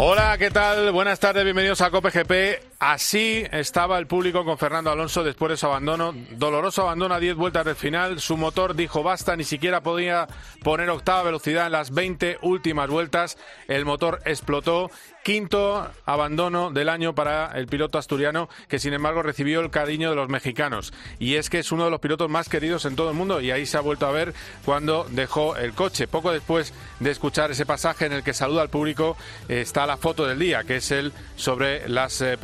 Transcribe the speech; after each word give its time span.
Hola, 0.00 0.36
¿qué 0.38 0.48
tal? 0.52 0.92
Buenas 0.92 1.18
tardes, 1.18 1.42
bienvenidos 1.42 1.80
a 1.80 1.90
Cope 1.90 2.10
GP. 2.10 2.67
Así 2.80 3.44
estaba 3.50 3.98
el 3.98 4.06
público 4.06 4.44
con 4.44 4.56
Fernando 4.56 4.92
Alonso 4.92 5.24
después 5.24 5.50
de 5.50 5.56
su 5.56 5.66
abandono. 5.66 6.14
Doloroso 6.36 6.82
abandono 6.82 7.16
a 7.16 7.18
10 7.18 7.34
vueltas 7.34 7.64
del 7.64 7.74
final. 7.74 8.20
Su 8.20 8.36
motor 8.36 8.76
dijo 8.76 9.02
basta, 9.02 9.34
ni 9.34 9.42
siquiera 9.42 9.80
podía 9.80 10.28
poner 10.62 10.88
octava 10.88 11.24
velocidad 11.24 11.66
en 11.66 11.72
las 11.72 11.90
20 11.90 12.38
últimas 12.42 12.88
vueltas. 12.88 13.36
El 13.66 13.84
motor 13.84 14.20
explotó 14.24 14.92
Quinto 15.28 15.90
abandono 16.06 16.70
del 16.70 16.88
año 16.88 17.14
para 17.14 17.52
el 17.58 17.66
piloto 17.66 17.98
asturiano, 17.98 18.48
que 18.66 18.78
sin 18.78 18.94
embargo 18.94 19.22
recibió 19.22 19.60
el 19.60 19.68
cariño 19.68 20.08
de 20.08 20.16
los 20.16 20.30
mexicanos. 20.30 20.94
Y 21.18 21.34
es 21.34 21.50
que 21.50 21.58
es 21.58 21.70
uno 21.70 21.84
de 21.84 21.90
los 21.90 22.00
pilotos 22.00 22.30
más 22.30 22.48
queridos 22.48 22.86
en 22.86 22.96
todo 22.96 23.10
el 23.10 23.16
mundo 23.16 23.42
y 23.42 23.50
ahí 23.50 23.66
se 23.66 23.76
ha 23.76 23.82
vuelto 23.82 24.06
a 24.06 24.10
ver 24.10 24.32
cuando 24.64 25.06
dejó 25.10 25.54
el 25.56 25.74
coche. 25.74 26.08
Poco 26.08 26.32
después 26.32 26.72
de 27.00 27.10
escuchar 27.10 27.50
ese 27.50 27.66
pasaje 27.66 28.06
en 28.06 28.14
el 28.14 28.22
que 28.22 28.32
saluda 28.32 28.62
al 28.62 28.70
público, 28.70 29.18
está 29.48 29.84
la 29.84 29.98
foto 29.98 30.24
del 30.24 30.38
día, 30.38 30.64
que 30.64 30.76
es 30.76 30.90
él 30.92 31.12
sobre 31.36 31.86
las 31.90 32.22
eh, 32.22 32.38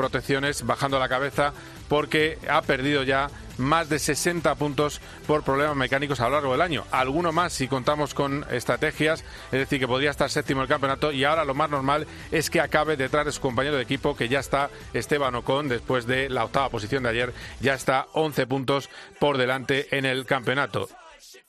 bajando 0.65 0.99
la 0.99 1.09
cabeza 1.09 1.53
porque 1.89 2.39
ha 2.49 2.63
perdido 2.63 3.03
ya 3.03 3.29
más 3.59 3.89
de 3.89 3.99
60 3.99 4.55
puntos 4.57 5.01
por 5.27 5.45
problemas 5.45 5.77
mecánicos 5.77 6.21
a 6.21 6.25
lo 6.25 6.33
largo 6.33 6.53
del 6.53 6.61
año. 6.61 6.85
Alguno 6.91 7.33
más 7.33 7.53
si 7.53 7.69
contamos 7.69 8.15
con 8.15 8.45
estrategias, 8.51 9.25
es 9.53 9.61
decir, 9.61 9.79
que 9.79 9.87
podría 9.87 10.11
estar 10.11 10.31
séptimo 10.31 10.63
el 10.63 10.69
campeonato 10.69 11.13
y 11.13 11.25
ahora 11.25 11.45
lo 11.45 11.55
más 11.55 11.71
normal 11.71 12.07
es 12.33 12.51
que 12.51 12.61
acabe 12.61 12.97
detrás 12.97 13.27
de 13.27 13.33
su 13.33 13.41
compañero 13.41 13.77
de 13.77 13.83
equipo, 13.83 14.17
que 14.17 14.29
ya 14.29 14.41
está 14.41 14.71
Esteban 14.93 15.35
Ocon, 15.35 15.69
después 15.69 16.07
de 16.07 16.29
la 16.29 16.45
octava 16.45 16.69
posición 16.71 17.03
de 17.05 17.11
ayer, 17.11 17.33
ya 17.61 17.75
está 17.75 18.07
11 18.13 18.47
puntos 18.47 18.91
por 19.21 19.39
delante 19.39 19.97
en 19.97 20.05
el 20.05 20.27
campeonato. 20.27 20.89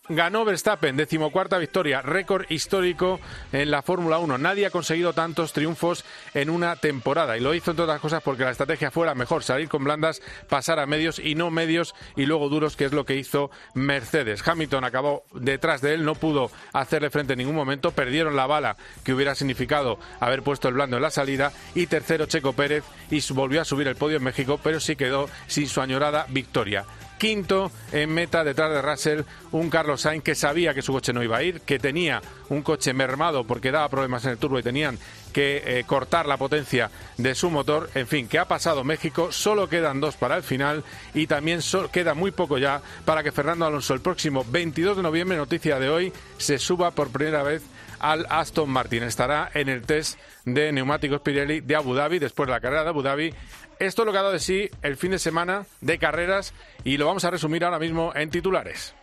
Ganó 0.08 0.46
Verstappen, 0.46 0.96
decimocuarta 0.96 1.58
victoria, 1.58 2.04
récord 2.04 2.46
histórico 2.50 3.20
en 3.52 3.72
la 3.72 3.82
Fórmula 3.82 4.20
1. 4.20 4.38
Nadie 4.38 4.68
ha 4.68 4.70
conseguido 4.70 5.14
tantos 5.14 5.52
triunfos 5.52 6.06
en 6.36 6.52
una 6.52 6.76
temporada 6.76 7.36
y 7.38 7.40
lo 7.40 7.56
hizo 7.56 7.72
entre 7.72 7.86
otras 7.86 8.02
cosas 8.02 8.22
porque 8.22 8.44
la 8.44 8.52
estrategia 8.52 8.92
fuera 8.92 9.16
mejor, 9.16 9.44
salir 9.44 9.68
con 9.68 9.84
blandas, 9.84 10.22
pasar 10.48 10.80
a 10.80 10.86
medios 10.86 11.18
y 11.18 11.34
no 11.34 11.50
medios 11.50 11.96
y 12.16 12.28
luego 12.28 12.50
duros, 12.50 12.76
que 12.76 12.86
es 12.86 12.94
lo 12.94 13.04
que 13.04 13.16
hizo 13.16 13.50
Mercedes. 13.74 14.48
Hamilton 14.48 14.84
acabó 14.84 15.24
detrás 15.34 15.82
de 15.82 15.96
él, 15.96 16.06
no 16.06 16.14
pudo 16.14 16.52
hacerle 16.72 17.10
frente 17.10 17.34
en 17.34 17.40
ningún 17.40 17.56
momento, 17.56 17.90
perdieron 17.90 18.36
la 18.36 18.46
bala 18.46 18.78
que 19.04 19.12
hubiera 19.12 19.34
significado 19.34 19.98
haber 20.20 20.44
puesto 20.44 20.68
el 20.68 20.76
blando 20.76 20.98
en 20.98 21.02
la 21.02 21.10
salida 21.10 21.52
y 21.74 21.88
tercero 21.88 22.28
Checo 22.28 22.54
Pérez 22.54 22.84
y 23.10 23.22
volvió 23.34 23.60
a 23.60 23.66
subir 23.66 23.88
el 23.88 23.96
podio 23.96 24.18
en 24.18 24.24
México, 24.24 24.60
pero 24.62 24.80
sí 24.80 24.96
quedó 24.96 25.30
sin 25.48 25.68
su 25.68 25.82
añorada 25.82 26.28
victoria 26.30 26.86
quinto 27.18 27.72
en 27.92 28.14
meta 28.14 28.44
detrás 28.44 28.72
de 28.72 28.82
Russell, 28.82 29.22
un 29.52 29.70
Carlos 29.70 30.02
Sainz 30.02 30.24
que 30.24 30.36
sabía 30.36 30.74
que 30.74 30.82
su 30.82 30.94
coche 30.94 31.14
no 31.14 31.24
iba 31.24 31.38
a 31.38 31.44
ir, 31.44 31.62
que 31.62 31.80
tenía 31.80 32.22
un 32.50 32.62
coche 32.62 32.94
mermado 32.94 33.44
porque 33.46 33.72
daba 33.72 33.90
problemas 33.90 34.26
en 34.26 34.32
el 34.32 34.38
turbo 34.38 34.60
y 34.60 34.64
tenían 34.64 34.98
que 35.34 35.64
eh, 35.66 35.84
cortar 35.86 36.26
la 36.28 36.38
potencia 36.38 36.90
de 37.18 37.36
su 37.36 37.50
motor. 37.50 37.90
En 37.96 38.08
fin, 38.08 38.28
que 38.28 38.40
ha 38.40 38.46
pasado 38.46 38.84
México, 38.84 39.32
solo 39.32 39.68
quedan 39.68 40.00
dos 40.00 40.16
para 40.16 40.38
el 40.38 40.44
final 40.44 40.84
y 41.14 41.28
también 41.28 41.60
queda 41.92 42.14
muy 42.14 42.32
poco 42.32 42.58
ya 42.58 42.82
para 43.04 43.24
que 43.24 43.32
Fernando 43.32 43.66
Alonso 43.66 43.94
el 43.94 44.02
próximo 44.02 44.46
22 44.48 44.98
de 44.98 45.04
noviembre, 45.04 45.38
noticia 45.38 45.80
de 45.80 45.90
hoy, 45.90 46.14
se 46.38 46.58
suba 46.58 46.92
por 46.92 47.10
primera 47.10 47.44
vez 47.44 47.64
al 48.00 48.26
Aston 48.30 48.70
Martin. 48.70 49.04
Estará 49.04 49.50
en 49.54 49.70
el 49.70 49.82
test 49.82 50.20
de 50.46 50.72
neumáticos 50.72 51.22
Pirelli 51.22 51.62
de 51.62 51.76
Abu 51.76 51.94
Dhabi, 51.94 52.20
después 52.20 52.48
de 52.48 52.54
la 52.54 52.60
carrera 52.60 52.84
de 52.84 52.90
Abu 52.90 53.02
Dhabi. 53.02 53.34
Esto 53.80 54.02
es 54.02 54.06
lo 54.06 54.12
que 54.12 54.18
ha 54.18 54.22
dado 54.22 54.34
de 54.34 54.40
sí 54.40 54.70
el 54.82 54.98
fin 54.98 55.12
de 55.12 55.20
semana 55.20 55.66
de 55.82 55.98
carreras 56.00 56.54
y 56.84 56.98
lo 56.98 57.06
vamos 57.06 57.26
a 57.26 57.32
resumir 57.32 57.66
ahora 57.66 57.80
mismo 57.80 58.14
en 58.16 58.30
titulares. 58.30 58.96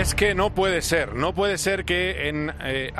Es 0.00 0.14
que 0.14 0.34
no 0.34 0.50
puede 0.50 0.82
ser, 0.82 1.14
no 1.14 1.34
puede 1.34 1.56
ser 1.56 1.86
que 1.86 2.28
en 2.28 2.52
eh, 2.62 2.92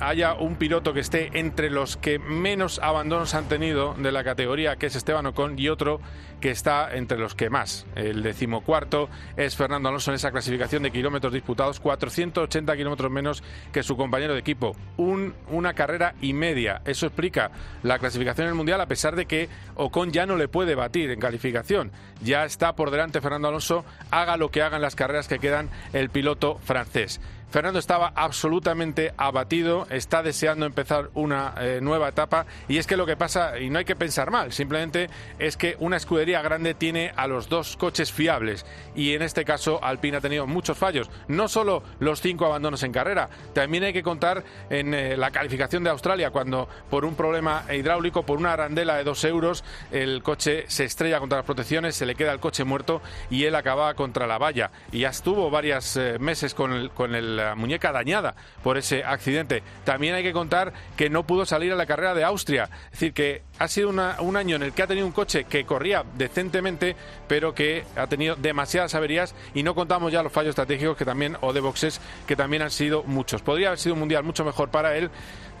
haya 0.00 0.34
un 0.34 0.56
piloto 0.56 0.92
que 0.92 0.98
esté 0.98 1.30
entre 1.38 1.70
los 1.70 1.96
que 1.96 2.18
menos 2.18 2.80
abandonos 2.80 3.34
han 3.34 3.48
tenido 3.48 3.94
de 3.94 4.10
la 4.10 4.24
categoría, 4.24 4.74
que 4.74 4.86
es 4.86 4.96
Esteban 4.96 5.26
Ocon, 5.26 5.56
y 5.56 5.68
otro 5.68 6.00
que 6.42 6.50
está 6.50 6.94
entre 6.94 7.18
los 7.18 7.34
que 7.36 7.48
más. 7.48 7.86
El 7.94 8.22
decimocuarto 8.22 9.08
es 9.36 9.56
Fernando 9.56 9.88
Alonso 9.88 10.10
en 10.10 10.16
esa 10.16 10.32
clasificación 10.32 10.82
de 10.82 10.90
kilómetros 10.90 11.32
disputados, 11.32 11.78
480 11.78 12.76
kilómetros 12.76 13.10
menos 13.10 13.42
que 13.72 13.84
su 13.84 13.96
compañero 13.96 14.34
de 14.34 14.40
equipo. 14.40 14.76
Un, 14.96 15.34
una 15.50 15.72
carrera 15.72 16.14
y 16.20 16.34
media. 16.34 16.82
Eso 16.84 17.06
explica 17.06 17.52
la 17.84 18.00
clasificación 18.00 18.46
en 18.46 18.50
el 18.50 18.56
Mundial, 18.56 18.80
a 18.80 18.86
pesar 18.86 19.14
de 19.14 19.26
que 19.26 19.48
Ocon 19.76 20.10
ya 20.10 20.26
no 20.26 20.36
le 20.36 20.48
puede 20.48 20.74
batir 20.74 21.12
en 21.12 21.20
calificación. 21.20 21.92
Ya 22.22 22.44
está 22.44 22.74
por 22.74 22.90
delante 22.90 23.20
Fernando 23.20 23.46
Alonso, 23.46 23.84
haga 24.10 24.36
lo 24.36 24.50
que 24.50 24.62
haga 24.62 24.76
en 24.76 24.82
las 24.82 24.96
carreras 24.96 25.28
que 25.28 25.38
quedan 25.38 25.70
el 25.92 26.10
piloto 26.10 26.58
francés. 26.64 27.20
Fernando 27.52 27.78
estaba 27.78 28.14
absolutamente 28.16 29.12
abatido, 29.18 29.86
está 29.90 30.22
deseando 30.22 30.64
empezar 30.64 31.10
una 31.12 31.52
eh, 31.60 31.80
nueva 31.82 32.08
etapa 32.08 32.46
y 32.66 32.78
es 32.78 32.86
que 32.86 32.96
lo 32.96 33.04
que 33.04 33.14
pasa, 33.14 33.58
y 33.58 33.68
no 33.68 33.78
hay 33.78 33.84
que 33.84 33.94
pensar 33.94 34.30
mal, 34.30 34.54
simplemente 34.54 35.10
es 35.38 35.58
que 35.58 35.76
una 35.78 35.98
escudería 35.98 36.40
grande 36.40 36.72
tiene 36.72 37.12
a 37.14 37.26
los 37.26 37.50
dos 37.50 37.76
coches 37.76 38.10
fiables 38.10 38.64
y 38.96 39.12
en 39.12 39.20
este 39.20 39.44
caso 39.44 39.84
Alpine 39.84 40.16
ha 40.16 40.20
tenido 40.22 40.46
muchos 40.46 40.78
fallos, 40.78 41.10
no 41.28 41.46
solo 41.46 41.82
los 42.00 42.22
cinco 42.22 42.46
abandonos 42.46 42.84
en 42.84 42.92
carrera, 42.92 43.28
también 43.52 43.84
hay 43.84 43.92
que 43.92 44.02
contar 44.02 44.44
en 44.70 44.94
eh, 44.94 45.18
la 45.18 45.30
calificación 45.30 45.84
de 45.84 45.90
Australia 45.90 46.30
cuando 46.30 46.70
por 46.88 47.04
un 47.04 47.16
problema 47.16 47.66
hidráulico, 47.70 48.22
por 48.22 48.38
una 48.38 48.54
arandela 48.54 48.96
de 48.96 49.04
dos 49.04 49.24
euros, 49.24 49.62
el 49.90 50.22
coche 50.22 50.64
se 50.68 50.84
estrella 50.84 51.18
contra 51.18 51.36
las 51.36 51.44
protecciones, 51.44 51.96
se 51.96 52.06
le 52.06 52.14
queda 52.14 52.32
el 52.32 52.40
coche 52.40 52.64
muerto 52.64 53.02
y 53.28 53.44
él 53.44 53.54
acaba 53.56 53.92
contra 53.92 54.26
la 54.26 54.38
valla 54.38 54.70
y 54.90 55.00
ya 55.00 55.10
estuvo 55.10 55.50
varios 55.50 55.98
eh, 55.98 56.18
meses 56.18 56.54
con 56.54 56.72
el, 56.72 56.90
con 56.92 57.14
el 57.14 57.41
la 57.44 57.54
muñeca 57.54 57.92
dañada 57.92 58.34
por 58.62 58.78
ese 58.78 59.04
accidente. 59.04 59.62
También 59.84 60.14
hay 60.14 60.22
que 60.22 60.32
contar 60.32 60.72
que 60.96 61.10
no 61.10 61.26
pudo 61.26 61.46
salir 61.46 61.72
a 61.72 61.76
la 61.76 61.86
carrera 61.86 62.14
de 62.14 62.24
Austria. 62.24 62.68
Es 62.86 62.92
decir, 62.92 63.12
que 63.12 63.42
ha 63.58 63.68
sido 63.68 63.90
un 63.90 64.36
año 64.36 64.56
en 64.56 64.62
el 64.62 64.72
que 64.72 64.82
ha 64.82 64.86
tenido 64.86 65.06
un 65.06 65.12
coche 65.12 65.44
que 65.44 65.64
corría 65.64 66.04
decentemente, 66.14 66.96
pero 67.28 67.54
que 67.54 67.84
ha 67.96 68.06
tenido 68.06 68.36
demasiadas 68.36 68.94
averías 68.94 69.34
y 69.54 69.62
no 69.62 69.74
contamos 69.74 70.12
ya 70.12 70.22
los 70.22 70.32
fallos 70.32 70.50
estratégicos 70.50 70.96
que 70.96 71.04
también, 71.04 71.36
o 71.40 71.52
de 71.52 71.60
boxes, 71.60 72.00
que 72.26 72.36
también 72.36 72.62
han 72.62 72.70
sido 72.70 73.02
muchos. 73.04 73.42
Podría 73.42 73.68
haber 73.68 73.78
sido 73.78 73.94
un 73.94 74.00
mundial 74.00 74.24
mucho 74.24 74.44
mejor 74.44 74.70
para 74.70 74.96
él. 74.96 75.10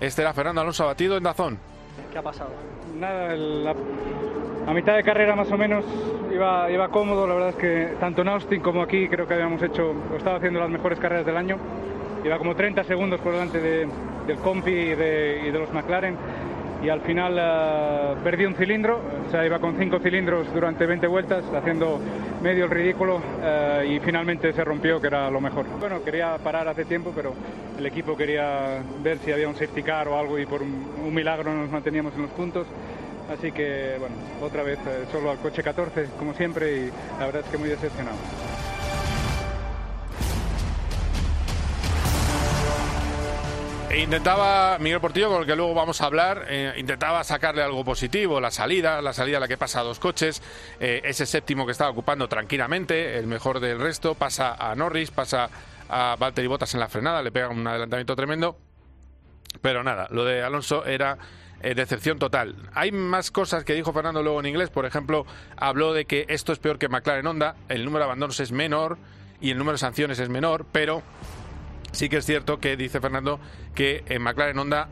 Este 0.00 0.22
era 0.22 0.32
Fernando 0.34 0.60
Alonso 0.60 0.84
abatido 0.84 1.16
en 1.16 1.22
Dazón. 1.22 1.58
¿Qué 2.10 2.18
ha 2.18 2.22
pasado? 2.22 2.50
Nada, 2.98 3.34
la, 3.34 3.74
a 4.66 4.72
mitad 4.74 4.96
de 4.96 5.02
carrera 5.02 5.34
más 5.34 5.50
o 5.50 5.58
menos 5.58 5.84
iba, 6.32 6.70
iba 6.70 6.88
cómodo, 6.88 7.26
la 7.26 7.34
verdad 7.34 7.48
es 7.50 7.56
que 7.56 7.94
tanto 7.98 8.22
en 8.22 8.28
Austin 8.28 8.60
como 8.60 8.82
aquí 8.82 9.08
creo 9.08 9.26
que 9.26 9.34
habíamos 9.34 9.62
hecho, 9.62 9.94
estaba 10.16 10.36
haciendo 10.36 10.60
las 10.60 10.70
mejores 10.70 10.98
carreras 10.98 11.26
del 11.26 11.36
año. 11.36 11.56
Iba 12.24 12.38
como 12.38 12.54
30 12.54 12.84
segundos 12.84 13.20
por 13.20 13.32
delante 13.32 13.60
de, 13.60 13.88
del 14.26 14.36
Compi 14.38 14.70
y 14.70 14.92
y 14.92 14.94
de, 14.94 15.58
los 15.58 15.72
McLaren 15.72 16.16
y 16.82 16.88
al 16.88 17.00
final 17.02 17.34
uh, 17.34 18.22
perdí 18.22 18.44
un 18.44 18.54
cilindro, 18.54 19.00
o 19.26 19.30
sea, 19.30 19.46
iba 19.46 19.58
con 19.58 19.76
cinco 19.76 19.98
cilindros 20.00 20.52
durante 20.52 20.84
20 20.84 21.06
vueltas 21.06 21.44
haciendo 21.54 22.00
medio 22.42 22.64
el 22.64 22.70
ridículo 22.70 23.16
uh, 23.16 23.84
y 23.84 24.00
finalmente 24.00 24.52
se 24.52 24.64
rompió, 24.64 25.00
que 25.00 25.06
era 25.06 25.30
lo 25.30 25.40
mejor. 25.40 25.66
Bueno, 25.78 26.02
quería 26.02 26.36
parar 26.38 26.66
hace 26.68 26.84
tiempo, 26.84 27.12
pero 27.14 27.34
el 27.78 27.86
equipo 27.86 28.16
quería 28.16 28.82
ver 29.02 29.18
si 29.18 29.30
había 29.30 29.48
un 29.48 29.54
safety 29.54 29.82
car 29.82 30.08
o 30.08 30.18
algo 30.18 30.38
y 30.38 30.46
por 30.46 30.62
un, 30.62 30.90
un 31.04 31.14
milagro 31.14 31.54
nos 31.54 31.70
manteníamos 31.70 32.14
en 32.14 32.22
los 32.22 32.30
puntos. 32.32 32.66
Así 33.30 33.52
que, 33.52 33.96
bueno, 33.98 34.16
otra 34.42 34.62
vez 34.62 34.78
eh, 34.80 35.06
solo 35.10 35.30
al 35.30 35.38
coche 35.38 35.62
14, 35.62 36.06
como 36.18 36.34
siempre, 36.34 36.72
y 36.72 36.90
la 37.18 37.26
verdad 37.26 37.42
es 37.44 37.50
que 37.50 37.58
muy 37.58 37.68
decepcionado. 37.68 38.16
Intentaba, 43.98 44.78
Miguel 44.78 45.00
Portillo, 45.00 45.28
con 45.28 45.42
el 45.42 45.46
que 45.46 45.54
luego 45.54 45.74
vamos 45.74 46.00
a 46.00 46.06
hablar, 46.06 46.46
eh, 46.48 46.72
intentaba 46.78 47.22
sacarle 47.24 47.62
algo 47.62 47.84
positivo, 47.84 48.40
la 48.40 48.50
salida, 48.50 49.02
la 49.02 49.12
salida 49.12 49.36
a 49.36 49.40
la 49.40 49.48
que 49.48 49.58
pasa 49.58 49.80
a 49.80 49.82
dos 49.82 49.98
coches, 49.98 50.42
eh, 50.80 51.02
ese 51.04 51.26
séptimo 51.26 51.66
que 51.66 51.72
estaba 51.72 51.90
ocupando 51.90 52.28
tranquilamente, 52.28 53.18
el 53.18 53.26
mejor 53.26 53.60
del 53.60 53.78
resto, 53.78 54.14
pasa 54.14 54.54
a 54.54 54.74
Norris, 54.74 55.10
pasa 55.10 55.50
a 55.88 56.16
Valtteri 56.18 56.46
Bottas 56.46 56.72
en 56.74 56.80
la 56.80 56.88
frenada, 56.88 57.22
le 57.22 57.32
pega 57.32 57.48
un 57.48 57.66
adelantamiento 57.66 58.16
tremendo, 58.16 58.56
pero 59.60 59.82
nada, 59.82 60.08
lo 60.10 60.24
de 60.24 60.42
Alonso 60.42 60.86
era 60.86 61.18
eh, 61.60 61.74
decepción 61.74 62.18
total. 62.18 62.56
Hay 62.72 62.92
más 62.92 63.30
cosas 63.30 63.64
que 63.64 63.74
dijo 63.74 63.92
Fernando 63.92 64.22
luego 64.22 64.40
en 64.40 64.46
inglés, 64.46 64.70
por 64.70 64.86
ejemplo, 64.86 65.26
habló 65.56 65.92
de 65.92 66.06
que 66.06 66.24
esto 66.28 66.52
es 66.52 66.58
peor 66.58 66.78
que 66.78 66.88
McLaren 66.88 67.26
Honda, 67.26 67.56
el 67.68 67.84
número 67.84 68.00
de 68.00 68.04
abandonos 68.06 68.40
es 68.40 68.52
menor 68.52 68.96
y 69.40 69.50
el 69.50 69.58
número 69.58 69.74
de 69.74 69.78
sanciones 69.78 70.18
es 70.18 70.30
menor, 70.30 70.64
pero 70.72 71.02
sí 71.92 72.08
que 72.08 72.18
es 72.18 72.26
cierto 72.26 72.58
que 72.58 72.76
dice 72.76 73.00
Fernando 73.00 73.38
que 73.74 74.02
en 74.08 74.22
McLaren 74.22 74.58
Honda 74.58 74.88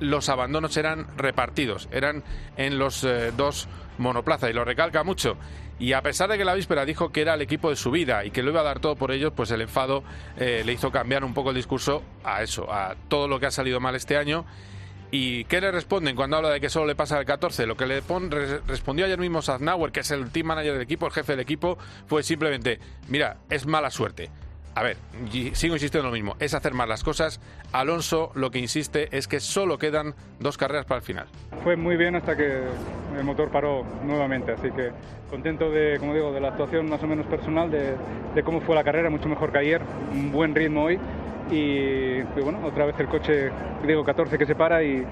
los 0.00 0.28
abandonos 0.28 0.76
eran 0.76 1.06
repartidos, 1.16 1.88
eran 1.92 2.24
en 2.56 2.78
los 2.78 3.04
eh, 3.04 3.32
dos 3.36 3.68
monoplazas 3.98 4.50
y 4.50 4.52
lo 4.52 4.64
recalca 4.64 5.04
mucho. 5.04 5.36
Y 5.78 5.94
a 5.94 6.02
pesar 6.02 6.28
de 6.30 6.36
que 6.36 6.44
la 6.44 6.54
víspera 6.54 6.84
dijo 6.84 7.10
que 7.10 7.22
era 7.22 7.34
el 7.34 7.42
equipo 7.42 7.70
de 7.70 7.76
su 7.76 7.90
vida 7.90 8.24
y 8.24 8.30
que 8.30 8.42
lo 8.42 8.50
iba 8.50 8.60
a 8.60 8.64
dar 8.64 8.80
todo 8.80 8.96
por 8.96 9.12
ellos, 9.12 9.32
pues 9.34 9.50
el 9.50 9.62
enfado 9.62 10.02
eh, 10.36 10.62
le 10.64 10.72
hizo 10.72 10.90
cambiar 10.90 11.24
un 11.24 11.32
poco 11.32 11.50
el 11.50 11.56
discurso 11.56 12.02
a 12.22 12.42
eso, 12.42 12.70
a 12.70 12.96
todo 13.08 13.28
lo 13.28 13.40
que 13.40 13.46
ha 13.46 13.50
salido 13.50 13.80
mal 13.80 13.94
este 13.94 14.16
año. 14.16 14.44
¿Y 15.10 15.44
qué 15.44 15.60
le 15.60 15.72
responden 15.72 16.14
cuando 16.14 16.36
habla 16.36 16.50
de 16.50 16.60
que 16.60 16.68
solo 16.68 16.86
le 16.86 16.94
pasa 16.94 17.18
el 17.18 17.24
14? 17.24 17.66
Lo 17.66 17.76
que 17.76 17.86
le 17.86 18.02
respondió 18.66 19.06
ayer 19.06 19.18
mismo 19.18 19.42
Saznauer, 19.42 19.90
que 19.90 20.00
es 20.00 20.10
el 20.10 20.30
team 20.30 20.46
manager 20.46 20.74
del 20.74 20.82
equipo, 20.82 21.06
el 21.06 21.12
jefe 21.12 21.32
del 21.32 21.40
equipo, 21.40 21.78
fue 22.06 22.22
simplemente, 22.22 22.78
mira, 23.08 23.38
es 23.48 23.66
mala 23.66 23.90
suerte 23.90 24.30
a 24.74 24.82
ver, 24.82 24.96
sigo 25.52 25.74
insistiendo 25.74 26.08
en 26.08 26.12
lo 26.12 26.12
mismo, 26.12 26.36
es 26.38 26.54
hacer 26.54 26.74
mal 26.74 26.88
las 26.88 27.02
cosas. 27.02 27.40
Alonso 27.72 28.30
lo 28.34 28.50
que 28.50 28.58
insiste 28.58 29.08
es 29.16 29.26
que 29.26 29.40
solo 29.40 29.78
quedan 29.78 30.14
dos 30.38 30.56
carreras 30.56 30.86
para 30.86 30.98
el 30.98 31.04
final. 31.04 31.26
Fue 31.64 31.76
muy 31.76 31.96
bien 31.96 32.16
hasta 32.16 32.36
que 32.36 32.62
el 33.16 33.24
motor 33.24 33.50
paró 33.50 33.84
nuevamente, 34.04 34.52
así 34.52 34.70
que 34.70 34.90
contento 35.28 35.70
de, 35.70 35.98
como 35.98 36.14
digo, 36.14 36.32
de 36.32 36.40
la 36.40 36.48
actuación 36.48 36.88
más 36.88 37.02
o 37.02 37.06
menos 37.06 37.26
personal, 37.26 37.70
de, 37.70 38.42
cómo 38.42 38.60
fue 38.60 38.74
la 38.74 38.84
carrera, 38.84 39.10
mucho 39.10 39.28
mejor 39.28 39.52
que 39.52 39.58
ayer, 39.58 39.82
un 40.12 40.32
buen 40.32 40.54
ritmo 40.54 40.84
hoy 40.84 40.98
y, 41.50 42.22
bueno, 42.40 42.60
otra 42.64 42.86
vez 42.86 42.94
el 43.00 43.08
coche, 43.08 43.50
digo 43.86 44.04
14 44.04 44.38
que 44.38 44.46
se 44.46 44.54
para 44.54 44.82
y, 44.84 45.04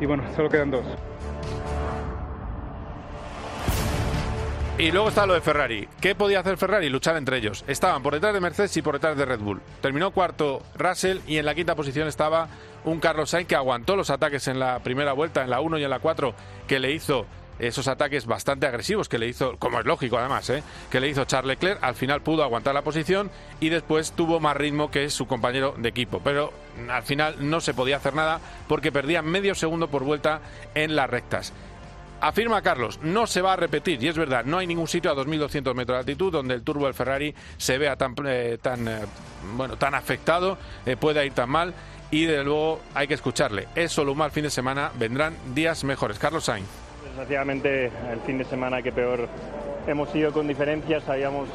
y 0.00 0.06
bueno, 0.06 0.22
solo 0.36 0.48
quedan 0.48 0.70
dos. 0.70 0.84
Y 4.80 4.90
luego 4.92 5.10
está 5.10 5.26
lo 5.26 5.34
de 5.34 5.42
Ferrari. 5.42 5.86
¿Qué 6.00 6.14
podía 6.14 6.40
hacer 6.40 6.56
Ferrari? 6.56 6.88
Luchar 6.88 7.14
entre 7.18 7.36
ellos. 7.36 7.64
Estaban 7.68 8.02
por 8.02 8.14
detrás 8.14 8.32
de 8.32 8.40
Mercedes 8.40 8.74
y 8.78 8.80
por 8.80 8.94
detrás 8.94 9.14
de 9.14 9.26
Red 9.26 9.40
Bull. 9.40 9.60
Terminó 9.82 10.10
cuarto 10.10 10.62
Russell 10.74 11.18
y 11.26 11.36
en 11.36 11.44
la 11.44 11.54
quinta 11.54 11.74
posición 11.74 12.08
estaba 12.08 12.48
un 12.86 12.98
Carlos 12.98 13.28
Sainz 13.28 13.46
que 13.46 13.56
aguantó 13.56 13.94
los 13.94 14.08
ataques 14.08 14.48
en 14.48 14.58
la 14.58 14.78
primera 14.78 15.12
vuelta, 15.12 15.42
en 15.42 15.50
la 15.50 15.60
1 15.60 15.76
y 15.76 15.84
en 15.84 15.90
la 15.90 15.98
4, 15.98 16.34
que 16.66 16.78
le 16.78 16.92
hizo 16.92 17.26
esos 17.58 17.88
ataques 17.88 18.24
bastante 18.24 18.66
agresivos 18.66 19.10
que 19.10 19.18
le 19.18 19.28
hizo, 19.28 19.58
como 19.58 19.80
es 19.80 19.84
lógico 19.84 20.16
además, 20.16 20.48
¿eh? 20.48 20.62
que 20.90 20.98
le 20.98 21.10
hizo 21.10 21.26
Charles 21.26 21.58
Leclerc, 21.58 21.82
al 21.82 21.94
final 21.94 22.22
pudo 22.22 22.42
aguantar 22.42 22.72
la 22.72 22.80
posición 22.80 23.30
y 23.60 23.68
después 23.68 24.12
tuvo 24.12 24.40
más 24.40 24.56
ritmo 24.56 24.90
que 24.90 25.10
su 25.10 25.26
compañero 25.26 25.74
de 25.76 25.90
equipo. 25.90 26.22
Pero 26.24 26.54
al 26.88 27.02
final 27.02 27.36
no 27.50 27.60
se 27.60 27.74
podía 27.74 27.98
hacer 27.98 28.14
nada 28.14 28.40
porque 28.66 28.92
perdía 28.92 29.20
medio 29.20 29.54
segundo 29.54 29.88
por 29.88 30.04
vuelta 30.04 30.40
en 30.74 30.96
las 30.96 31.10
rectas. 31.10 31.52
Afirma 32.20 32.60
Carlos, 32.60 33.00
no 33.02 33.26
se 33.26 33.40
va 33.40 33.54
a 33.54 33.56
repetir, 33.56 34.02
y 34.02 34.08
es 34.08 34.16
verdad, 34.16 34.44
no 34.44 34.58
hay 34.58 34.66
ningún 34.66 34.86
sitio 34.86 35.10
a 35.10 35.14
2.200 35.14 35.74
metros 35.74 35.96
de 35.96 35.98
altitud 36.00 36.30
donde 36.30 36.54
el 36.54 36.62
turbo 36.62 36.84
del 36.84 36.92
Ferrari 36.92 37.34
se 37.56 37.78
vea 37.78 37.96
tan, 37.96 38.14
eh, 38.26 38.58
tan, 38.60 38.86
eh, 38.86 38.98
bueno, 39.56 39.76
tan 39.76 39.94
afectado, 39.94 40.58
eh, 40.84 40.96
pueda 40.98 41.24
ir 41.24 41.32
tan 41.32 41.48
mal, 41.48 41.72
y 42.10 42.26
de 42.26 42.44
luego 42.44 42.80
hay 42.94 43.08
que 43.08 43.14
escucharle. 43.14 43.68
Es 43.74 43.92
solo 43.92 44.12
un 44.12 44.18
mal 44.18 44.30
fin 44.32 44.42
de 44.42 44.50
semana, 44.50 44.90
vendrán 44.98 45.34
días 45.54 45.82
mejores. 45.84 46.18
Carlos 46.18 46.44
Sainz. 46.44 46.66
Desgraciadamente, 47.04 47.86
el 47.86 48.20
fin 48.26 48.36
de 48.36 48.44
semana 48.44 48.82
que 48.82 48.92
peor 48.92 49.26
hemos 49.86 50.14
ido 50.14 50.30
con 50.30 50.46
diferencias, 50.46 51.02
sabíamos 51.04 51.48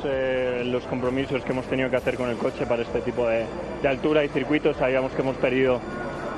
los 0.66 0.84
compromisos 0.86 1.44
que 1.44 1.52
hemos 1.52 1.68
tenido 1.68 1.90
que 1.92 1.98
hacer 1.98 2.16
con 2.16 2.30
el 2.30 2.38
coche 2.38 2.66
para 2.66 2.82
este 2.82 3.02
tipo 3.02 3.28
de, 3.28 3.46
de 3.82 3.88
altura 3.88 4.24
y 4.24 4.30
circuitos, 4.30 4.76
sabíamos 4.78 5.12
que 5.12 5.22
hemos 5.22 5.36
perdido 5.38 5.80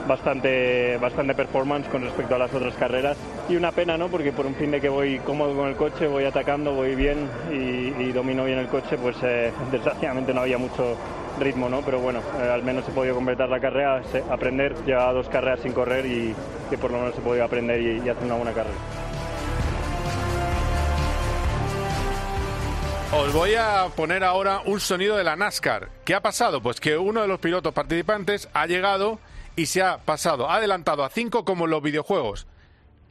bastante, 0.07 0.97
bastante 0.97 1.35
performance 1.35 1.87
con 1.89 2.01
respecto 2.01 2.35
a 2.35 2.37
las 2.37 2.53
otras 2.53 2.73
carreras. 2.75 3.17
Y 3.49 3.55
una 3.55 3.71
pena, 3.71 3.97
¿no? 3.97 4.07
Porque 4.07 4.31
por 4.31 4.45
un 4.45 4.55
fin 4.55 4.71
de 4.71 4.81
que 4.81 4.89
voy 4.89 5.19
cómodo 5.19 5.55
con 5.55 5.67
el 5.67 5.75
coche, 5.75 6.07
voy 6.07 6.25
atacando, 6.25 6.73
voy 6.73 6.95
bien 6.95 7.29
y, 7.51 8.11
domino 8.11 8.45
bien 8.45 8.57
el 8.57 8.67
coche, 8.67 8.97
pues 8.97 9.15
eh, 9.23 9.51
desgraciadamente 9.71 10.33
no 10.33 10.41
había 10.41 10.57
mucho 10.57 10.95
ritmo, 11.39 11.69
¿no? 11.69 11.81
Pero 11.81 11.99
bueno, 11.99 12.21
eh, 12.41 12.49
al 12.49 12.63
menos 12.63 12.87
he 12.87 12.91
podido 12.91 13.15
completar 13.15 13.49
la 13.49 13.59
carrera, 13.59 14.01
aprender, 14.31 14.73
llevaba 14.85 15.13
dos 15.13 15.29
carreras 15.29 15.59
sin 15.61 15.73
correr 15.73 16.05
y 16.05 16.33
que 16.69 16.77
por 16.77 16.91
lo 16.91 16.99
menos 16.99 17.17
he 17.17 17.21
podido 17.21 17.45
aprender 17.45 17.81
y, 17.81 18.01
y 18.03 18.09
hacer 18.09 18.23
una 18.23 18.35
buena 18.35 18.53
carrera. 18.53 18.77
Os 23.13 23.31
voy 23.33 23.55
a 23.55 23.87
poner 23.95 24.23
ahora 24.23 24.61
un 24.65 24.81
sonido 24.81 25.15
de 25.15 25.23
la 25.23 25.37
NASCAR. 25.37 25.89
¿Qué 26.03 26.13
ha 26.13 26.21
pasado? 26.21 26.61
Pues 26.61 26.81
que 26.81 26.97
uno 26.97 27.21
de 27.21 27.27
los 27.27 27.39
pilotos 27.39 27.73
participantes 27.73 28.49
ha 28.53 28.67
llegado 28.67 29.19
y 29.57 29.65
se 29.65 29.81
ha 29.81 29.97
pasado, 29.97 30.49
ha 30.49 30.55
adelantado 30.55 31.03
a 31.03 31.09
cinco 31.09 31.43
como 31.43 31.65
en 31.65 31.71
los 31.71 31.81
videojuegos, 31.81 32.47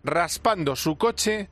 raspando 0.05 0.77
su 0.77 0.97
coche 0.97 1.51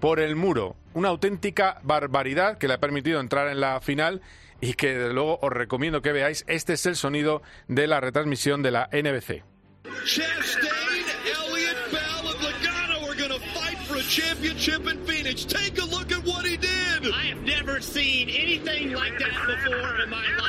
por 0.00 0.20
el 0.20 0.36
muro. 0.36 0.76
Una 0.94 1.08
auténtica 1.08 1.80
barbaridad 1.84 2.58
que 2.58 2.68
le 2.68 2.74
ha 2.74 2.80
permitido 2.80 3.20
entrar 3.20 3.48
en 3.48 3.60
la 3.60 3.80
final 3.80 4.20
y 4.60 4.74
que 4.74 4.98
desde 4.98 5.14
luego 5.14 5.38
os 5.40 5.50
recomiendo 5.50 6.02
que 6.02 6.12
veáis. 6.12 6.44
Este 6.48 6.74
es 6.74 6.84
el 6.86 6.96
sonido 6.96 7.40
de 7.68 7.86
la 7.86 8.00
retransmisión 8.00 8.62
de 8.62 8.70
la 8.72 8.90
NBC. 8.92 9.44
championship 14.08 14.86
in 14.88 14.98
Phoenix. 15.06 15.44
Take 15.46 15.78
a 15.78 15.86
look 15.86 16.12
at 16.12 16.22
what 16.26 16.44
he 16.44 16.58
did. 16.58 17.10
I 17.14 17.26
have 17.32 17.42
never 17.44 17.80
seen 17.80 18.28
anything 18.28 18.92
like 18.92 19.18
that 19.18 19.46
before 19.46 20.00
in 20.02 20.10
my 20.10 20.26
life. 20.36 20.41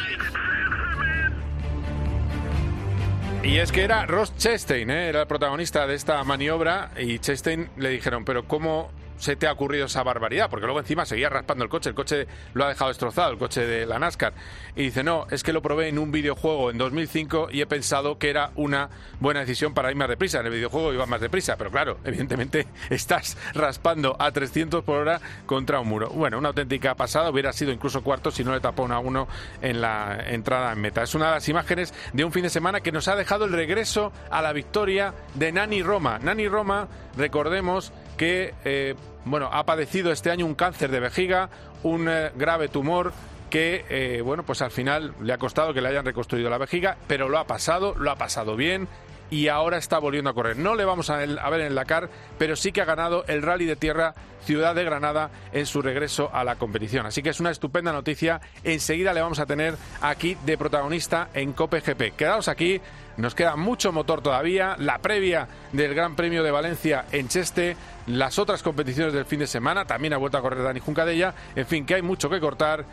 Y 3.43 3.57
es 3.57 3.73
que 3.73 3.83
era 3.83 4.05
Ross 4.05 4.33
Chastain, 4.37 4.89
¿eh? 4.89 5.09
era 5.09 5.21
el 5.21 5.27
protagonista 5.27 5.85
de 5.85 5.95
esta 5.95 6.23
maniobra 6.23 6.91
y 6.97 7.19
Chastain 7.19 7.69
le 7.75 7.89
dijeron, 7.89 8.23
pero 8.23 8.47
¿cómo 8.47 8.89
se 9.17 9.35
te 9.35 9.47
ha 9.47 9.51
ocurrido 9.51 9.87
esa 9.87 10.03
barbaridad? 10.03 10.49
Porque 10.49 10.65
luego 10.65 10.79
encima 10.79 11.05
seguía 11.05 11.29
raspando 11.29 11.63
el 11.63 11.69
coche, 11.69 11.89
el 11.89 11.95
coche 11.95 12.27
lo 12.53 12.65
ha 12.65 12.69
dejado 12.69 12.89
destrozado, 12.89 13.31
el 13.31 13.37
coche 13.37 13.65
de 13.65 13.85
la 13.85 13.99
NASCAR. 13.99 14.33
Y 14.75 14.83
dice, 14.83 15.03
no, 15.03 15.25
es 15.31 15.43
que 15.43 15.53
lo 15.53 15.61
probé 15.61 15.87
en 15.87 15.97
un 15.97 16.11
videojuego 16.11 16.71
en 16.71 16.77
2005 16.77 17.49
y 17.51 17.61
he 17.61 17.65
pensado 17.65 18.17
que 18.17 18.29
era 18.29 18.51
una 18.55 18.89
buena 19.19 19.39
decisión 19.39 19.73
para 19.73 19.89
ir 19.89 19.97
más 19.97 20.09
deprisa. 20.09 20.39
En 20.39 20.45
el 20.45 20.51
videojuego 20.53 20.93
iba 20.93 21.05
más 21.05 21.21
deprisa, 21.21 21.57
pero 21.57 21.71
claro, 21.71 21.97
evidentemente 22.03 22.67
estás 22.89 23.37
raspando 23.53 24.15
a 24.19 24.31
300 24.31 24.83
por 24.83 24.97
hora 24.97 25.19
contra 25.45 25.79
un 25.79 25.87
muro. 25.87 26.09
Bueno, 26.09 26.37
una 26.37 26.49
auténtica 26.49 26.95
pasada, 26.95 27.29
hubiera 27.29 27.53
sido 27.53 27.71
incluso 27.71 28.03
cuarto 28.03 28.31
si 28.31 28.43
no 28.43 28.53
le 28.53 28.59
tapó 28.59 28.83
a 28.91 28.99
uno 28.99 29.27
en 29.61 29.81
la 29.81 30.23
entrada 30.27 30.73
en 30.73 30.81
meta. 30.81 31.03
Es 31.03 31.15
una 31.15 31.27
de 31.27 31.31
las 31.35 31.49
imágenes 31.49 31.93
de 32.11 32.25
un 32.25 32.31
fin 32.31 32.43
de 32.43 32.49
semana 32.49 32.81
que 32.81 32.91
nos 32.91 33.07
ha 33.07 33.15
dejado 33.15 33.45
el 33.45 33.53
regreso 33.53 34.11
a 34.29 34.41
la 34.41 34.51
victoria 34.51 35.13
de 35.35 35.51
Nani 35.51 35.81
Roma. 35.83 36.19
Nani 36.19 36.47
Roma, 36.47 36.87
recordemos 37.15 37.93
que 38.17 38.53
eh, 38.65 38.95
bueno, 39.25 39.49
ha 39.51 39.65
padecido 39.65 40.11
este 40.11 40.31
año 40.31 40.45
un 40.45 40.55
cáncer 40.55 40.91
de 40.91 40.99
vejiga, 40.99 41.49
un 41.83 42.07
eh, 42.09 42.31
grave 42.35 42.67
tumor 42.67 43.13
que, 43.49 43.85
eh, 43.89 44.21
bueno, 44.21 44.43
pues 44.43 44.61
al 44.61 44.71
final 44.71 45.13
le 45.21 45.31
ha 45.31 45.37
costado 45.37 45.73
que 45.73 45.81
le 45.81 45.89
hayan 45.89 46.05
reconstruido 46.05 46.49
la 46.49 46.57
vejiga, 46.57 46.97
pero 47.07 47.29
lo 47.29 47.37
ha 47.37 47.45
pasado, 47.45 47.95
lo 47.97 48.09
ha 48.09 48.15
pasado 48.15 48.55
bien 48.55 48.87
y 49.29 49.47
ahora 49.47 49.77
está 49.77 49.99
volviendo 49.99 50.29
a 50.29 50.33
correr. 50.33 50.57
No 50.57 50.75
le 50.75 50.85
vamos 50.85 51.09
a, 51.09 51.17
ver 51.17 51.61
en 51.61 51.75
la 51.75 51.85
CAR, 51.85 52.09
pero 52.37 52.55
sí 52.55 52.71
que 52.71 52.81
ha 52.81 52.85
ganado 52.85 53.25
el 53.27 53.41
Rally 53.41 53.65
de 53.65 53.75
Tierra 53.75 54.13
Ciudad 54.45 54.75
de 54.75 54.83
Granada 54.83 55.31
en 55.53 55.65
su 55.65 55.81
regreso 55.81 56.29
a 56.33 56.43
la 56.43 56.55
competición. 56.55 57.05
Así 57.05 57.23
que 57.23 57.29
es 57.29 57.39
una 57.39 57.49
estupenda 57.49 57.93
noticia. 57.93 58.41
Enseguida 58.63 59.13
le 59.13 59.21
vamos 59.21 59.39
a 59.39 59.45
tener 59.45 59.75
aquí 60.01 60.37
de 60.45 60.57
protagonista 60.57 61.29
en 61.33 61.53
Cope 61.53 61.79
GP. 61.79 62.15
Quedaos 62.15 62.47
aquí, 62.47 62.81
nos 63.17 63.35
queda 63.35 63.55
mucho 63.55 63.91
motor 63.91 64.21
todavía, 64.21 64.75
la 64.79 64.99
previa 64.99 65.47
del 65.71 65.93
Gran 65.93 66.15
Premio 66.15 66.43
de 66.43 66.51
Valencia 66.51 67.05
en 67.11 67.27
Cheste, 67.27 67.75
las 68.07 68.39
otras 68.39 68.63
competiciones 68.63 69.13
del 69.13 69.25
fin 69.25 69.39
de 69.39 69.47
semana, 69.47 69.85
también 69.85 70.13
ha 70.13 70.17
vuelto 70.17 70.37
a 70.37 70.41
correr 70.41 70.63
Dani 70.63 70.79
Juncadella, 70.79 71.33
en 71.55 71.65
fin, 71.65 71.85
que 71.85 71.95
hay 71.95 72.01
mucho 72.01 72.29
que 72.29 72.39
cortar. 72.39 72.85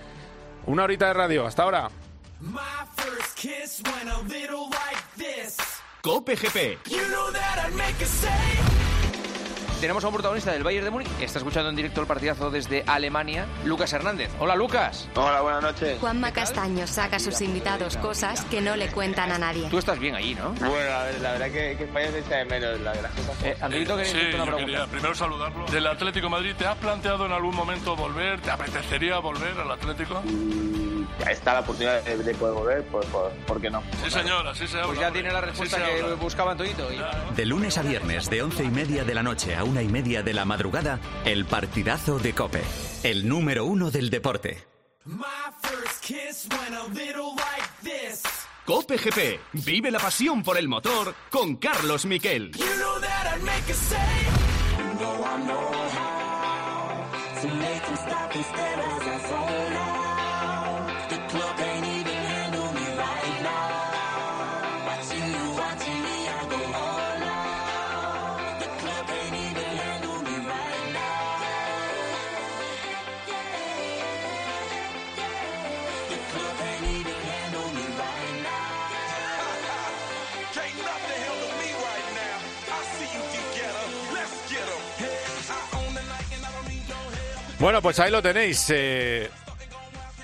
Una 0.67 0.85
horita 0.85 1.07
de 1.07 1.15
radio, 1.15 1.47
hasta 1.47 1.63
ahora. 1.63 1.89
Cope 6.03 6.37
GP. 6.37 6.79
Tenemos 9.81 10.05
a 10.05 10.09
un 10.09 10.13
protagonista 10.13 10.53
del 10.53 10.63
Bayern 10.63 10.85
de 10.85 10.91
Múnich. 10.91 11.09
Está 11.23 11.39
escuchando 11.39 11.71
en 11.71 11.77
directo 11.77 12.03
el 12.03 12.07
partidazo 12.07 12.51
desde 12.51 12.85
Alemania, 12.87 13.47
Lucas 13.65 13.91
Hernández. 13.95 14.31
Hola, 14.39 14.55
Lucas. 14.55 15.09
Hola, 15.15 15.41
buenas 15.41 15.63
noches. 15.63 15.99
Juanma 15.99 16.35
Castaño 16.35 16.87
saca 16.87 17.17
a 17.17 17.19
sus 17.19 17.41
invitados 17.41 17.97
cosas 17.97 18.45
que 18.45 18.61
no 18.61 18.77
le 18.77 18.89
cuentan 18.89 19.33
a 19.33 19.39
nadie. 19.39 19.71
Tú 19.71 19.79
estás 19.79 19.99
bien 19.99 20.15
ahí, 20.15 20.35
¿no? 20.35 20.51
Bueno, 20.53 20.93
a 20.93 21.05
ver, 21.05 21.21
la 21.23 21.33
verdad 21.33 21.47
que, 21.47 21.77
que 21.79 21.85
España 21.85 22.11
se 22.11 22.19
echa 22.19 22.37
de 22.37 22.45
menos 22.45 22.81
la, 22.81 22.95
las 22.95 23.13
cosas. 23.13 23.43
Eh, 23.43 23.57
Andrito, 23.59 24.05
sí, 24.05 24.19
yo 24.37 24.57
quería 24.59 24.87
primero 24.87 25.15
saludarlo. 25.15 25.65
Del 25.65 25.87
Atlético 25.87 26.27
de 26.27 26.31
Madrid, 26.31 26.55
¿te 26.59 26.67
has 26.67 26.77
planteado 26.77 27.25
en 27.25 27.33
algún 27.33 27.57
momento 27.57 27.97
volver? 27.97 28.39
¿Te 28.43 28.51
apetecería 28.51 29.19
volver 29.19 29.59
al 29.59 29.71
Atlético? 29.71 30.23
está 31.29 31.55
la 31.55 31.61
oportunidad 31.61 32.03
de, 32.03 32.35
poder 32.35 32.55
volver, 32.55 32.85
pues, 32.85 33.07
¿por 33.47 33.61
qué 33.61 33.71
no? 33.71 33.83
Sí, 34.05 34.11
señor, 34.11 34.47
así 34.47 34.67
se 34.67 34.79
Pues 34.79 34.99
ya 34.99 35.11
tiene 35.11 35.31
la 35.31 35.41
respuesta 35.41 35.79
que 35.79 36.03
buscaba 36.15 36.53
Antoñito. 36.53 36.89
De 37.35 37.47
lunes 37.47 37.77
a 37.79 37.83
viernes, 37.83 38.31
de 38.31 38.43
once 38.43 38.65
y 38.65 38.71
media 38.71 39.05
de 39.05 39.15
la 39.15 39.23
noche 39.23 39.55
a 39.55 39.65
una 39.71 39.83
y 39.83 39.89
media 39.89 40.23
de 40.23 40.35
la 40.35 40.45
madrugada, 40.45 40.99
el 41.25 41.45
partidazo 41.45 42.19
de 42.19 42.35
Cope, 42.35 42.63
el 43.05 43.29
número 43.29 43.65
uno 43.65 43.93
del 43.93 44.11
deporte. 44.11 44.67
Cope 48.67 48.97
GP, 48.97 49.41
vive 49.65 49.91
la 49.93 50.01
pasión 50.01 50.43
por 50.43 50.59
el 50.59 50.69
motor 50.69 51.15
con 51.31 51.57
Carlos 51.57 52.05
Miquel. 52.05 52.51
Bueno, 87.61 87.83
pues 87.83 88.01
ahí 88.01 88.11
lo 88.11 88.23
tenéis. 88.23 88.73
Eh, 88.75 89.29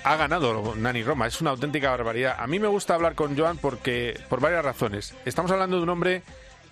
ha 0.03 0.15
ganado 0.15 0.75
Nani 0.75 1.03
Roma. 1.03 1.27
Es 1.27 1.39
una 1.39 1.51
auténtica 1.51 1.91
barbaridad. 1.91 2.35
A 2.39 2.47
mí 2.47 2.57
me 2.57 2.67
gusta 2.67 2.95
hablar 2.95 3.13
con 3.13 3.37
Joan 3.37 3.59
porque 3.59 4.19
por 4.27 4.41
varias 4.41 4.65
razones. 4.65 5.15
Estamos 5.23 5.51
hablando 5.51 5.77
de 5.77 5.83
un 5.83 5.89
hombre 5.89 6.23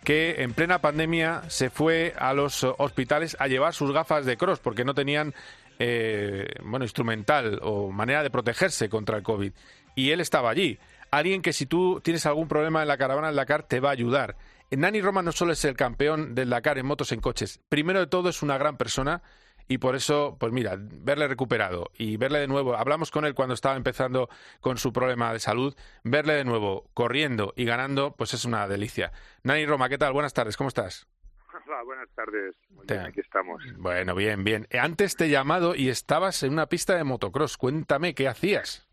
que 0.04 0.42
en 0.42 0.54
plena 0.54 0.80
pandemia 0.80 1.44
se 1.50 1.70
fue 1.70 2.16
a 2.18 2.34
los 2.34 2.64
hospitales 2.64 3.38
a 3.40 3.48
llevar 3.48 3.76
sus 3.76 3.92
gafas 3.92 4.26
de 4.26 4.38
cross 4.38 4.60
porque 4.60 4.84
no 4.84 4.96
tenían 4.96 5.36
eh, 5.78 6.48
bueno 6.64 6.84
instrumental 6.84 7.60
o 7.62 7.92
manera 7.92 8.24
de 8.24 8.32
protegerse 8.32 8.90
contra 8.90 9.18
el 9.18 9.24
COVID. 9.24 9.54
Y 9.94 10.10
él 10.10 10.20
estaba 10.20 10.50
allí. 10.50 10.80
Alguien 11.12 11.44
que 11.44 11.54
si 11.54 11.68
tú 11.68 12.02
tienes 12.04 12.26
algún 12.26 12.48
problema 12.48 12.82
en 12.82 12.88
la 12.88 12.98
caravana 12.98 13.28
del 13.28 13.36
Dakar 13.36 13.62
te 13.62 13.80
va 13.80 13.90
a 13.90 13.94
ayudar. 13.94 14.36
Nani 14.72 15.00
Roma 15.00 15.22
no 15.22 15.32
solo 15.32 15.54
es 15.54 15.64
el 15.64 15.76
campeón 15.76 16.34
del 16.34 16.50
Dakar 16.50 16.80
en 16.80 16.88
motos 16.88 17.12
en 17.12 17.22
coches. 17.22 17.60
Primero 17.70 18.00
de 18.00 18.08
todo 18.08 18.30
es 18.30 18.42
una 18.42 18.58
gran 18.58 18.78
persona 18.78 19.22
y 19.68 19.80
por 19.80 19.96
eso, 19.96 20.38
pues 20.40 20.52
mira, 20.52 20.76
verle 20.78 21.28
recuperado 21.28 21.92
y 21.98 22.18
verle 22.18 22.40
de 22.40 22.48
nuevo, 22.48 22.76
hablamos 22.76 23.12
con 23.12 23.26
él 23.26 23.34
cuando 23.34 23.54
estaba 23.54 23.76
empezando 23.76 24.30
con 24.62 24.78
su 24.78 24.94
problema 24.94 25.34
de 25.34 25.40
salud, 25.40 25.76
verle 26.04 26.34
de 26.34 26.46
nuevo 26.46 26.90
corriendo 26.94 27.54
y 27.56 27.66
ganando, 27.66 28.14
pues 28.16 28.34
es 28.34 28.46
una 28.46 28.68
delicia. 28.68 29.12
Nani 29.44 29.66
Roma, 29.66 29.90
¿qué 29.90 29.98
tal? 29.98 30.14
Buenas 30.14 30.34
tardes, 30.34 30.58
¿cómo 30.58 30.68
estás? 30.68 31.08
Hola, 31.66 31.84
buenas 31.84 32.10
tardes. 32.16 32.56
Muy 32.70 32.86
bien, 32.88 33.02
aquí 33.02 33.22
estamos. 33.22 33.64
Bueno, 33.78 34.14
bien, 34.14 34.44
bien. 34.44 34.68
Antes 34.80 35.16
te 35.16 35.26
he 35.26 35.30
llamado 35.30 35.74
y 35.76 35.90
estabas 35.90 36.44
en 36.44 36.54
una 36.54 36.68
pista 36.68 36.96
de 36.96 37.04
motocross. 37.04 37.58
Cuéntame, 37.58 38.14
¿qué 38.14 38.28
hacías? 38.28 38.88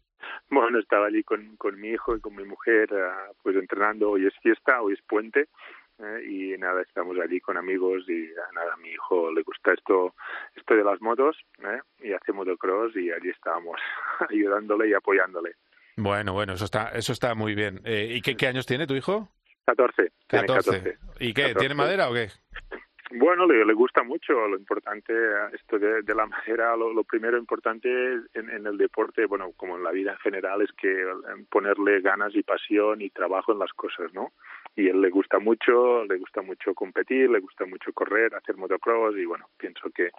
Bueno, 0.49 0.79
estaba 0.79 1.07
allí 1.07 1.23
con, 1.23 1.57
con 1.57 1.81
mi 1.81 1.89
hijo 1.89 2.17
y 2.17 2.21
con 2.21 2.35
mi 2.35 2.45
mujer, 2.45 2.89
ah, 2.95 3.31
pues 3.43 3.57
entrenando. 3.57 4.11
Hoy 4.11 4.27
es 4.27 4.35
fiesta, 4.43 4.81
hoy 4.81 4.95
es 4.95 5.03
puente 5.03 5.49
¿eh? 5.99 6.25
y 6.27 6.59
nada, 6.59 6.83
estamos 6.83 7.17
allí 7.19 7.41
con 7.41 7.57
amigos 7.57 8.09
y 8.09 8.29
nada, 8.55 8.75
a 8.75 8.77
mi 8.77 8.91
hijo 8.91 9.33
le 9.33 9.43
gusta 9.43 9.73
esto, 9.73 10.15
esto 10.55 10.75
de 10.75 10.85
las 10.85 11.01
motos 11.01 11.37
¿eh? 11.61 11.81
y 12.01 12.13
hace 12.13 12.33
motocross 12.33 12.95
y 12.97 13.11
allí 13.11 13.31
estábamos 13.31 13.79
ayudándole 14.31 14.89
y 14.89 14.95
apoyándole. 14.95 15.55
Bueno, 15.97 16.33
bueno, 16.33 16.55
eso 16.55 16.65
está, 16.65 16.89
eso 16.91 17.13
está 17.13 17.35
muy 17.35 17.55
bien. 17.55 17.81
Eh, 17.85 18.15
¿Y 18.17 18.23
qué, 18.23 18.37
qué 18.37 18.47
años 18.47 18.67
tiene 18.67 18.87
tu 18.87 18.95
hijo? 18.95 19.29
14. 19.67 20.11
14. 20.27 20.99
¿Y 21.21 21.35
qué? 21.35 21.55
¿Tiene 21.55 21.75
madera 21.75 22.09
o 22.09 22.15
qué? 22.15 22.29
Bueno, 23.15 23.47
le, 23.47 23.65
le, 23.65 23.75
gusta 23.75 24.03
mucho. 24.03 24.33
Lo 24.49 24.57
importante, 24.57 25.13
esto 25.53 25.79
de, 25.79 26.03
de 26.03 26.15
la 26.15 26.27
madera, 26.27 26.77
lo, 26.77 26.93
lo, 26.93 27.05
primero 27.05 27.37
importante 27.37 27.89
en, 28.35 28.51
en, 28.51 28.67
el 28.67 28.79
deporte, 28.79 29.27
bueno, 29.27 29.53
como 29.57 29.77
en 29.77 29.85
la 29.85 29.91
vida 29.91 30.13
en 30.13 30.19
general, 30.19 30.63
es 30.63 30.73
que 30.73 31.05
ponerle 31.51 32.01
ganas 32.01 32.35
y 32.35 32.43
pasión 32.43 33.03
y 33.03 33.11
trabajo 33.11 33.53
en 33.53 33.59
las 33.59 33.73
cosas, 33.73 34.13
¿no? 34.15 34.33
Y 34.75 34.89
él 34.89 35.01
le 35.01 35.11
gusta 35.11 35.39
mucho, 35.39 36.05
le 36.05 36.17
gusta 36.19 36.41
mucho 36.41 36.75
competir, 36.75 37.31
le 37.31 37.41
gusta 37.41 37.67
mucho 37.67 37.93
correr, 37.93 38.35
hacer 38.35 38.57
motocross 38.57 39.17
y 39.17 39.27
bueno, 39.27 39.47
pienso 39.59 39.91
que 39.91 40.11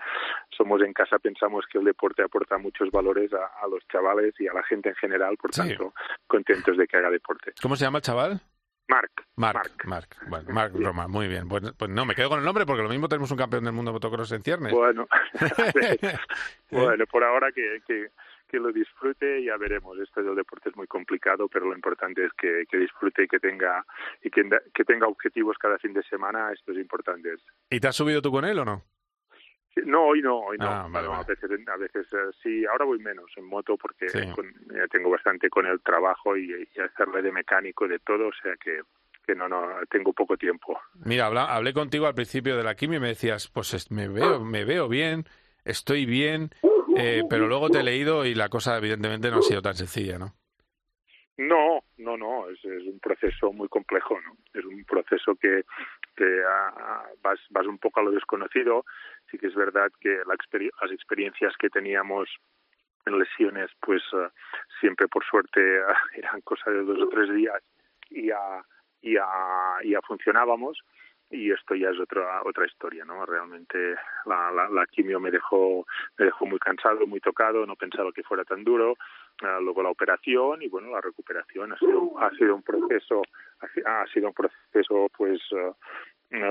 somos 0.55 0.81
en 0.81 0.93
casa, 0.93 1.17
pensamos 1.17 1.65
que 1.71 1.79
el 1.79 1.85
deporte 1.85 2.21
aporta 2.21 2.57
muchos 2.57 2.91
valores 2.91 3.33
a, 3.33 3.63
a 3.63 3.67
los 3.67 3.85
chavales 3.87 4.33
y 4.39 4.47
a 4.47 4.53
la 4.53 4.63
gente 4.63 4.89
en 4.89 4.95
general, 4.95 5.37
por 5.37 5.51
tanto, 5.51 5.93
sí. 5.95 6.15
contentos 6.27 6.77
de 6.77 6.87
que 6.87 6.97
haga 6.97 7.09
deporte. 7.09 7.53
¿Cómo 7.61 7.75
se 7.75 7.85
llama 7.85 7.97
el 7.97 8.03
chaval? 8.03 8.41
Marc. 8.87 9.25
Marc, 9.35 9.85
Marc. 9.85 10.17
Bueno, 10.27 10.53
Marc 10.53 10.73
Roma, 10.75 11.07
muy 11.07 11.27
bien. 11.27 11.47
Pues, 11.47 11.63
pues, 11.77 11.89
no, 11.89 12.05
me 12.05 12.15
quedo 12.15 12.29
con 12.29 12.39
el 12.39 12.45
nombre 12.45 12.65
porque 12.65 12.83
lo 12.83 12.89
mismo 12.89 13.07
tenemos 13.07 13.31
un 13.31 13.37
campeón 13.37 13.63
del 13.63 13.73
mundo 13.73 13.89
de 13.89 13.93
motocross 13.93 14.31
en 14.33 14.43
ciernes. 14.43 14.73
Bueno, 14.73 15.07
bueno 16.71 17.05
por 17.07 17.23
ahora 17.23 17.51
que, 17.51 17.81
que, 17.87 18.09
que, 18.53 18.59
lo 18.59 18.71
disfrute 18.71 19.43
ya 19.43 19.57
veremos. 19.57 19.97
Esto 19.99 20.21
del 20.21 20.35
deporte 20.35 20.69
es 20.69 20.75
muy 20.75 20.87
complicado, 20.87 21.47
pero 21.47 21.65
lo 21.67 21.73
importante 21.75 22.25
es 22.25 22.31
que, 22.33 22.65
que 22.69 22.77
disfrute 22.77 23.23
y 23.23 23.27
que 23.27 23.39
tenga 23.39 23.85
y 24.21 24.29
que, 24.29 24.47
que 24.73 24.83
tenga 24.85 25.07
objetivos 25.07 25.57
cada 25.57 25.77
fin 25.79 25.93
de 25.93 26.03
semana. 26.03 26.51
Esto 26.51 26.71
es 26.71 26.77
importante. 26.77 27.33
¿Y 27.69 27.79
te 27.79 27.87
has 27.87 27.95
subido 27.95 28.21
tú 28.21 28.31
con 28.31 28.45
él 28.45 28.59
o 28.59 28.65
no? 28.65 28.83
No, 29.85 30.03
hoy 30.05 30.21
no, 30.21 30.37
hoy 30.39 30.57
no. 30.59 30.69
Ah, 30.69 30.87
vale, 30.89 31.07
vale. 31.07 31.23
A 31.23 31.25
veces, 31.25 31.49
a 31.67 31.77
veces 31.77 32.13
uh, 32.13 32.31
sí, 32.43 32.63
ahora 32.65 32.85
voy 32.85 32.99
menos 32.99 33.31
en 33.37 33.45
moto 33.45 33.75
porque 33.75 34.07
Sí. 34.07 34.19
con, 34.35 34.45
ya 34.71 34.87
tengo 34.87 35.09
bastante 35.09 35.49
con 35.49 35.65
el 35.65 35.81
trabajo 35.81 36.37
y, 36.37 36.67
y 36.75 36.79
hacerle 36.79 37.23
de 37.23 37.31
mecánico 37.31 37.87
de 37.87 37.97
todo, 37.99 38.27
o 38.27 38.33
sea 38.41 38.55
que, 38.57 38.81
que 39.25 39.33
no, 39.33 39.47
no, 39.49 39.67
tengo 39.89 40.13
poco 40.13 40.37
tiempo. 40.37 40.79
Mira, 41.03 41.25
habla, 41.25 41.45
hablé 41.45 41.73
contigo 41.73 42.05
al 42.05 42.13
principio 42.13 42.55
de 42.55 42.63
la 42.63 42.75
quimio 42.75 42.97
y 42.97 43.01
me 43.01 43.07
decías, 43.07 43.47
pues 43.47 43.73
es- 43.73 43.89
me 43.89 44.07
veo, 44.07 44.39
me 44.45 44.63
veo 44.63 44.87
bien, 44.87 45.25
estoy 45.65 46.05
bien, 46.05 46.51
eh, 46.97 47.23
pero 47.29 47.47
luego 47.47 47.69
te 47.69 47.79
he 47.79 47.83
leído 47.83 48.25
y 48.25 48.35
la 48.35 48.49
cosa 48.49 48.77
evidentemente 48.77 49.29
no 49.29 49.37
ha 49.37 49.41
sido 49.41 49.61
tan 49.61 49.75
sencilla, 49.75 50.17
¿no? 50.17 50.33
No, 51.37 51.83
no, 51.97 52.15
no, 52.15 52.47
es, 52.49 52.63
es 52.63 52.83
un 52.83 52.99
proceso 52.99 53.51
muy 53.51 53.67
complejo, 53.67 54.19
¿no? 54.21 54.37
Es 54.53 54.63
un 54.65 54.85
proceso 54.85 55.35
que, 55.35 55.63
que 56.15 56.41
vas, 57.23 57.39
vas 57.49 57.65
un 57.65 57.79
poco 57.79 57.99
a 57.99 58.03
lo 58.03 58.11
desconocido. 58.11 58.85
Sí 59.31 59.37
que 59.37 59.47
es 59.47 59.55
verdad 59.55 59.91
que 59.99 60.19
la 60.27 60.35
exper 60.35 60.69
las 60.81 60.91
experiencias 60.91 61.53
que 61.57 61.69
teníamos 61.69 62.29
en 63.05 63.19
lesiones, 63.19 63.69
pues 63.81 64.01
ah, 64.13 64.31
siempre 64.79 65.07
por 65.07 65.25
suerte 65.25 65.79
ah, 65.87 65.97
eran 66.15 66.41
cosa 66.41 66.71
de 66.71 66.83
dos 66.83 67.01
o 67.01 67.09
tres 67.09 67.33
días 67.33 67.61
y 68.09 68.27
ya, 68.27 68.63
ya, 69.01 69.25
ya 69.83 70.01
funcionábamos. 70.01 70.79
Y 71.33 71.51
esto 71.51 71.73
ya 71.75 71.89
es 71.89 71.99
otra 71.99 72.41
otra 72.43 72.65
historia, 72.65 73.03
¿no? 73.05 73.25
Realmente 73.25 73.95
la, 74.25 74.51
la, 74.51 74.69
la 74.69 74.85
quimio 74.85 75.19
me 75.19 75.31
dejó 75.31 75.85
me 76.17 76.25
dejó 76.25 76.45
muy 76.45 76.59
cansado, 76.59 77.07
muy 77.07 77.19
tocado, 77.19 77.65
no 77.65 77.75
pensaba 77.75 78.11
que 78.13 78.23
fuera 78.23 78.43
tan 78.45 78.63
duro. 78.63 78.95
Uh, 79.41 79.59
luego 79.63 79.81
la 79.81 79.89
operación 79.89 80.61
y 80.61 80.67
bueno 80.69 80.91
la 80.91 81.01
recuperación 81.01 81.73
ha 81.73 81.77
sido 81.79 82.19
ha 82.19 82.29
sido 82.37 82.53
un 82.55 82.61
proceso 82.61 83.23
ha, 83.61 83.67
si- 83.73 83.81
ha 83.83 84.05
sido 84.13 84.27
un 84.27 84.33
proceso 84.35 85.09
pues 85.17 85.41
uh, 85.53 85.73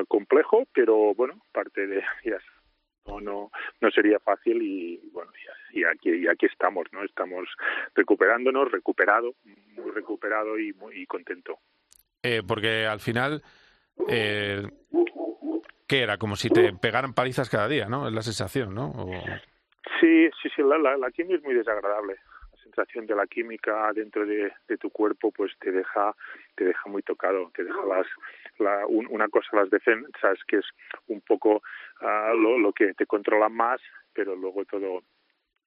complejo 0.08 0.64
pero 0.74 1.14
bueno 1.14 1.40
parte 1.52 1.86
de 1.86 2.02
ya 2.24 2.38
no 3.06 3.20
no 3.20 3.50
no 3.80 3.90
sería 3.92 4.18
fácil 4.18 4.60
y 4.62 4.98
bueno 5.12 5.30
y, 5.72 5.80
y 5.80 5.84
aquí 5.84 6.10
y 6.10 6.26
aquí 6.26 6.46
estamos 6.46 6.86
no 6.92 7.04
estamos 7.04 7.48
recuperándonos 7.94 8.72
recuperado 8.72 9.34
muy 9.76 9.90
recuperado 9.92 10.58
y 10.58 10.72
muy 10.72 11.02
y 11.02 11.06
contento 11.06 11.60
Eh, 12.24 12.42
porque 12.46 12.86
al 12.86 13.00
final, 13.00 13.42
eh, 14.08 14.62
¿qué 15.86 16.02
era? 16.02 16.18
Como 16.18 16.36
si 16.36 16.50
te 16.50 16.72
pegaran 16.72 17.14
palizas 17.14 17.50
cada 17.50 17.68
día, 17.68 17.86
¿no? 17.86 18.08
Es 18.08 18.14
la 18.14 18.22
sensación, 18.22 18.74
¿no? 18.74 18.90
O- 18.90 19.24
Sí, 20.00 20.28
sí, 20.42 20.48
sí, 20.54 20.62
la, 20.62 20.78
la, 20.78 20.96
la 20.96 21.10
quimio 21.10 21.36
es 21.36 21.42
muy 21.44 21.54
desagradable. 21.54 22.16
La 22.52 22.62
sensación 22.62 23.06
de 23.06 23.14
la 23.14 23.26
química 23.26 23.92
dentro 23.92 24.26
de, 24.26 24.52
tu 24.80 24.90
cuerpo 24.90 25.30
pues 25.30 25.52
te 25.60 25.70
deja 25.70 26.14
te 26.56 26.64
deja 26.64 26.88
muy 26.88 27.02
tocado, 27.02 27.50
te 27.54 27.62
deja 27.64 27.84
las 27.84 28.06
la, 28.58 28.86
un, 28.86 29.06
una 29.10 29.28
cosa 29.28 29.56
las 29.56 29.70
defensas 29.70 30.38
que 30.46 30.56
es 30.56 30.66
un 31.08 31.20
poco 31.20 31.62
uh, 32.00 32.36
lo, 32.36 32.58
lo 32.58 32.72
que 32.72 32.94
te 32.94 33.06
controla 33.06 33.48
más, 33.48 33.80
pero 34.12 34.34
luego 34.34 34.64
todo 34.64 35.02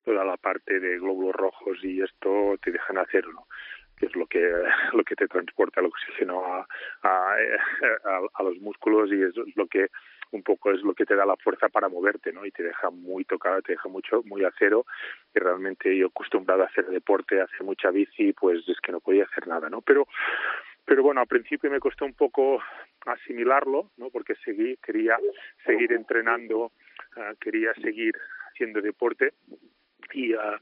toda 0.03 0.23
la 0.25 0.37
parte 0.37 0.79
de 0.79 0.97
glóbulos 0.99 1.35
rojos 1.35 1.77
y 1.83 2.01
esto 2.01 2.55
te 2.61 2.71
dejan 2.71 2.97
hacerlo 2.97 3.47
que 3.97 4.07
es 4.07 4.15
lo 4.15 4.27
que 4.27 4.39
lo 4.93 5.03
que 5.03 5.15
te 5.15 5.27
transporta 5.27 5.79
el 5.79 5.87
oxígeno 5.87 6.43
a, 6.45 6.67
a, 7.03 8.43
los 8.43 8.57
músculos 8.59 9.11
y 9.11 9.21
es 9.21 9.33
lo 9.55 9.67
que 9.67 9.89
un 10.31 10.43
poco 10.43 10.71
es 10.71 10.81
lo 10.81 10.93
que 10.93 11.05
te 11.05 11.15
da 11.15 11.25
la 11.25 11.37
fuerza 11.37 11.69
para 11.69 11.89
moverte, 11.89 12.33
¿no? 12.33 12.45
Y 12.45 12.51
te 12.51 12.63
deja 12.63 12.89
muy 12.89 13.23
tocado, 13.25 13.61
te 13.61 13.73
deja 13.73 13.87
mucho, 13.89 14.21
muy 14.23 14.43
a 14.43 14.51
cero. 14.57 14.85
Y 15.33 15.39
realmente 15.39 15.95
yo 15.95 16.07
acostumbrado 16.07 16.63
a 16.63 16.67
hacer 16.67 16.87
deporte, 16.87 17.39
a 17.39 17.45
hacer 17.45 17.63
mucha 17.63 17.89
bici, 17.91 18.33
pues 18.33 18.67
es 18.67 18.79
que 18.81 18.91
no 18.91 18.99
podía 18.99 19.23
hacer 19.23 19.47
nada, 19.47 19.69
¿no? 19.69 19.81
Pero, 19.81 20.07
pero 20.83 21.03
bueno, 21.03 21.21
al 21.21 21.27
principio 21.27 21.71
me 21.71 21.79
costó 21.79 22.05
un 22.05 22.13
poco 22.13 22.61
asimilarlo, 23.05 23.91
¿no? 23.97 24.09
Porque 24.09 24.35
seguí, 24.43 24.77
quería 24.77 25.17
seguir 25.65 25.93
entrenando, 25.93 26.71
uh, 27.15 27.35
quería 27.39 27.73
seguir 27.75 28.13
haciendo 28.51 28.81
deporte 28.81 29.33
y, 30.13 30.33
uh, 30.33 30.57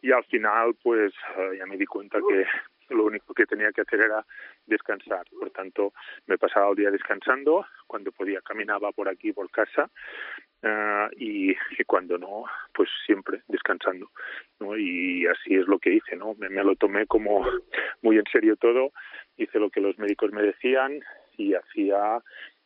y 0.00 0.12
al 0.12 0.24
final 0.24 0.74
pues 0.82 1.12
uh, 1.36 1.54
ya 1.54 1.66
me 1.66 1.76
di 1.76 1.86
cuenta 1.86 2.18
que 2.28 2.44
lo 2.94 3.04
único 3.04 3.34
que 3.34 3.46
tenía 3.46 3.72
que 3.72 3.82
hacer 3.82 4.00
era 4.00 4.24
descansar. 4.66 5.24
Por 5.38 5.50
tanto, 5.50 5.92
me 6.26 6.38
pasaba 6.38 6.70
el 6.70 6.76
día 6.76 6.90
descansando, 6.90 7.66
cuando 7.86 8.12
podía 8.12 8.40
caminaba 8.40 8.92
por 8.92 9.08
aquí, 9.08 9.32
por 9.32 9.50
casa, 9.50 9.90
uh, 10.62 11.08
y, 11.16 11.54
cuando 11.86 12.18
no, 12.18 12.44
pues 12.74 12.88
siempre 13.06 13.42
descansando. 13.48 14.10
¿no? 14.60 14.76
Y 14.76 15.26
así 15.26 15.54
es 15.56 15.66
lo 15.66 15.78
que 15.78 15.94
hice, 15.94 16.16
¿no? 16.16 16.34
Me, 16.34 16.48
me 16.48 16.64
lo 16.64 16.76
tomé 16.76 17.06
como 17.06 17.46
muy 18.02 18.18
en 18.18 18.24
serio 18.30 18.56
todo, 18.56 18.92
hice 19.36 19.58
lo 19.58 19.70
que 19.70 19.80
los 19.80 19.98
médicos 19.98 20.32
me 20.32 20.42
decían 20.42 21.00
y 21.36 21.54
hacía 21.54 22.22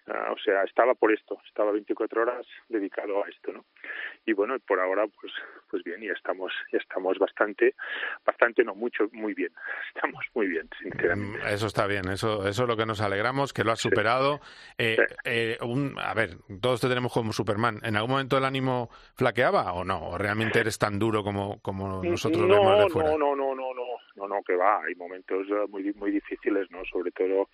Uh, 0.09 0.33
o 0.33 0.39
sea, 0.39 0.63
estaba 0.63 0.95
por 0.95 1.13
esto, 1.13 1.37
estaba 1.49 1.73
24 1.73 2.23
horas 2.23 2.47
dedicado 2.69 3.25
a 3.25 3.29
esto, 3.29 3.53
¿no? 3.53 3.65
Y 4.25 4.33
bueno, 4.35 4.57
por 4.61 4.79
ahora, 4.79 5.05
pues, 5.21 5.33
pues 5.69 5.83
bien, 5.83 6.01
ya 6.01 6.13
estamos, 6.13 6.53
ya 6.73 6.79
estamos 6.79 7.19
bastante, 7.19 7.75
bastante, 8.25 8.63
no 8.63 8.77
mucho, 8.77 9.09
muy 9.13 9.35
bien, 9.35 9.51
estamos 9.95 10.25
muy 10.35 10.47
bien, 10.47 10.69
sinceramente. 10.81 11.45
Mm, 11.45 11.49
eso 11.49 11.67
está 11.67 11.89
bien, 11.89 12.09
eso, 12.09 12.47
eso 12.47 12.63
es 12.63 12.69
lo 12.69 12.77
que 12.77 12.87
nos 12.87 13.01
alegramos, 13.01 13.53
que 13.53 13.65
lo 13.65 13.73
has 13.73 13.81
superado. 13.81 14.39
Sí. 14.39 14.75
Eh, 14.79 14.97
sí. 15.09 15.15
Eh, 15.25 15.59
un, 15.63 15.97
a 15.99 16.15
ver, 16.15 16.37
todos 16.61 16.81
te 16.81 16.89
tenemos 16.89 17.13
como 17.13 17.33
Superman. 17.33 17.81
¿En 17.83 17.97
algún 17.97 18.13
momento 18.13 18.39
el 18.39 18.45
ánimo 18.45 18.91
flaqueaba 19.17 19.73
o 19.73 19.85
no? 19.85 20.11
¿O 20.11 20.19
realmente 20.19 20.61
eres 20.61 20.79
tan 20.79 21.01
duro 21.01 21.25
como, 21.25 21.61
como 21.63 22.03
nosotros 22.05 22.47
no, 22.47 22.61
vemos 22.61 22.79
de 22.79 22.91
fuera? 22.91 23.11
No, 23.11 23.19
no, 23.19 23.35
no, 23.35 23.55
no, 23.57 23.75
no, 23.75 23.85
no, 24.15 24.29
no, 24.29 24.43
que 24.45 24.55
va. 24.55 24.85
Hay 24.85 24.95
momentos 24.95 25.47
muy, 25.69 25.93
muy 25.95 26.13
difíciles, 26.13 26.71
¿no? 26.71 26.85
Sobre 26.85 27.11
todo 27.11 27.49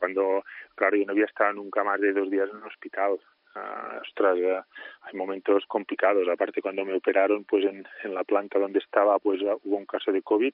cuando, 0.00 0.42
claro, 0.74 0.96
yo 0.96 1.04
no 1.06 1.12
había 1.12 1.26
estado 1.26 1.52
nunca 1.52 1.84
más 1.84 2.00
de 2.00 2.12
dos 2.12 2.30
días 2.30 2.48
en 2.50 2.56
un 2.56 2.64
hospital. 2.64 3.20
Uh, 3.54 4.00
ostras, 4.02 4.38
uh, 4.38 4.62
hay 5.02 5.14
momentos 5.14 5.64
complicados. 5.66 6.26
Aparte, 6.28 6.62
cuando 6.62 6.84
me 6.84 6.94
operaron, 6.94 7.44
pues 7.44 7.64
en, 7.64 7.86
en 8.02 8.14
la 8.14 8.24
planta 8.24 8.58
donde 8.58 8.78
estaba, 8.78 9.18
pues 9.18 9.40
uh, 9.42 9.60
hubo 9.62 9.76
un 9.76 9.86
caso 9.86 10.10
de 10.10 10.22
COVID 10.22 10.52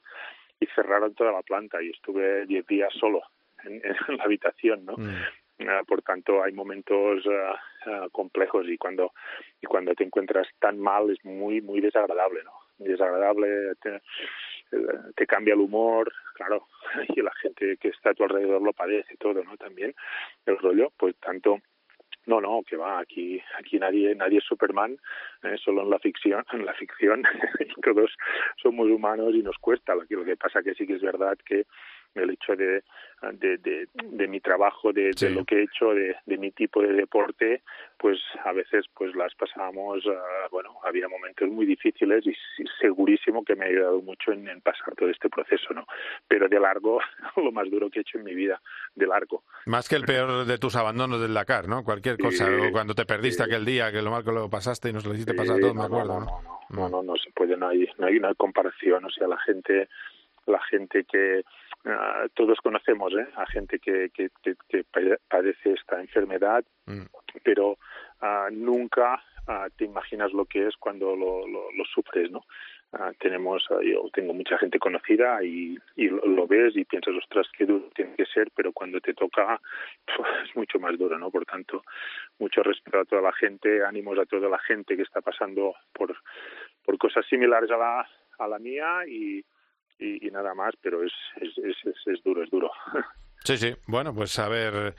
y 0.60 0.66
cerraron 0.74 1.14
toda 1.14 1.32
la 1.32 1.42
planta 1.42 1.82
y 1.82 1.90
estuve 1.90 2.46
diez 2.46 2.66
días 2.66 2.92
solo 2.98 3.22
en, 3.64 3.80
en 3.84 3.96
la 4.18 4.24
habitación, 4.24 4.84
¿no? 4.84 4.94
Mm. 4.96 5.14
Uh, 5.58 5.84
por 5.86 6.02
tanto 6.02 6.42
hay 6.42 6.52
momentos 6.52 7.24
uh, 7.24 7.90
uh, 7.90 8.10
complejos 8.10 8.68
y 8.68 8.76
cuando 8.76 9.14
y 9.58 9.66
cuando 9.66 9.94
te 9.94 10.04
encuentras 10.04 10.46
tan 10.58 10.78
mal 10.78 11.08
es 11.08 11.24
muy 11.24 11.62
muy 11.62 11.80
desagradable 11.80 12.44
no 12.44 12.52
desagradable 12.78 13.74
te, 13.82 15.26
cambia 15.26 15.54
el 15.54 15.60
humor 15.60 16.12
claro 16.34 16.66
y 17.14 17.22
la 17.22 17.32
gente 17.34 17.76
que 17.78 17.88
está 17.88 18.10
a 18.10 18.14
tu 18.14 18.24
alrededor 18.24 18.62
lo 18.62 18.72
padece 18.72 19.16
todo 19.16 19.42
no 19.44 19.56
también 19.56 19.94
el 20.46 20.58
rollo 20.58 20.92
pues 20.96 21.16
tanto 21.16 21.60
no, 22.26 22.40
no, 22.40 22.62
que 22.68 22.76
va, 22.76 22.98
aquí, 22.98 23.40
aquí 23.56 23.78
nadie, 23.78 24.14
nadie 24.16 24.38
es 24.38 24.44
Superman, 24.44 24.98
eh, 25.44 25.56
solo 25.64 25.82
en 25.82 25.90
la 25.90 25.98
ficción, 26.00 26.44
en 26.52 26.66
la 26.66 26.74
ficción 26.74 27.22
todos 27.82 28.10
somos 28.60 28.88
humanos 28.88 29.32
y 29.34 29.42
nos 29.42 29.56
cuesta. 29.58 29.94
Lo 29.94 30.24
que 30.24 30.36
pasa 30.36 30.62
que 30.62 30.74
sí 30.74 30.86
que 30.86 30.94
es 30.94 31.02
verdad 31.02 31.38
que 31.44 31.66
el 32.18 32.30
hecho 32.30 32.56
de, 32.56 32.82
de, 33.32 33.58
de, 33.58 33.88
de 33.94 34.28
mi 34.28 34.40
trabajo, 34.40 34.92
de, 34.92 35.12
sí. 35.14 35.26
de, 35.26 35.30
lo 35.32 35.44
que 35.44 35.56
he 35.56 35.62
hecho, 35.64 35.94
de, 35.94 36.16
de, 36.26 36.38
mi 36.38 36.50
tipo 36.50 36.82
de 36.82 36.92
deporte, 36.92 37.62
pues 37.96 38.18
a 38.44 38.52
veces 38.52 38.86
pues 38.94 39.14
las 39.14 39.34
pasábamos, 39.34 40.04
uh, 40.06 40.12
bueno, 40.50 40.78
había 40.84 41.08
momentos 41.08 41.48
muy 41.48 41.66
difíciles 41.66 42.26
y, 42.26 42.34
segurísimo 42.80 43.44
que 43.44 43.56
me 43.56 43.64
ha 43.64 43.68
ayudado 43.68 44.00
mucho 44.02 44.32
en, 44.32 44.48
en, 44.48 44.60
pasar 44.60 44.94
todo 44.94 45.08
este 45.08 45.28
proceso, 45.28 45.72
¿no? 45.74 45.86
Pero 46.28 46.48
de 46.48 46.60
largo, 46.60 47.00
lo 47.36 47.52
más 47.52 47.70
duro 47.70 47.90
que 47.90 48.00
he 48.00 48.02
hecho 48.02 48.18
en 48.18 48.24
mi 48.24 48.34
vida, 48.34 48.60
de 48.94 49.06
largo. 49.06 49.44
Más 49.66 49.88
que 49.88 49.96
el 49.96 50.04
peor 50.04 50.44
de 50.44 50.58
tus 50.58 50.76
abandonos 50.76 51.20
del 51.20 51.34
Dakar, 51.34 51.68
¿no? 51.68 51.84
Cualquier 51.84 52.18
cosa, 52.18 52.48
cuando 52.70 52.94
te 52.94 53.06
perdiste 53.06 53.42
aquel 53.42 53.64
día, 53.64 53.90
que 53.90 54.02
lo 54.02 54.10
mal 54.10 54.24
que 54.24 54.32
lo 54.32 54.48
pasaste 54.50 54.90
y 54.90 54.92
nos 54.92 55.06
lo 55.06 55.14
hiciste 55.14 55.34
pasar 55.34 55.58
todo, 55.58 55.74
no, 55.74 55.80
me 55.80 55.86
acuerdo, 55.86 56.20
no, 56.20 56.26
no, 56.26 56.42
no, 56.42 56.60
no, 56.70 56.88
no, 56.88 57.02
no 57.02 57.16
se 57.16 57.30
puede, 57.30 57.56
no 57.56 57.68
hay, 57.68 57.88
no 57.98 58.06
hay 58.06 58.16
una 58.16 58.34
comparación, 58.34 59.04
o 59.04 59.10
sea, 59.10 59.26
la 59.26 59.38
gente 59.38 59.88
la 60.46 60.60
gente 60.70 61.04
que 61.04 61.42
uh, 61.86 62.28
todos 62.34 62.58
conocemos 62.60 63.12
¿eh? 63.14 63.26
a 63.36 63.46
gente 63.46 63.78
que, 63.78 64.10
que, 64.10 64.30
que, 64.42 64.56
que 64.68 64.84
padece 65.28 65.72
esta 65.72 66.00
enfermedad, 66.00 66.64
mm. 66.86 67.04
pero 67.42 67.78
uh, 68.22 68.50
nunca 68.50 69.22
uh, 69.48 69.70
te 69.76 69.84
imaginas 69.84 70.32
lo 70.32 70.44
que 70.44 70.66
es 70.66 70.76
cuando 70.76 71.16
lo, 71.16 71.46
lo, 71.46 71.72
lo 71.72 71.84
sufres, 71.84 72.30
¿no? 72.30 72.44
tenemos, 73.18 73.62
yo 73.82 74.08
tengo 74.12 74.32
mucha 74.32 74.56
gente 74.56 74.78
conocida 74.78 75.42
y, 75.42 75.76
y 75.96 76.08
lo, 76.08 76.24
lo, 76.24 76.46
ves 76.46 76.74
y 76.76 76.84
piensas, 76.84 77.14
ostras, 77.14 77.46
qué 77.56 77.66
duro 77.66 77.90
tiene 77.94 78.14
que 78.14 78.24
ser, 78.24 78.48
pero 78.54 78.72
cuando 78.72 79.00
te 79.00 79.12
toca 79.12 79.60
pues, 80.16 80.28
es 80.48 80.56
mucho 80.56 80.78
más 80.78 80.96
duro, 80.96 81.18
¿no? 81.18 81.30
Por 81.30 81.44
tanto, 81.44 81.82
mucho 82.38 82.62
respeto 82.62 83.00
a 83.00 83.04
toda 83.04 83.20
la 83.20 83.32
gente, 83.32 83.84
ánimos 83.84 84.18
a 84.18 84.24
toda 84.24 84.48
la 84.48 84.58
gente 84.60 84.96
que 84.96 85.02
está 85.02 85.20
pasando 85.20 85.74
por, 85.92 86.16
por 86.84 86.96
cosas 86.96 87.26
similares 87.26 87.70
a 87.70 87.76
la, 87.76 88.08
a 88.38 88.48
la 88.48 88.58
mía 88.58 89.06
y, 89.06 89.44
y, 89.98 90.26
y 90.26 90.30
nada 90.30 90.54
más, 90.54 90.74
pero 90.80 91.02
es, 91.02 91.12
es, 91.40 91.52
es, 91.58 92.06
es, 92.06 92.22
duro, 92.22 92.42
es 92.42 92.50
duro. 92.50 92.70
Sí, 93.44 93.56
sí, 93.58 93.72
bueno, 93.86 94.12
pues 94.12 94.36
a 94.40 94.48
ver, 94.48 94.96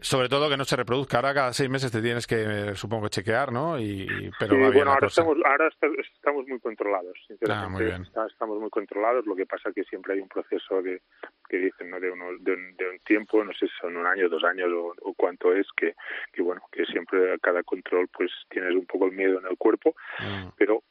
sobre 0.00 0.28
todo 0.28 0.48
que 0.48 0.56
no 0.56 0.64
se 0.64 0.76
reproduzca. 0.76 1.18
Ahora 1.18 1.34
cada 1.34 1.52
seis 1.52 1.68
meses 1.68 1.92
te 1.92 2.00
tienes 2.00 2.26
que, 2.26 2.74
supongo, 2.74 3.08
chequear, 3.08 3.52
¿no? 3.52 3.78
Y, 3.78 4.30
pero 4.38 4.54
sí, 4.54 4.60
va 4.60 4.70
bien 4.70 4.72
bueno, 4.72 4.90
ahora 4.92 5.06
cosa. 5.06 5.20
estamos, 5.20 5.38
ahora 5.44 5.68
estamos 5.68 6.46
muy 6.48 6.58
controlados, 6.58 7.16
sinceramente. 7.26 7.66
Ah, 7.66 7.68
muy 7.68 7.84
bien. 7.84 8.02
Estamos 8.26 8.58
muy 8.58 8.70
controlados, 8.70 9.26
lo 9.26 9.36
que 9.36 9.46
pasa 9.46 9.72
que 9.72 9.84
siempre 9.84 10.14
hay 10.14 10.20
un 10.20 10.28
proceso 10.28 10.82
de, 10.82 11.02
que 11.48 11.58
dicen, 11.58 11.90
¿no? 11.90 12.00
De, 12.00 12.10
unos, 12.10 12.42
de, 12.42 12.52
un, 12.52 12.76
de 12.76 12.88
un 12.88 12.98
tiempo, 13.00 13.44
no 13.44 13.52
sé 13.52 13.66
si 13.66 13.72
son 13.80 13.96
un 13.96 14.06
año, 14.06 14.28
dos 14.28 14.42
años 14.44 14.68
o, 14.72 14.94
o 15.02 15.14
cuánto 15.14 15.54
es, 15.54 15.66
que, 15.76 15.94
que, 16.32 16.42
bueno, 16.42 16.62
que 16.72 16.86
siempre 16.86 17.34
a 17.34 17.38
cada 17.38 17.62
control 17.62 18.08
pues 18.08 18.30
tienes 18.48 18.74
un 18.74 18.86
poco 18.86 19.06
el 19.06 19.12
miedo 19.12 19.38
en 19.38 19.46
el 19.46 19.56
cuerpo, 19.58 19.94
mm. 20.18 20.48
pero 20.56 20.82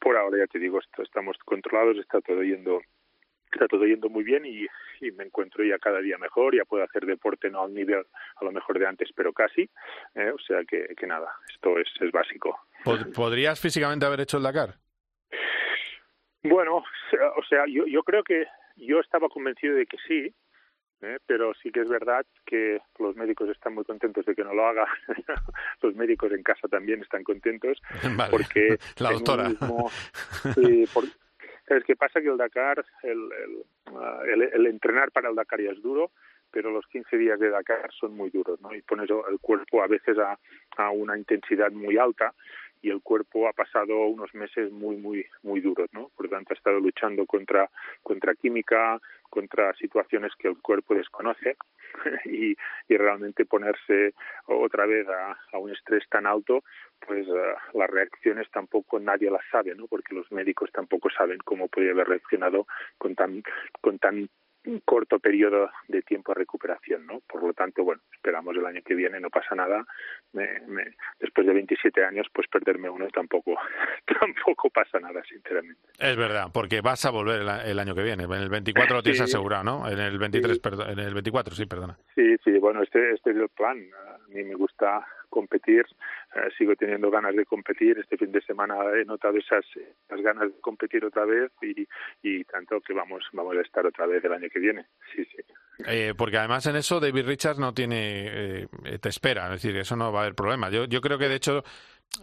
por 0.00 0.16
ahora 0.16 0.38
ya 0.38 0.46
te 0.46 0.58
digo, 0.58 0.80
estamos 0.98 1.36
controlados, 1.44 1.96
está 1.98 2.20
todo 2.20 2.42
yendo 2.42 2.80
está 3.52 3.66
todo 3.66 3.84
yendo 3.84 4.08
muy 4.08 4.22
bien 4.22 4.46
y, 4.46 4.66
y, 5.00 5.10
me 5.12 5.24
encuentro 5.24 5.64
ya 5.64 5.78
cada 5.78 5.98
día 6.00 6.16
mejor, 6.18 6.54
ya 6.54 6.64
puedo 6.64 6.84
hacer 6.84 7.04
deporte 7.04 7.50
no 7.50 7.64
al 7.64 7.74
nivel 7.74 8.06
a 8.36 8.44
lo 8.44 8.52
mejor 8.52 8.78
de 8.78 8.86
antes, 8.86 9.10
pero 9.14 9.32
casi, 9.32 9.68
eh, 10.14 10.30
o 10.32 10.38
sea 10.38 10.62
que, 10.64 10.94
que 10.96 11.06
nada, 11.06 11.32
esto 11.52 11.76
es, 11.78 11.88
es 12.00 12.12
básico. 12.12 12.60
¿Podrías 13.14 13.60
físicamente 13.60 14.06
haber 14.06 14.20
hecho 14.20 14.36
el 14.36 14.44
Dakar? 14.44 14.76
Bueno, 16.42 16.76
o 16.76 17.42
sea, 17.48 17.64
yo, 17.66 17.86
yo 17.86 18.02
creo 18.02 18.22
que 18.22 18.46
yo 18.76 19.00
estaba 19.00 19.28
convencido 19.28 19.74
de 19.74 19.86
que 19.86 19.98
sí, 20.06 20.32
¿eh? 21.02 21.18
pero 21.26 21.52
sí 21.54 21.70
que 21.70 21.80
es 21.80 21.88
verdad 21.88 22.24
que 22.46 22.80
los 22.98 23.16
médicos 23.16 23.48
están 23.48 23.74
muy 23.74 23.84
contentos 23.84 24.24
de 24.24 24.34
que 24.34 24.44
no 24.44 24.54
lo 24.54 24.66
haga. 24.66 24.86
los 25.82 25.94
médicos 25.94 26.32
en 26.32 26.42
casa 26.42 26.68
también 26.68 27.02
están 27.02 27.24
contentos 27.24 27.80
vale. 28.16 28.30
porque 28.30 28.78
la 28.98 29.12
doctora. 29.12 29.48
Mismo, 29.48 29.90
sí, 30.54 30.84
por, 30.92 31.04
¿Sabes 31.66 31.84
qué 31.84 31.94
pasa? 31.94 32.20
Que 32.20 32.28
el 32.28 32.36
Dakar, 32.36 32.84
el, 33.04 33.30
el, 33.32 34.32
el, 34.32 34.42
el, 34.42 34.66
entrenar 34.66 35.12
para 35.12 35.28
el 35.28 35.36
Dakar 35.36 35.60
ya 35.60 35.70
es 35.70 35.80
duro, 35.80 36.10
pero 36.50 36.72
los 36.72 36.84
15 36.86 37.16
días 37.16 37.38
de 37.38 37.50
Dakar 37.50 37.90
son 37.92 38.16
muy 38.16 38.30
duros, 38.30 38.60
¿no? 38.60 38.74
Y 38.74 38.82
pones 38.82 39.08
el 39.08 39.38
cuerpo 39.38 39.80
a 39.80 39.86
veces 39.86 40.18
a, 40.18 40.36
a 40.76 40.90
una 40.90 41.16
intensidad 41.16 41.70
muy 41.70 41.96
alta 41.96 42.34
y 42.82 42.90
el 42.90 43.02
cuerpo 43.02 43.48
ha 43.48 43.52
pasado 43.52 44.06
unos 44.06 44.34
meses 44.34 44.72
muy 44.72 44.96
muy 44.96 45.26
muy 45.42 45.60
duros 45.60 45.88
no 45.92 46.10
por 46.16 46.26
lo 46.26 46.30
tanto 46.30 46.54
ha 46.54 46.56
estado 46.56 46.80
luchando 46.80 47.26
contra 47.26 47.68
contra 48.02 48.34
química 48.34 48.98
contra 49.30 49.72
situaciones 49.74 50.32
que 50.38 50.48
el 50.48 50.58
cuerpo 50.58 50.94
desconoce 50.94 51.56
y, 52.26 52.56
y 52.88 52.96
realmente 52.96 53.46
ponerse 53.46 54.14
otra 54.46 54.86
vez 54.86 55.08
a, 55.08 55.38
a 55.52 55.58
un 55.58 55.70
estrés 55.70 56.06
tan 56.08 56.26
alto 56.26 56.62
pues 57.06 57.26
uh, 57.28 57.78
las 57.78 57.88
reacciones 57.90 58.50
tampoco 58.50 58.98
nadie 58.98 59.30
las 59.30 59.44
sabe 59.50 59.74
no 59.74 59.86
porque 59.86 60.14
los 60.14 60.30
médicos 60.32 60.70
tampoco 60.72 61.08
saben 61.10 61.38
cómo 61.38 61.68
puede 61.68 61.90
haber 61.90 62.08
reaccionado 62.08 62.66
con 62.98 63.14
tan 63.14 63.42
con 63.80 63.98
tan 63.98 64.28
corto 64.84 65.18
periodo 65.18 65.70
de 65.88 66.02
tiempo 66.02 66.32
de 66.32 66.40
recuperación, 66.40 67.06
¿no? 67.06 67.20
Por 67.20 67.42
lo 67.42 67.52
tanto, 67.52 67.82
bueno, 67.82 68.02
esperamos 68.12 68.56
el 68.56 68.66
año 68.66 68.82
que 68.84 68.94
viene, 68.94 69.20
no 69.20 69.30
pasa 69.30 69.54
nada. 69.54 69.84
Me, 70.32 70.60
me, 70.66 70.84
después 71.18 71.46
de 71.46 71.54
27 71.54 72.04
años, 72.04 72.26
pues 72.32 72.46
perderme 72.48 72.88
uno 72.90 73.08
tampoco, 73.08 73.56
tampoco 74.20 74.70
pasa 74.70 75.00
nada, 75.00 75.22
sinceramente. 75.24 75.80
Es 75.98 76.16
verdad, 76.16 76.48
porque 76.52 76.80
vas 76.80 77.04
a 77.04 77.10
volver 77.10 77.40
el, 77.40 77.48
el 77.48 77.78
año 77.78 77.94
que 77.94 78.02
viene. 78.02 78.24
En 78.24 78.32
el 78.32 78.48
24 78.48 78.96
lo 78.96 79.02
tienes 79.02 79.18
sí. 79.18 79.24
asegurado, 79.24 79.64
¿no? 79.64 79.88
En 79.88 79.98
el 79.98 80.18
23, 80.18 80.54
sí. 80.54 80.60
perdón, 80.60 80.90
en 80.90 80.98
el 80.98 81.14
24, 81.14 81.54
sí, 81.54 81.66
perdona. 81.66 81.96
Sí, 82.14 82.36
sí, 82.44 82.58
bueno, 82.58 82.82
este, 82.82 83.12
este 83.12 83.30
es 83.30 83.36
el 83.36 83.48
plan. 83.48 83.78
A 83.78 84.28
mí 84.28 84.44
me 84.44 84.54
gusta 84.54 85.06
competir, 85.30 85.86
eh, 86.34 86.48
sigo 86.58 86.76
teniendo 86.76 87.10
ganas 87.10 87.34
de 87.34 87.46
competir. 87.46 87.98
Este 87.98 88.18
fin 88.18 88.32
de 88.32 88.42
semana 88.42 88.74
he 89.00 89.04
notado 89.04 89.38
esas, 89.38 89.64
esas 89.74 90.20
ganas 90.20 90.52
de 90.52 90.60
competir 90.60 91.04
otra 91.04 91.24
vez 91.24 91.50
y, 91.62 91.86
y 92.22 92.44
tanto 92.44 92.80
que 92.80 92.92
vamos, 92.92 93.24
vamos 93.32 93.56
a 93.56 93.62
estar 93.62 93.86
otra 93.86 94.06
vez 94.06 94.22
el 94.24 94.32
año 94.32 94.48
que 94.52 94.58
viene. 94.58 94.86
Sí, 95.14 95.24
sí. 95.24 95.42
Eh, 95.86 96.12
porque 96.16 96.36
además 96.36 96.66
en 96.66 96.76
eso 96.76 97.00
David 97.00 97.26
Richards 97.26 97.58
no 97.58 97.72
tiene, 97.72 98.62
eh, 98.62 98.68
te 99.00 99.08
espera, 99.08 99.46
es 99.46 99.62
decir, 99.62 99.76
eso 99.76 99.96
no 99.96 100.12
va 100.12 100.20
a 100.20 100.22
haber 100.24 100.34
problema. 100.34 100.68
Yo, 100.70 100.84
yo 100.84 101.00
creo 101.00 101.18
que 101.18 101.28
de 101.28 101.36
hecho 101.36 101.64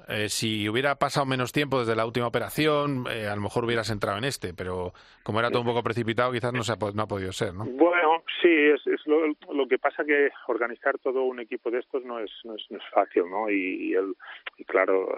eh, 0.07 0.29
si 0.29 0.67
hubiera 0.67 0.95
pasado 0.95 1.25
menos 1.25 1.51
tiempo 1.51 1.79
desde 1.79 1.95
la 1.95 2.05
última 2.05 2.27
operación, 2.27 3.05
eh, 3.09 3.27
a 3.27 3.35
lo 3.35 3.41
mejor 3.41 3.65
hubieras 3.65 3.89
entrado 3.89 4.17
en 4.17 4.25
este, 4.25 4.53
pero 4.53 4.93
como 5.23 5.39
era 5.39 5.49
todo 5.49 5.61
un 5.61 5.67
poco 5.67 5.83
precipitado, 5.83 6.31
quizás 6.31 6.53
no, 6.53 6.63
se 6.63 6.73
ha, 6.73 6.77
no 6.93 7.03
ha 7.03 7.07
podido 7.07 7.31
ser, 7.31 7.53
¿no? 7.53 7.65
Bueno, 7.65 8.23
sí, 8.41 8.49
es, 8.49 8.85
es 8.87 9.05
lo, 9.07 9.27
lo, 9.53 9.67
que 9.67 9.79
pasa 9.79 10.03
que 10.03 10.29
organizar 10.47 10.97
todo 10.99 11.23
un 11.23 11.39
equipo 11.39 11.71
de 11.71 11.79
estos 11.79 12.03
no 12.03 12.19
es, 12.19 12.31
no 12.43 12.55
es, 12.55 12.65
no 12.69 12.77
es 12.77 12.83
fácil, 12.93 13.29
¿no? 13.29 13.49
Y, 13.49 13.89
y, 13.89 13.93
el, 13.93 14.13
y 14.57 14.65
claro, 14.65 15.09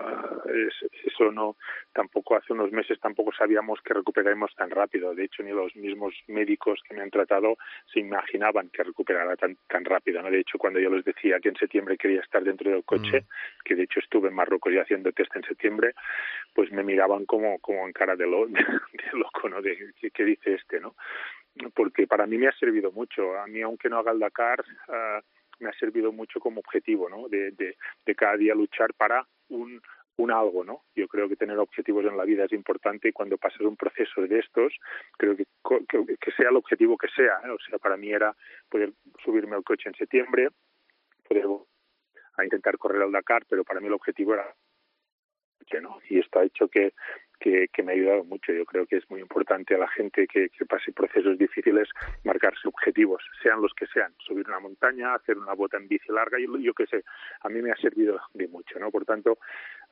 es, 0.46 0.74
eso 1.04 1.32
no, 1.32 1.56
tampoco 1.94 2.36
hace 2.36 2.54
unos 2.54 2.72
meses 2.72 3.00
tampoco 3.00 3.32
sabíamos 3.32 3.80
que 3.82 3.94
recuperaremos 3.94 4.54
tan 4.56 4.70
rápido. 4.70 5.14
De 5.16 5.26
hecho, 5.26 5.44
ni 5.44 5.52
los 5.52 5.76
mismos 5.76 6.14
médicos 6.28 6.80
que 6.88 6.96
me 6.96 7.02
han 7.02 7.10
tratado 7.10 7.58
se 7.92 8.00
imaginaban 8.00 8.70
que 8.70 8.84
recuperara 8.84 9.36
tan, 9.36 9.58
tan 9.68 9.84
rápido, 9.84 10.22
¿no? 10.22 10.30
De 10.30 10.40
hecho, 10.40 10.58
cuando 10.58 10.80
yo 10.80 10.90
les 10.90 11.06
decía 11.06 11.40
que 11.40 11.50
en 11.50 11.56
septiembre 11.56 11.98
quería 11.98 12.22
estar 12.22 12.44
dentro 12.44 12.70
del 12.70 12.84
coche, 12.84 13.22
mm. 13.22 13.64
que 13.66 13.76
de 13.76 13.84
hecho 13.84 14.00
estuve 14.00 14.30
en 14.30 14.36
Marruecos 14.36 14.59
ya 14.74 14.82
haciendo 14.82 15.12
test 15.12 15.36
en 15.36 15.44
septiembre, 15.44 15.94
pues 16.54 16.72
me 16.72 16.84
miraban 16.84 17.26
como, 17.26 17.60
como 17.60 17.86
en 17.86 17.94
cara 17.94 18.16
de, 18.16 18.28
lo, 18.28 18.48
de, 18.48 18.64
loco, 19.14 19.50
¿no? 19.50 19.62
De 19.62 19.94
¿qué, 20.14 20.24
dice 20.24 20.56
este, 20.56 20.80
¿no? 20.80 20.96
porque 21.74 22.08
para 22.08 22.26
mí 22.26 22.38
me 22.38 22.48
ha 22.48 22.54
servido 22.54 22.92
mucho. 22.92 23.38
A 23.38 23.48
mí, 23.48 23.62
aunque 23.62 23.90
no 23.90 23.98
haga 23.98 24.12
el 24.12 24.20
Dakar, 24.20 24.64
uh, 24.88 25.22
me 25.60 25.70
ha 25.70 25.74
servido 25.74 26.12
mucho 26.12 26.40
como 26.40 26.60
objetivo, 26.60 27.10
¿no? 27.10 27.28
De, 27.28 27.76
cada 28.16 28.38
día 28.38 28.56
luchar 28.56 28.94
para 28.94 29.26
un, 29.50 29.82
un 30.18 30.32
algo, 30.32 30.64
¿no? 30.64 30.84
Yo 30.96 31.08
creo 31.08 31.30
que 31.30 31.36
tener 31.36 31.58
objetivos 31.58 32.06
en 32.06 32.18
la 32.18 32.26
vida 32.26 32.46
es 32.46 32.54
importante 32.54 33.10
y 33.10 33.12
cuando 33.12 33.38
pasas 33.38 33.62
un 33.62 33.78
proceso 33.78 34.22
de 34.22 34.40
estos, 34.40 34.74
creo 35.18 35.36
que, 35.36 35.46
que, 35.88 36.18
que 36.18 36.32
sea 36.32 36.50
el 36.50 36.58
objetivo 36.58 36.98
que 36.98 37.08
sea. 37.10 37.40
¿eh? 37.46 37.50
O 37.50 37.60
sea, 37.60 37.78
para 37.78 37.98
mí 37.98 38.12
era 38.12 38.36
poder 38.70 38.92
subirme 39.24 39.56
al 39.56 39.64
coche 39.64 39.90
en 39.90 39.96
septiembre, 39.96 40.50
poder 41.28 41.46
a 42.42 42.46
intentar 42.46 42.78
correr 42.78 43.02
al 43.02 43.12
Dakar, 43.12 43.46
pero 43.50 43.64
para 43.64 43.80
mí 43.80 43.88
el 43.88 43.94
objetivo 43.94 44.34
era 44.34 44.54
¿no? 45.80 46.00
Y 46.10 46.20
esto 46.20 46.40
ha 46.40 46.46
hecho 46.46 46.68
que, 46.68 46.94
que, 47.40 47.84
me 47.84 47.92
ha 47.92 47.96
ayudado 47.96 48.24
mucho. 48.24 48.52
Yo 48.52 48.66
creo 48.66 48.88
que 48.88 48.98
es 48.98 49.10
muy 49.10 49.22
importante 49.22 49.76
a 49.76 49.78
la 49.78 49.88
gente 49.88 50.28
que, 50.28 50.50
que 50.50 50.66
pase 50.66 50.92
procesos 50.92 51.38
difíciles 51.38 51.88
marcarse 52.24 52.68
objetivos, 52.68 53.24
sean 53.44 53.62
los 53.62 53.74
que 53.74 53.86
sean. 53.88 54.14
Subir 54.18 54.48
una 54.48 54.60
montaña, 54.60 55.14
hacer 55.14 55.38
una 55.38 55.54
bota 55.54 55.78
en 55.78 55.88
bici 55.88 56.12
larga, 56.12 56.38
yo, 56.40 56.58
yo 56.58 56.74
qué 56.74 56.88
sé, 56.88 57.04
a 57.42 57.50
mí 57.50 57.62
me 57.62 57.72
ha 57.72 57.76
servido 57.76 58.20
de 58.34 58.48
mucho, 58.48 58.80
¿no? 58.80 58.90
Por 58.90 59.06
tanto, 59.06 59.38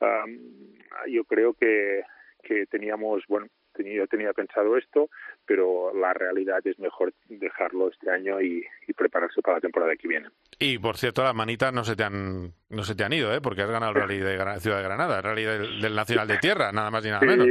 um, 0.00 0.74
yo 1.06 1.24
creo 1.24 1.54
que, 1.54 2.02
que 2.42 2.66
teníamos, 2.66 3.24
bueno, 3.28 3.46
tenía, 3.78 4.06
tenía 4.06 4.32
pensado 4.32 4.76
esto, 4.76 5.08
pero 5.46 5.92
la 5.94 6.12
realidad 6.12 6.60
es 6.64 6.78
mejor 6.78 7.14
dejarlo 7.28 7.88
este 7.88 8.10
año 8.10 8.40
y, 8.40 8.64
y, 8.86 8.92
prepararse 8.92 9.40
para 9.40 9.56
la 9.56 9.60
temporada 9.60 9.96
que 9.96 10.08
viene. 10.08 10.28
Y 10.58 10.78
por 10.78 10.96
cierto, 10.96 11.22
las 11.22 11.34
manitas 11.34 11.72
no 11.72 11.84
se 11.84 11.94
te 11.94 12.02
han 12.02 12.52
no 12.68 12.82
se 12.82 12.94
te 12.94 13.04
han 13.04 13.12
ido, 13.12 13.32
¿eh? 13.32 13.40
porque 13.40 13.62
has 13.62 13.70
ganado 13.70 13.92
el 13.92 14.00
rally 14.00 14.18
de 14.18 14.36
Gran, 14.36 14.60
Ciudad 14.60 14.78
de 14.78 14.82
Granada, 14.82 15.18
el 15.18 15.22
rally 15.22 15.44
del, 15.44 15.80
del, 15.80 15.94
Nacional 15.94 16.28
de 16.28 16.38
Tierra, 16.38 16.72
nada 16.72 16.90
más 16.90 17.06
y 17.06 17.08
nada 17.08 17.20
sí, 17.20 17.26
menos. 17.26 17.46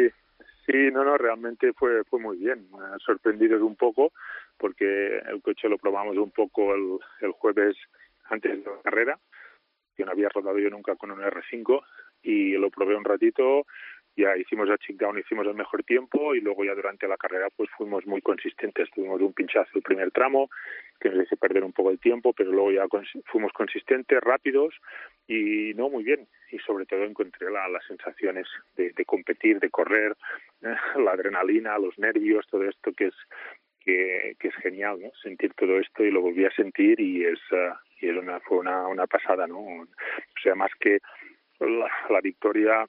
Sí, 0.65 0.91
no, 0.91 1.05
no, 1.05 1.17
realmente 1.17 1.71
fue 1.73 2.03
fue 2.03 2.19
muy 2.19 2.37
bien. 2.37 2.67
Me 2.71 2.85
ha 2.85 2.99
sorprendido 2.99 3.65
un 3.65 3.75
poco 3.75 4.11
porque 4.57 5.19
el 5.19 5.41
coche 5.41 5.69
lo 5.69 5.77
probamos 5.77 6.17
un 6.17 6.31
poco 6.31 6.75
el, 6.75 6.99
el 7.21 7.31
jueves 7.31 7.77
antes 8.25 8.63
de 8.63 8.69
la 8.69 8.81
carrera. 8.83 9.17
Yo 9.97 10.05
no 10.05 10.11
había 10.11 10.29
rodado 10.29 10.59
yo 10.59 10.69
nunca 10.69 10.95
con 10.95 11.11
un 11.11 11.21
R5 11.21 11.81
y 12.23 12.53
lo 12.53 12.69
probé 12.69 12.95
un 12.95 13.05
ratito, 13.05 13.65
ya 14.17 14.35
hicimos 14.35 14.67
el 14.69 14.77
check 14.79 14.97
down, 14.97 15.17
hicimos 15.17 15.45
el 15.45 15.53
mejor 15.53 15.83
tiempo 15.83 16.33
y 16.33 16.41
luego 16.41 16.65
ya 16.65 16.73
durante 16.73 17.07
la 17.07 17.17
carrera 17.17 17.49
pues 17.55 17.69
fuimos 17.77 18.05
muy 18.07 18.21
consistentes. 18.21 18.89
Tuvimos 18.91 19.21
un 19.21 19.31
pinchazo 19.31 19.69
el 19.75 19.83
primer 19.83 20.11
tramo 20.11 20.49
que 20.99 21.09
nos 21.09 21.25
hizo 21.25 21.37
perder 21.37 21.63
un 21.63 21.71
poco 21.71 21.91
el 21.91 21.99
tiempo, 21.99 22.33
pero 22.33 22.51
luego 22.51 22.71
ya 22.71 22.87
cons 22.87 23.07
fuimos 23.25 23.53
consistentes, 23.53 24.19
rápidos 24.21 24.73
y 25.27 25.73
no 25.75 25.89
muy 25.89 26.03
bien. 26.03 26.27
Y 26.51 26.57
sobre 26.59 26.85
todo 26.85 27.03
encontré 27.03 27.51
la, 27.51 27.67
las 27.69 27.85
sensaciones 27.85 28.47
de, 28.75 28.91
de 28.91 29.05
competir, 29.05 29.59
de 29.59 29.69
correr, 29.69 30.15
la 30.61 31.11
adrenalina, 31.11 31.77
los 31.77 31.97
nervios, 31.99 32.47
todo 32.47 32.63
esto 32.63 32.91
que 32.93 33.07
es 33.07 33.15
que, 33.79 34.35
que 34.39 34.49
es 34.49 34.55
genial, 34.55 34.99
¿no? 34.99 35.11
Sentir 35.21 35.53
todo 35.53 35.79
esto 35.79 36.03
y 36.03 36.11
lo 36.11 36.21
volví 36.21 36.43
a 36.43 36.51
sentir 36.51 36.99
y 36.99 37.23
es 37.23 37.39
uh, 37.51 37.73
y 38.01 38.09
es 38.09 38.17
una, 38.17 38.39
fue 38.41 38.57
una, 38.57 38.87
una 38.87 39.07
pasada, 39.07 39.47
¿no? 39.47 39.59
O 39.59 39.87
sea, 40.41 40.55
más 40.55 40.71
que 40.79 40.99
la, 41.59 41.89
la 42.09 42.21
victoria 42.21 42.85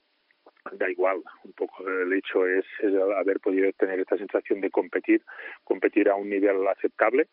da 0.72 0.90
igual, 0.90 1.22
un 1.44 1.52
poco 1.52 1.86
el 1.88 2.12
hecho 2.12 2.46
es, 2.46 2.64
es, 2.80 2.94
haber 3.16 3.40
podido 3.40 3.70
tener 3.72 4.00
esta 4.00 4.16
sensación 4.16 4.60
de 4.60 4.70
competir, 4.70 5.22
competir 5.64 6.08
a 6.08 6.14
un 6.14 6.28
nivel 6.28 6.66
aceptable 6.68 7.28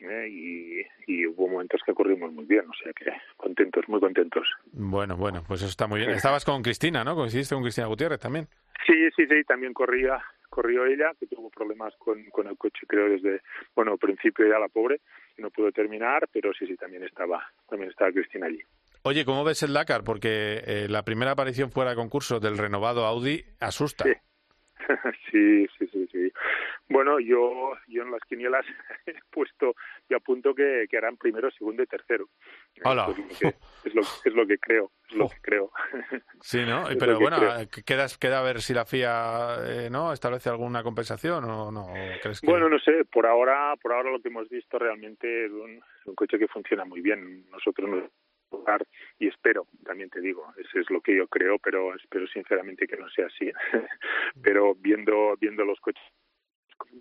¿eh? 0.00 0.28
y, 0.28 0.80
y, 1.06 1.26
hubo 1.26 1.48
momentos 1.48 1.80
que 1.84 1.94
corrimos 1.94 2.32
muy 2.32 2.44
bien, 2.44 2.64
o 2.68 2.74
sea 2.82 2.92
que 2.92 3.10
contentos, 3.36 3.88
muy 3.88 4.00
contentos. 4.00 4.48
Bueno, 4.72 5.16
bueno, 5.16 5.42
pues 5.46 5.60
eso 5.60 5.70
está 5.70 5.86
muy 5.86 6.00
bien. 6.00 6.10
Estabas 6.10 6.44
con 6.44 6.62
Cristina, 6.62 7.04
¿no? 7.04 7.14
Coincidiste 7.14 7.54
con 7.54 7.62
Cristina 7.62 7.86
Gutiérrez 7.86 8.20
también. 8.20 8.46
Sí, 8.86 8.94
sí, 9.14 9.26
sí, 9.26 9.44
también 9.46 9.74
corría, 9.74 10.22
corrió 10.48 10.86
ella, 10.86 11.12
que 11.18 11.26
tuvo 11.26 11.50
problemas 11.50 11.94
con, 11.96 12.24
con 12.30 12.46
el 12.46 12.56
coche, 12.56 12.86
creo, 12.86 13.08
desde, 13.08 13.42
bueno, 13.74 13.92
al 13.92 13.98
principio 13.98 14.46
ya 14.48 14.58
la 14.58 14.68
pobre, 14.68 15.00
no 15.38 15.50
pudo 15.50 15.70
terminar, 15.70 16.28
pero 16.32 16.52
sí, 16.52 16.66
sí, 16.66 16.76
también 16.76 17.04
estaba, 17.04 17.46
también 17.68 17.90
estaba 17.90 18.12
Cristina 18.12 18.46
allí. 18.46 18.60
Oye, 19.02 19.24
¿cómo 19.24 19.44
ves 19.44 19.62
el 19.62 19.72
Dakar? 19.72 20.04
Porque 20.04 20.62
eh, 20.66 20.86
la 20.88 21.04
primera 21.04 21.32
aparición 21.32 21.70
fuera 21.70 21.90
de 21.90 21.96
concurso 21.96 22.38
del 22.38 22.58
renovado 22.58 23.06
Audi 23.06 23.44
asusta. 23.58 24.04
Sí. 24.04 24.12
sí, 25.30 25.66
sí, 25.78 25.86
sí, 25.90 26.08
sí. 26.12 26.32
Bueno, 26.88 27.20
yo, 27.20 27.72
yo 27.86 28.02
en 28.02 28.10
las 28.10 28.20
quinielas 28.22 28.66
he 29.06 29.14
puesto 29.30 29.74
y 30.08 30.14
apunto 30.14 30.54
que, 30.54 30.86
que 30.90 30.98
harán 30.98 31.16
primero, 31.16 31.50
segundo 31.50 31.82
y 31.82 31.86
tercero. 31.86 32.28
Hola. 32.84 33.08
Es, 33.08 33.16
lo 33.18 33.38
que, 33.38 33.56
es, 33.84 33.94
lo, 33.94 34.02
es 34.02 34.34
lo 34.34 34.46
que 34.46 34.58
creo, 34.58 34.90
es 35.08 35.16
lo 35.16 35.28
que 35.28 35.40
creo. 35.40 35.70
Sí, 36.42 36.64
¿no? 36.66 36.84
Pero 36.98 37.18
bueno, 37.20 37.38
queda, 37.84 38.06
queda 38.18 38.40
a 38.40 38.42
ver 38.42 38.62
si 38.62 38.72
la 38.72 38.86
FIA 38.86 39.56
eh, 39.66 39.88
no 39.90 40.12
establece 40.12 40.48
alguna 40.48 40.82
compensación 40.82 41.44
o 41.44 41.70
no. 41.70 41.86
¿crees 42.22 42.40
que... 42.40 42.46
Bueno, 42.46 42.68
no 42.68 42.78
sé. 42.78 43.04
Por 43.04 43.26
ahora, 43.26 43.74
por 43.76 43.92
ahora 43.92 44.10
lo 44.10 44.20
que 44.20 44.28
hemos 44.28 44.48
visto 44.48 44.78
realmente 44.78 45.46
es 45.46 45.52
un, 45.52 45.82
un 46.06 46.14
coche 46.14 46.38
que 46.38 46.48
funciona 46.48 46.84
muy 46.84 47.02
bien. 47.02 47.48
Nosotros 47.50 47.90
nos 47.90 48.04
y 49.18 49.28
espero, 49.28 49.66
también 49.84 50.10
te 50.10 50.20
digo, 50.20 50.52
eso 50.56 50.78
es 50.78 50.90
lo 50.90 51.00
que 51.00 51.16
yo 51.16 51.26
creo, 51.28 51.58
pero 51.58 51.94
espero 51.94 52.26
sinceramente 52.28 52.86
que 52.86 52.96
no 52.96 53.08
sea 53.10 53.26
así. 53.26 53.50
pero 54.42 54.74
viendo 54.74 55.36
viendo 55.40 55.64
los 55.64 55.80
coches 55.80 56.02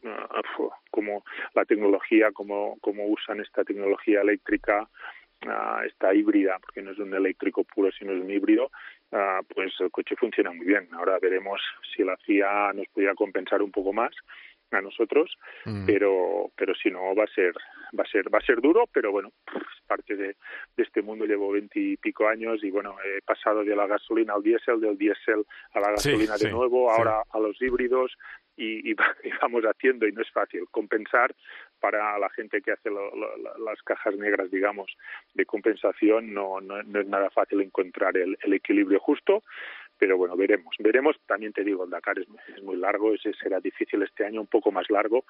uh, 0.03 0.69
como 0.91 1.23
la 1.53 1.65
tecnología, 1.65 2.31
como 2.31 2.77
cómo 2.81 3.05
usan 3.07 3.39
esta 3.39 3.63
tecnología 3.63 4.21
eléctrica, 4.21 4.89
uh, 5.45 5.85
esta 5.85 6.13
híbrida, 6.13 6.59
porque 6.59 6.81
no 6.81 6.91
es 6.91 6.99
un 6.99 7.13
eléctrico 7.13 7.63
puro, 7.63 7.91
sino 7.91 8.13
es 8.13 8.21
un 8.21 8.31
híbrido, 8.31 8.71
uh, 9.11 9.43
pues 9.53 9.73
el 9.79 9.91
coche 9.91 10.15
funciona 10.15 10.51
muy 10.51 10.65
bien. 10.65 10.89
Ahora 10.93 11.19
veremos 11.19 11.61
si 11.95 12.03
la 12.03 12.17
FIA 12.17 12.73
nos 12.73 12.87
pudiera 12.89 13.15
compensar 13.15 13.61
un 13.61 13.71
poco 13.71 13.93
más 13.93 14.11
a 14.77 14.81
nosotros, 14.81 15.37
mm. 15.65 15.85
pero 15.85 16.51
pero 16.55 16.73
si 16.75 16.89
no 16.89 17.15
va 17.15 17.23
a 17.23 17.33
ser 17.33 17.53
va 17.97 18.03
a 18.03 18.11
ser 18.11 18.33
va 18.33 18.39
a 18.39 18.45
ser 18.45 18.61
duro, 18.61 18.85
pero 18.91 19.11
bueno, 19.11 19.31
es 19.55 19.87
parte 19.87 20.15
de, 20.15 20.35
de 20.77 20.83
este 20.83 21.01
mundo 21.01 21.25
llevo 21.25 21.51
veintipico 21.51 22.27
años 22.27 22.63
y 22.63 22.69
bueno, 22.69 22.95
he 23.03 23.21
pasado 23.21 23.63
de 23.63 23.75
la 23.75 23.87
gasolina 23.87 24.33
al 24.33 24.43
diésel, 24.43 24.79
del 24.79 24.97
diésel 24.97 25.45
a 25.73 25.79
la 25.79 25.91
gasolina 25.91 26.37
sí, 26.37 26.45
de 26.45 26.49
sí, 26.49 26.55
nuevo, 26.55 26.87
sí. 26.89 26.95
ahora 26.97 27.23
a 27.29 27.39
los 27.39 27.59
híbridos 27.61 28.15
y, 28.59 28.91
y, 28.91 28.95
y, 29.23 29.31
vamos 29.41 29.63
haciendo 29.63 30.07
y 30.07 30.11
no 30.11 30.21
es 30.21 30.31
fácil 30.31 30.65
compensar 30.69 31.33
para 31.79 32.19
la 32.19 32.29
gente 32.29 32.61
que 32.61 32.71
hace 32.71 32.89
lo, 32.89 33.15
lo, 33.15 33.57
las 33.59 33.81
cajas 33.83 34.15
negras, 34.15 34.51
digamos, 34.51 34.91
de 35.33 35.45
compensación, 35.45 36.33
no, 36.33 36.59
no, 36.59 36.83
no 36.83 36.99
es 36.99 37.07
nada 37.07 37.29
fácil 37.29 37.61
encontrar 37.61 38.17
el, 38.17 38.37
el 38.43 38.53
equilibrio 38.53 38.99
justo, 38.99 39.43
pero 39.99 40.17
bueno, 40.17 40.35
veremos, 40.37 40.73
veremos. 40.79 41.17
También 41.27 41.51
te 41.51 41.63
digo, 41.63 41.83
el 41.83 41.89
Dakar 41.89 42.17
es, 42.17 42.27
es 42.55 42.63
muy 42.63 42.77
largo, 42.77 43.13
ese 43.13 43.33
será 43.33 43.59
difícil 43.59 44.01
este 44.01 44.25
año, 44.25 44.41
un 44.41 44.47
poco 44.47 44.71
más 44.71 44.89
largo 44.89 45.25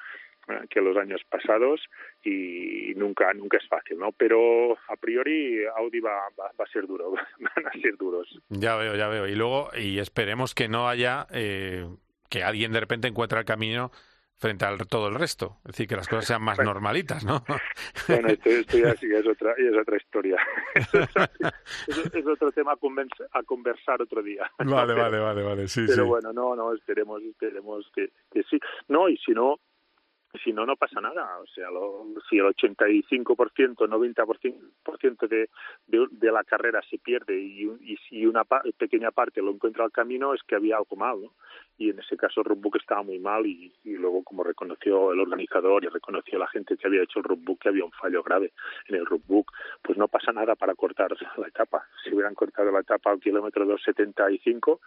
eh, 0.48 0.68
que 0.70 0.80
los 0.80 0.96
años 0.96 1.22
pasados 1.28 1.82
y 2.24 2.94
nunca, 2.96 3.34
nunca 3.34 3.58
es 3.58 3.68
fácil, 3.68 3.98
¿no? 3.98 4.12
Pero 4.12 4.78
a 4.88 4.96
priori 4.96 5.66
Audi 5.76 6.00
va, 6.00 6.30
va, 6.40 6.52
a 6.58 6.72
ser 6.72 6.86
duro, 6.86 7.12
van 7.40 7.66
a 7.66 7.72
ser 7.82 7.98
duros. 7.98 8.40
Ya 8.50 8.76
veo, 8.76 8.96
ya 8.96 9.08
veo. 9.08 9.28
Y 9.28 9.36
luego, 9.36 9.70
y 9.76 9.98
esperemos 9.98 10.54
que 10.54 10.70
no 10.70 10.88
haya, 10.88 11.26
eh, 11.34 11.88
que 12.30 12.44
alguien 12.44 12.72
de 12.72 12.80
repente 12.80 13.08
encuentre 13.08 13.40
el 13.40 13.46
camino 13.46 13.92
frente 14.40 14.66
a 14.66 14.76
todo 14.78 15.10
el 15.10 15.16
resto. 15.16 15.58
Es 15.66 15.74
decir, 15.74 15.88
que 15.88 15.96
las 15.96 16.08
cosas 16.08 16.26
sean 16.26 16.42
más 16.42 16.58
bueno, 16.58 16.74
normalitas, 16.74 17.24
¿no? 17.24 17.44
Bueno, 18.08 18.30
esto, 18.30 18.50
esto 18.50 18.78
ya 18.78 18.96
sí 18.96 19.08
es 19.14 19.28
otra, 19.28 19.54
es 19.58 19.76
otra 19.78 19.98
historia. 19.98 20.38
es, 21.88 22.16
es, 22.16 22.26
otro 22.26 22.52
tema 22.52 22.74
a, 22.74 22.76
conversar, 22.78 23.28
a 23.32 23.44
conversar 23.44 24.02
otro 24.02 24.24
día. 24.24 24.50
Vale, 24.58 24.94
pero, 24.94 25.04
vale, 25.04 25.20
vale, 25.20 25.44
vale, 25.44 25.68
sí, 25.68 25.84
Pero 25.86 26.04
sí. 26.04 26.10
bueno, 26.10 26.34
no, 26.34 26.56
no, 26.56 26.74
esperemos, 26.74 27.22
esperemos 27.22 27.86
que, 27.94 28.12
que 28.32 28.44
sí. 28.44 28.60
No, 28.88 29.10
y 29.10 29.18
si 29.18 29.32
no, 29.32 29.60
si 30.44 30.54
no, 30.54 30.66
no 30.66 30.76
pasa 30.76 31.02
nada. 31.02 31.40
O 31.40 31.48
sea, 31.48 31.70
lo, 31.70 32.06
si 32.30 32.38
el 32.38 32.46
85%, 32.46 33.76
90% 33.76 35.28
de, 35.28 35.50
de, 35.88 36.08
de 36.12 36.32
la 36.32 36.44
carrera 36.44 36.82
se 36.90 36.98
pierde 36.98 37.40
y, 37.40 37.64
y 37.82 37.98
si 38.08 38.26
una 38.26 38.44
pa 38.44 38.62
pequeña 38.78 39.12
parte 39.12 39.42
lo 39.42 39.52
encuentra 39.52 39.84
al 39.84 39.92
camino, 39.92 40.34
es 40.34 40.42
que 40.44 40.56
había 40.56 40.78
algo 40.78 40.96
mal, 40.96 41.22
¿no? 41.22 41.34
Y 41.80 41.90
en 41.90 42.00
ese 42.00 42.18
caso 42.18 42.42
el 42.42 42.46
roadbook 42.46 42.76
estaba 42.76 43.02
muy 43.04 43.20
mal 43.20 43.46
y, 43.46 43.74
y, 43.86 43.94
luego 43.94 44.22
como 44.24 44.44
reconoció 44.44 45.14
el 45.14 45.22
organizador 45.22 45.84
y 45.86 45.88
reconoció 45.88 46.38
la 46.38 46.48
gente 46.48 46.76
que 46.76 46.88
había 46.88 47.04
hecho 47.04 47.20
el 47.20 47.26
roadbook 47.26 47.62
que 47.62 47.70
había 47.70 47.86
un 47.86 47.92
fallo 47.94 48.22
grave 48.22 48.52
en 48.90 48.96
el 48.96 49.06
roadbook, 49.06 49.52
pues 49.82 49.98
no 49.98 50.10
pasa 50.10 50.34
nada 50.34 50.56
para 50.56 50.76
cortar 50.76 51.10
la 51.38 51.48
etapa. 51.48 51.88
Si 52.04 52.14
hubieran 52.14 52.36
cortado 52.36 52.70
la 52.70 52.82
etapa 52.82 53.12
al 53.12 53.22
kilómetro 53.22 53.66
275, 53.66 54.82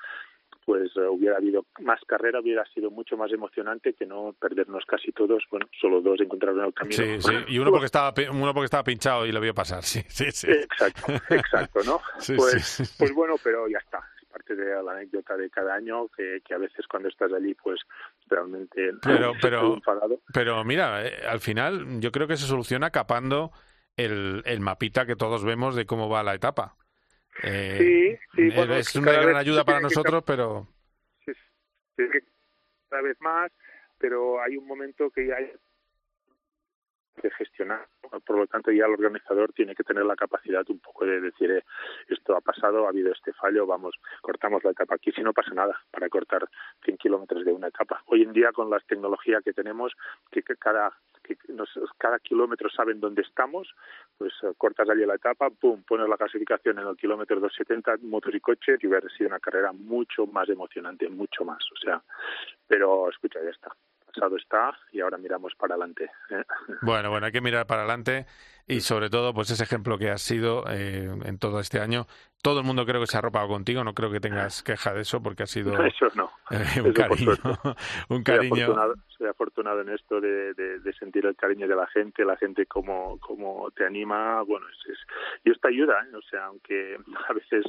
pues 0.64 0.94
uh, 0.96 1.10
hubiera 1.10 1.36
habido 1.38 1.66
más 1.80 2.00
carrera, 2.06 2.40
hubiera 2.40 2.64
sido 2.66 2.90
mucho 2.90 3.16
más 3.16 3.32
emocionante 3.32 3.94
que 3.94 4.06
no 4.06 4.34
perdernos 4.38 4.84
casi 4.86 5.12
todos, 5.12 5.44
bueno, 5.50 5.66
solo 5.80 6.00
dos 6.00 6.20
encontraron 6.20 6.66
el 6.66 6.74
camino. 6.74 6.96
Sí, 6.96 7.20
sí, 7.20 7.32
y 7.48 7.58
uno 7.58 7.70
porque 7.70 7.86
estaba 7.86 8.12
uno 8.30 8.52
porque 8.52 8.66
estaba 8.66 8.84
pinchado 8.84 9.26
y 9.26 9.32
lo 9.32 9.40
vio 9.40 9.54
pasar, 9.54 9.82
sí, 9.82 10.02
sí, 10.08 10.30
sí. 10.30 10.50
Exacto, 10.50 11.12
exacto, 11.30 11.80
¿no? 11.84 12.00
Sí, 12.18 12.34
pues, 12.36 12.64
sí. 12.64 12.84
pues 12.98 13.12
bueno, 13.14 13.34
pero 13.42 13.66
ya 13.68 13.78
está, 13.78 13.98
es 14.32 14.38
parte 14.38 14.54
de 14.54 14.82
la 14.82 14.92
anécdota 14.92 15.36
de 15.36 15.50
cada 15.50 15.74
año 15.74 16.08
que, 16.08 16.40
que 16.44 16.54
a 16.54 16.58
veces 16.58 16.86
cuando 16.86 17.08
estás 17.08 17.32
allí, 17.32 17.54
pues 17.54 17.80
realmente 18.26 18.92
pero, 19.02 19.32
pero, 19.40 19.74
enfadado. 19.74 20.20
pero 20.32 20.64
mira, 20.64 21.06
eh, 21.06 21.26
al 21.28 21.40
final 21.40 22.00
yo 22.00 22.10
creo 22.12 22.26
que 22.26 22.36
se 22.36 22.46
soluciona 22.46 22.90
capando 22.90 23.52
el, 23.96 24.42
el 24.46 24.60
mapita 24.60 25.06
que 25.06 25.16
todos 25.16 25.44
vemos 25.44 25.76
de 25.76 25.86
cómo 25.86 26.08
va 26.08 26.22
la 26.22 26.34
etapa. 26.34 26.76
Eh, 27.42 27.76
sí, 27.78 28.18
sí, 28.34 28.48
eh, 28.48 28.52
bueno, 28.54 28.74
es 28.74 28.94
una 28.94 29.12
gran 29.12 29.36
ayuda 29.36 29.64
para 29.64 29.78
que 29.78 29.84
nosotros, 29.84 30.22
pero 30.26 30.68
sí, 31.24 31.32
sí, 31.96 32.04
cada 32.88 33.02
vez 33.02 33.16
más, 33.20 33.50
pero 33.98 34.42
hay 34.42 34.56
un 34.56 34.66
momento 34.66 35.10
que 35.10 35.26
ya 35.26 35.36
hay 35.36 35.50
que 37.20 37.30
gestionar. 37.30 37.86
Por 38.24 38.36
lo 38.36 38.46
tanto, 38.46 38.70
ya 38.70 38.86
el 38.86 38.92
organizador 38.92 39.52
tiene 39.52 39.74
que 39.74 39.84
tener 39.84 40.04
la 40.04 40.16
capacidad 40.16 40.64
un 40.68 40.78
poco 40.80 41.04
de 41.04 41.20
decir, 41.20 41.50
eh, 41.50 41.64
esto 42.08 42.36
ha 42.36 42.40
pasado, 42.40 42.86
ha 42.86 42.90
habido 42.90 43.12
este 43.12 43.32
fallo, 43.32 43.66
vamos, 43.66 43.94
cortamos 44.20 44.62
la 44.64 44.70
etapa 44.70 44.94
aquí. 44.94 45.12
Si 45.12 45.22
no 45.22 45.32
pasa 45.32 45.52
nada 45.54 45.80
para 45.90 46.08
cortar 46.08 46.48
100 46.84 46.96
kilómetros 46.98 47.44
de 47.44 47.52
una 47.52 47.68
etapa. 47.68 48.02
Hoy 48.06 48.22
en 48.22 48.32
día, 48.32 48.52
con 48.52 48.70
las 48.70 48.84
tecnologías 48.86 49.42
que 49.42 49.52
tenemos, 49.52 49.92
que, 50.30 50.42
que 50.42 50.56
cada 50.56 50.92
que 51.22 51.36
nos, 51.48 51.70
cada 51.98 52.18
kilómetro 52.18 52.68
saben 52.68 53.00
dónde 53.00 53.22
estamos, 53.22 53.68
pues 54.18 54.32
eh, 54.42 54.52
cortas 54.58 54.88
allí 54.88 55.06
la 55.06 55.14
etapa, 55.14 55.50
pum, 55.50 55.82
pones 55.84 56.08
la 56.08 56.16
clasificación 56.16 56.78
en 56.78 56.88
el 56.88 56.96
kilómetro 56.96 57.40
270, 57.40 58.06
motos 58.08 58.34
y 58.34 58.40
coches, 58.40 58.78
y 58.82 58.86
hubiera 58.86 59.08
sido 59.10 59.28
una 59.28 59.38
carrera 59.38 59.72
mucho 59.72 60.26
más 60.26 60.48
emocionante, 60.48 61.08
mucho 61.08 61.44
más. 61.44 61.62
O 61.72 61.76
sea, 61.76 62.02
pero 62.66 63.08
escucha, 63.08 63.40
ya 63.42 63.50
está. 63.50 63.72
Pasado 64.14 64.36
está 64.36 64.76
y 64.92 65.00
ahora 65.00 65.18
miramos 65.18 65.54
para 65.58 65.74
adelante. 65.74 66.10
¿eh? 66.30 66.44
bueno, 66.82 67.10
bueno, 67.10 67.26
hay 67.26 67.32
que 67.32 67.40
mirar 67.40 67.66
para 67.66 67.82
adelante 67.82 68.26
y 68.66 68.80
sobre 68.80 69.10
todo, 69.10 69.34
pues 69.34 69.50
ese 69.50 69.64
ejemplo 69.64 69.98
que 69.98 70.10
has 70.10 70.22
sido 70.22 70.64
eh, 70.68 71.10
en 71.24 71.38
todo 71.38 71.60
este 71.60 71.80
año. 71.80 72.06
Todo 72.42 72.58
el 72.60 72.66
mundo 72.66 72.84
creo 72.84 73.00
que 73.00 73.06
se 73.06 73.16
ha 73.16 73.20
arropado 73.20 73.46
contigo, 73.48 73.84
no 73.84 73.94
creo 73.94 74.10
que 74.10 74.18
tengas 74.18 74.64
queja 74.64 74.92
de 74.92 75.02
eso 75.02 75.22
porque 75.22 75.44
ha 75.44 75.46
sido 75.46 75.72
Eso 75.86 76.06
no. 76.16 76.30
eh, 76.50 76.80
un 76.82 76.92
cariño, 76.92 77.32
un 78.08 78.16
Soy 78.16 78.22
cariño. 78.24 78.64
afortunado, 78.64 78.94
soy 79.08 79.28
afortunado 79.28 79.80
en 79.82 79.88
esto 79.90 80.20
de, 80.20 80.52
de, 80.54 80.80
de 80.80 80.92
sentir 80.94 81.24
el 81.26 81.36
cariño 81.36 81.68
de 81.68 81.76
la 81.76 81.86
gente, 81.86 82.24
la 82.24 82.36
gente 82.36 82.66
como, 82.66 83.18
como 83.20 83.70
te 83.70 83.86
anima, 83.86 84.42
bueno, 84.42 84.66
es, 84.68 84.90
es, 84.92 84.98
y 85.44 85.52
esto 85.52 85.68
ayuda, 85.68 86.04
¿eh? 86.04 86.16
o 86.16 86.22
sea, 86.22 86.46
aunque 86.46 86.96
a 87.28 87.32
veces 87.32 87.64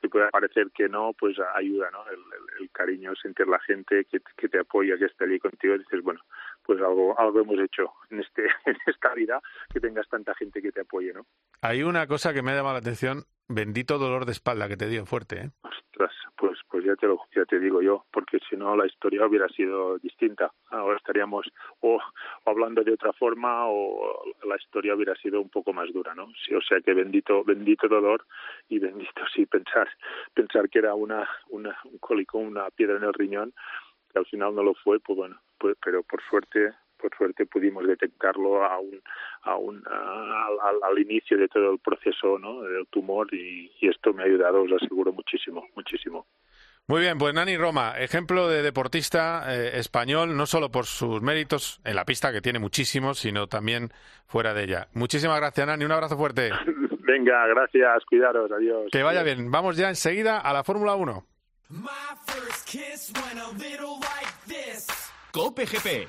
te 0.00 0.08
pueda 0.08 0.30
parecer 0.30 0.70
que 0.74 0.88
no, 0.88 1.12
pues 1.12 1.36
ayuda, 1.54 1.90
¿no? 1.90 2.02
El, 2.08 2.14
el, 2.16 2.62
el 2.62 2.70
cariño, 2.70 3.12
sentir 3.20 3.46
la 3.46 3.60
gente 3.60 4.06
que, 4.10 4.20
que 4.36 4.48
te 4.48 4.60
apoya, 4.60 4.96
que 4.96 5.04
está 5.04 5.26
allí 5.26 5.38
contigo, 5.38 5.76
dices, 5.76 6.02
bueno, 6.02 6.20
pues 6.64 6.80
algo, 6.80 7.18
algo 7.20 7.40
hemos 7.40 7.58
hecho 7.60 7.92
en, 8.10 8.20
este, 8.20 8.46
en 8.64 8.76
esta 8.86 9.12
vida, 9.14 9.40
que 9.72 9.78
tengas 9.78 10.08
tanta 10.08 10.34
gente 10.34 10.62
que 10.62 10.72
te 10.72 10.80
apoye, 10.80 11.12
¿no? 11.12 11.26
Hay 11.60 11.82
una 11.82 12.06
cosa 12.06 12.32
que 12.32 12.40
me 12.42 12.52
ha 12.52 12.56
llamado 12.56 12.74
la 12.74 12.80
atención, 12.80 13.24
bendito 13.48 13.98
dolor 13.98 14.24
de 14.26 14.32
espalda 14.32 14.68
que 14.68 14.76
te 14.76 14.88
dio 14.88 15.06
fuerte, 15.06 15.40
¿eh? 15.40 15.50
Ostras, 15.62 16.12
pues, 16.36 16.58
pues 16.68 16.84
ya 16.84 16.94
te 16.96 17.06
lo, 17.06 17.20
ya 17.34 17.44
te 17.44 17.58
digo 17.58 17.80
yo, 17.80 18.04
porque 18.12 18.38
si 18.48 18.56
no 18.56 18.76
la 18.76 18.86
historia 18.86 19.26
hubiera 19.26 19.48
sido 19.48 19.98
distinta. 19.98 20.52
Ahora 20.70 20.96
estaríamos 20.96 21.46
o, 21.80 21.96
o 21.96 22.50
hablando 22.50 22.82
de 22.84 22.92
otra 22.92 23.12
forma 23.12 23.66
o 23.66 24.24
la 24.44 24.56
historia 24.56 24.94
hubiera 24.94 25.14
sido 25.16 25.40
un 25.40 25.48
poco 25.48 25.72
más 25.72 25.92
dura, 25.92 26.14
¿no? 26.14 26.28
Sí, 26.44 26.54
o 26.54 26.60
sea 26.60 26.80
que 26.80 26.92
bendito, 26.92 27.44
bendito 27.44 27.88
dolor 27.88 28.26
y 28.68 28.78
bendito 28.78 29.22
sí 29.34 29.46
pensar, 29.46 29.88
pensar 30.34 30.68
que 30.68 30.80
era 30.80 30.94
una, 30.94 31.28
una 31.48 31.78
un 31.84 31.98
cólico, 31.98 32.38
una 32.38 32.70
piedra 32.70 32.96
en 32.96 33.04
el 33.04 33.14
riñón, 33.14 33.54
que 34.12 34.18
al 34.18 34.26
final 34.26 34.54
no 34.54 34.62
lo 34.62 34.74
fue, 34.74 35.00
pues 35.00 35.16
bueno, 35.16 35.40
pues, 35.58 35.76
pero 35.82 36.02
por 36.02 36.22
suerte 36.28 36.72
por 37.06 37.16
suerte 37.16 37.46
pudimos 37.46 37.86
detectarlo 37.86 38.64
a 38.64 38.80
un, 38.80 39.00
a 39.42 39.56
un, 39.56 39.82
a, 39.86 40.46
al, 40.68 40.82
al, 40.82 40.98
inicio 40.98 41.38
de 41.38 41.46
todo 41.46 41.70
el 41.72 41.78
proceso 41.78 42.36
¿no? 42.36 42.62
del 42.62 42.86
tumor 42.88 43.32
y, 43.32 43.70
y, 43.80 43.88
esto 43.88 44.12
me 44.12 44.22
ha 44.22 44.26
ayudado, 44.26 44.62
os 44.62 44.72
aseguro, 44.72 45.12
muchísimo, 45.12 45.64
muchísimo. 45.76 46.26
Muy 46.88 47.00
bien, 47.00 47.16
pues 47.16 47.32
Nani 47.32 47.56
Roma, 47.56 47.94
ejemplo 47.96 48.48
de 48.48 48.62
deportista 48.62 49.44
eh, 49.48 49.78
español, 49.78 50.36
no 50.36 50.46
solo 50.46 50.70
por 50.70 50.86
sus 50.86 51.22
méritos 51.22 51.80
en 51.84 51.94
la 51.94 52.04
pista, 52.04 52.32
que 52.32 52.40
tiene 52.40 52.58
muchísimos, 52.58 53.20
sino 53.20 53.46
también 53.46 53.90
fuera 54.26 54.52
de 54.52 54.64
ella. 54.64 54.88
Muchísimas 54.94 55.38
gracias, 55.38 55.64
Nani, 55.64 55.84
un 55.84 55.92
abrazo 55.92 56.16
fuerte. 56.16 56.50
Venga, 57.06 57.46
gracias, 57.46 58.04
cuidaros, 58.06 58.50
adiós. 58.50 58.88
Que 58.90 59.04
vaya 59.04 59.22
bien, 59.22 59.50
vamos 59.52 59.76
ya 59.76 59.88
enseguida 59.88 60.38
a 60.38 60.52
la 60.52 60.64
Fórmula 60.64 60.96
1. 60.96 61.24
Cope 65.36 65.66
GP. 65.66 66.08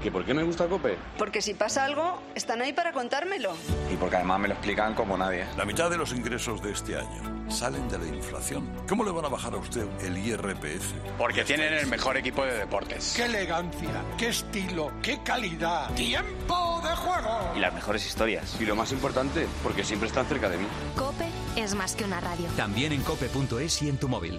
¿Que 0.00 0.12
por 0.12 0.24
qué 0.24 0.32
me 0.32 0.44
gusta 0.44 0.68
Cope? 0.68 0.96
Porque 1.18 1.42
si 1.42 1.54
pasa 1.54 1.84
algo, 1.84 2.22
están 2.36 2.62
ahí 2.62 2.72
para 2.72 2.92
contármelo. 2.92 3.56
Y 3.92 3.96
porque 3.96 4.14
además 4.14 4.38
me 4.38 4.46
lo 4.46 4.54
explican 4.54 4.94
como 4.94 5.18
nadie. 5.18 5.44
La 5.56 5.64
mitad 5.64 5.90
de 5.90 5.96
los 5.96 6.12
ingresos 6.12 6.62
de 6.62 6.70
este 6.70 6.96
año 6.96 7.50
salen 7.50 7.88
de 7.88 7.98
la 7.98 8.06
inflación. 8.06 8.70
¿Cómo 8.88 9.02
le 9.02 9.10
van 9.10 9.24
a 9.24 9.28
bajar 9.28 9.54
a 9.54 9.56
usted 9.56 9.88
el 10.02 10.16
IRPF? 10.16 10.92
Porque 11.18 11.42
tienen 11.42 11.74
el 11.74 11.88
mejor 11.88 12.16
equipo 12.16 12.44
de 12.44 12.56
deportes. 12.56 13.14
¡Qué 13.16 13.24
elegancia! 13.24 14.04
¡Qué 14.16 14.28
estilo! 14.28 14.92
¡Qué 15.02 15.18
calidad! 15.24 15.92
¡Tiempo 15.96 16.80
de 16.84 16.94
juego! 16.94 17.54
Y 17.56 17.58
las 17.58 17.74
mejores 17.74 18.06
historias. 18.06 18.56
Y 18.60 18.66
lo 18.66 18.76
más 18.76 18.92
importante, 18.92 19.48
porque 19.64 19.82
siempre 19.82 20.06
están 20.06 20.26
cerca 20.26 20.48
de 20.48 20.58
mí. 20.58 20.66
Cope 20.96 21.26
es 21.56 21.74
más 21.74 21.96
que 21.96 22.04
una 22.04 22.20
radio. 22.20 22.46
También 22.56 22.92
en 22.92 23.02
cope.es 23.02 23.82
y 23.82 23.88
en 23.88 23.98
tu 23.98 24.08
móvil. 24.08 24.38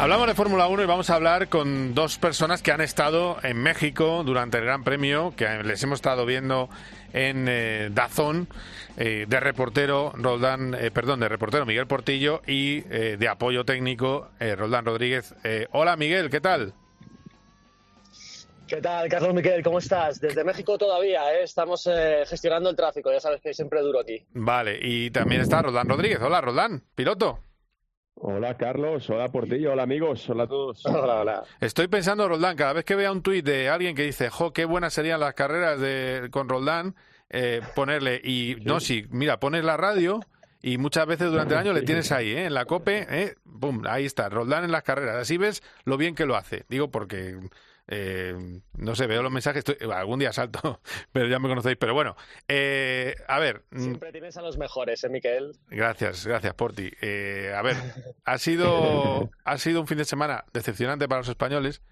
Hablamos 0.00 0.28
de 0.28 0.34
Fórmula 0.34 0.66
1 0.66 0.82
y 0.82 0.86
vamos 0.86 1.10
a 1.10 1.16
hablar 1.16 1.50
con 1.50 1.94
dos 1.94 2.16
personas 2.16 2.62
que 2.62 2.72
han 2.72 2.80
estado 2.80 3.36
en 3.42 3.58
México 3.58 4.22
durante 4.24 4.56
el 4.56 4.64
Gran 4.64 4.82
Premio, 4.82 5.34
que 5.36 5.62
les 5.62 5.82
hemos 5.82 5.98
estado 5.98 6.24
viendo 6.24 6.70
en 7.12 7.46
eh, 7.46 7.90
Dazón, 7.92 8.48
eh, 8.96 9.26
de 9.28 9.40
reportero 9.40 10.12
Roldán, 10.14 10.72
eh, 10.72 10.90
perdón, 10.90 11.20
de 11.20 11.28
reportero 11.28 11.66
Miguel 11.66 11.86
Portillo 11.86 12.40
y 12.46 12.80
de 12.80 13.28
apoyo 13.28 13.66
técnico 13.66 14.30
Roldán 14.40 14.86
Rodríguez. 14.86 15.34
Hola 15.72 15.96
Miguel, 15.96 16.30
¿qué 16.30 16.40
tal? 16.40 16.72
¿Qué 18.66 18.80
tal, 18.80 19.08
Carlos 19.08 19.34
Miquel? 19.34 19.64
¿Cómo 19.64 19.80
estás? 19.80 20.20
Desde 20.20 20.44
México 20.44 20.78
todavía, 20.78 21.34
¿eh? 21.34 21.42
estamos 21.42 21.86
eh, 21.88 22.22
gestionando 22.24 22.70
el 22.70 22.76
tráfico, 22.76 23.12
ya 23.12 23.18
sabes 23.18 23.42
que 23.42 23.52
siempre 23.52 23.82
duro 23.82 23.98
aquí. 23.98 24.24
Vale, 24.32 24.78
y 24.80 25.10
también 25.10 25.42
está 25.42 25.60
Roldán 25.60 25.88
Rodríguez. 25.88 26.20
Hola 26.22 26.40
Roldán, 26.40 26.84
piloto. 26.94 27.49
Hola 28.22 28.58
Carlos, 28.58 29.08
hola 29.08 29.28
Portillo, 29.28 29.72
hola 29.72 29.84
amigos, 29.84 30.28
hola 30.28 30.42
a 30.42 30.46
todos. 30.46 30.84
Hola, 30.86 31.20
hola. 31.20 31.42
Estoy 31.58 31.88
pensando, 31.88 32.28
Roldán, 32.28 32.54
cada 32.54 32.74
vez 32.74 32.84
que 32.84 32.94
vea 32.94 33.10
un 33.10 33.22
tuit 33.22 33.42
de 33.42 33.70
alguien 33.70 33.96
que 33.96 34.02
dice, 34.02 34.28
jo, 34.28 34.52
qué 34.52 34.66
buenas 34.66 34.92
serían 34.92 35.20
las 35.20 35.32
carreras 35.32 35.80
de, 35.80 36.28
con 36.30 36.46
Roldán, 36.46 36.94
eh, 37.30 37.62
ponerle, 37.74 38.20
y 38.22 38.54
sí. 38.58 38.64
no, 38.64 38.80
sí, 38.80 39.06
mira, 39.08 39.40
pones 39.40 39.64
la 39.64 39.78
radio 39.78 40.20
y 40.60 40.76
muchas 40.76 41.06
veces 41.06 41.30
durante 41.30 41.54
el 41.54 41.60
año 41.60 41.72
le 41.72 41.80
tienes 41.80 42.12
ahí, 42.12 42.30
¿eh? 42.30 42.44
en 42.44 42.52
la 42.52 42.66
COPE, 42.66 43.06
¿eh? 43.08 43.34
Boom, 43.44 43.84
ahí 43.88 44.04
está, 44.04 44.28
Roldán 44.28 44.64
en 44.64 44.72
las 44.72 44.82
carreras, 44.82 45.16
así 45.16 45.38
ves 45.38 45.62
lo 45.84 45.96
bien 45.96 46.14
que 46.14 46.26
lo 46.26 46.36
hace. 46.36 46.66
Digo 46.68 46.90
porque... 46.90 47.38
Eh, 47.92 48.34
no 48.78 48.94
sé, 48.94 49.08
veo 49.08 49.20
los 49.20 49.32
mensajes, 49.32 49.64
estoy, 49.66 49.90
algún 49.90 50.20
día 50.20 50.32
salto, 50.32 50.80
pero 51.12 51.26
ya 51.26 51.40
me 51.40 51.48
conocéis. 51.48 51.76
Pero 51.76 51.92
bueno, 51.92 52.14
eh, 52.46 53.16
a 53.26 53.38
ver. 53.40 53.64
Siempre 53.74 54.12
tienes 54.12 54.36
a 54.36 54.42
los 54.42 54.56
mejores, 54.58 55.02
¿eh, 55.02 55.08
Miquel? 55.08 55.52
Gracias, 55.68 56.24
gracias, 56.26 56.54
Porti. 56.54 56.90
Eh, 57.02 57.52
a 57.56 57.62
ver, 57.62 57.76
ha 58.24 58.38
sido, 58.38 59.30
ha 59.44 59.58
sido 59.58 59.80
un 59.80 59.86
fin 59.88 59.98
de 59.98 60.04
semana 60.04 60.44
decepcionante 60.52 61.08
para 61.08 61.20
los 61.20 61.28
españoles. 61.28 61.82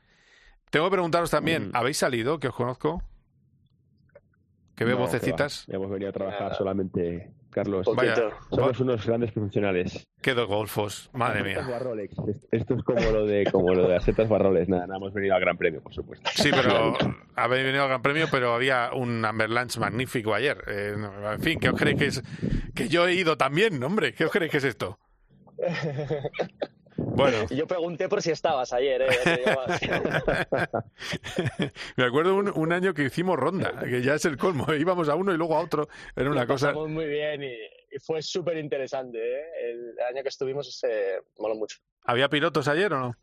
Tengo 0.71 0.87
que 0.87 0.93
preguntaros 0.93 1.31
también, 1.31 1.71
¿habéis 1.75 1.99
salido, 1.99 2.39
que 2.39 2.49
os 2.49 2.55
conozco? 2.55 3.03
que 4.77 4.85
ve 4.85 4.93
No, 4.93 4.99
que 4.99 5.03
vocecitas. 5.03 5.67
va. 5.69 5.75
Hemos 5.75 5.91
venido 5.91 6.11
a 6.11 6.13
trabajar 6.13 6.55
solamente, 6.55 7.33
Carlos. 7.51 7.87
Vaya. 7.95 8.31
Somos 8.51 8.81
unos 8.81 9.07
grandes 9.07 9.33
profesionales. 9.33 10.07
Qué 10.21 10.35
dos 10.35 10.49
golfos, 10.49 11.11
madre 11.13 11.43
mía. 11.43 11.67
Barrolex. 11.69 12.15
Esto 12.51 12.75
es 12.75 12.83
como 12.83 13.01
lo 13.01 13.27
de 13.27 13.45
como 13.51 13.75
lo 13.75 13.83
de 13.83 13.95
las 13.95 14.05
setas 14.05 14.29
Barroles. 14.29 14.69
Nada, 14.69 14.87
nada, 14.87 14.99
hemos 14.99 15.13
venido 15.13 15.35
al 15.35 15.41
Gran 15.41 15.57
Premio, 15.57 15.81
por 15.81 15.95
supuesto. 15.95 16.29
Sí, 16.35 16.51
pero 16.51 16.97
habéis 17.37 17.65
venido 17.65 17.83
al 17.83 17.89
Gran 17.89 18.03
Premio, 18.03 18.27
pero 18.31 18.55
había 18.55 18.91
un 18.93 19.25
Amber 19.25 19.51
Lunch 19.51 19.79
magnífico 19.79 20.35
ayer. 20.35 20.63
Eh, 20.67 20.95
en 21.33 21.41
fin, 21.41 21.59
¿qué 21.61 21.71
os 21.71 21.79
creéis 21.79 21.99
que 21.99 22.07
es? 22.07 22.23
Que 22.75 22.89
yo 22.89 23.07
he 23.07 23.15
ido 23.15 23.37
también, 23.37 23.83
hombre. 23.83 24.13
¿Qué 24.13 24.25
os 24.25 24.31
creéis 24.31 24.53
que 24.53 24.59
es 24.59 24.65
esto? 24.65 24.99
Bueno. 27.19 27.47
Yo 27.51 27.67
pregunté 27.67 28.09
por 28.09 28.23
si 28.23 28.31
estabas 28.31 28.73
ayer, 28.73 29.03
¿eh? 29.03 29.09
Me 31.97 32.05
acuerdo 32.05 32.37
un, 32.37 32.49
un 32.57 32.73
año 32.73 32.95
que 32.95 33.03
hicimos 33.05 33.37
ronda, 33.37 33.77
que 33.81 34.01
ya 34.03 34.15
es 34.15 34.25
el 34.25 34.37
colmo. 34.37 34.67
Íbamos 34.75 35.09
a 35.09 35.17
uno 35.17 35.35
y 35.35 35.37
luego 35.37 35.57
a 35.57 35.61
otro. 35.61 35.89
Era 36.15 36.31
una 36.31 36.43
Lo 36.43 36.47
cosa. 36.47 36.73
muy 36.73 37.07
bien 37.07 37.43
y, 37.43 37.53
y 37.91 37.99
fue 37.99 38.23
súper 38.23 38.57
interesante, 38.59 39.19
¿eh? 39.19 39.45
El 39.65 39.95
año 40.09 40.23
que 40.23 40.29
estuvimos 40.29 40.79
se 40.79 41.19
moló 41.39 41.57
mucho. 41.57 41.79
¿Había 42.05 42.29
pilotos 42.29 42.69
ayer 42.69 42.93
o 42.93 43.01
no? 43.01 43.17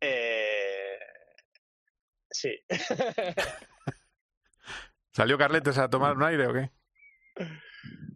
Eh... 0.00 0.98
Sí. 2.30 2.52
¿Salió 5.12 5.36
Carletes 5.36 5.76
a 5.78 5.90
tomar 5.90 6.16
un 6.16 6.22
aire 6.22 6.46
o 6.46 6.54
qué? 6.54 6.70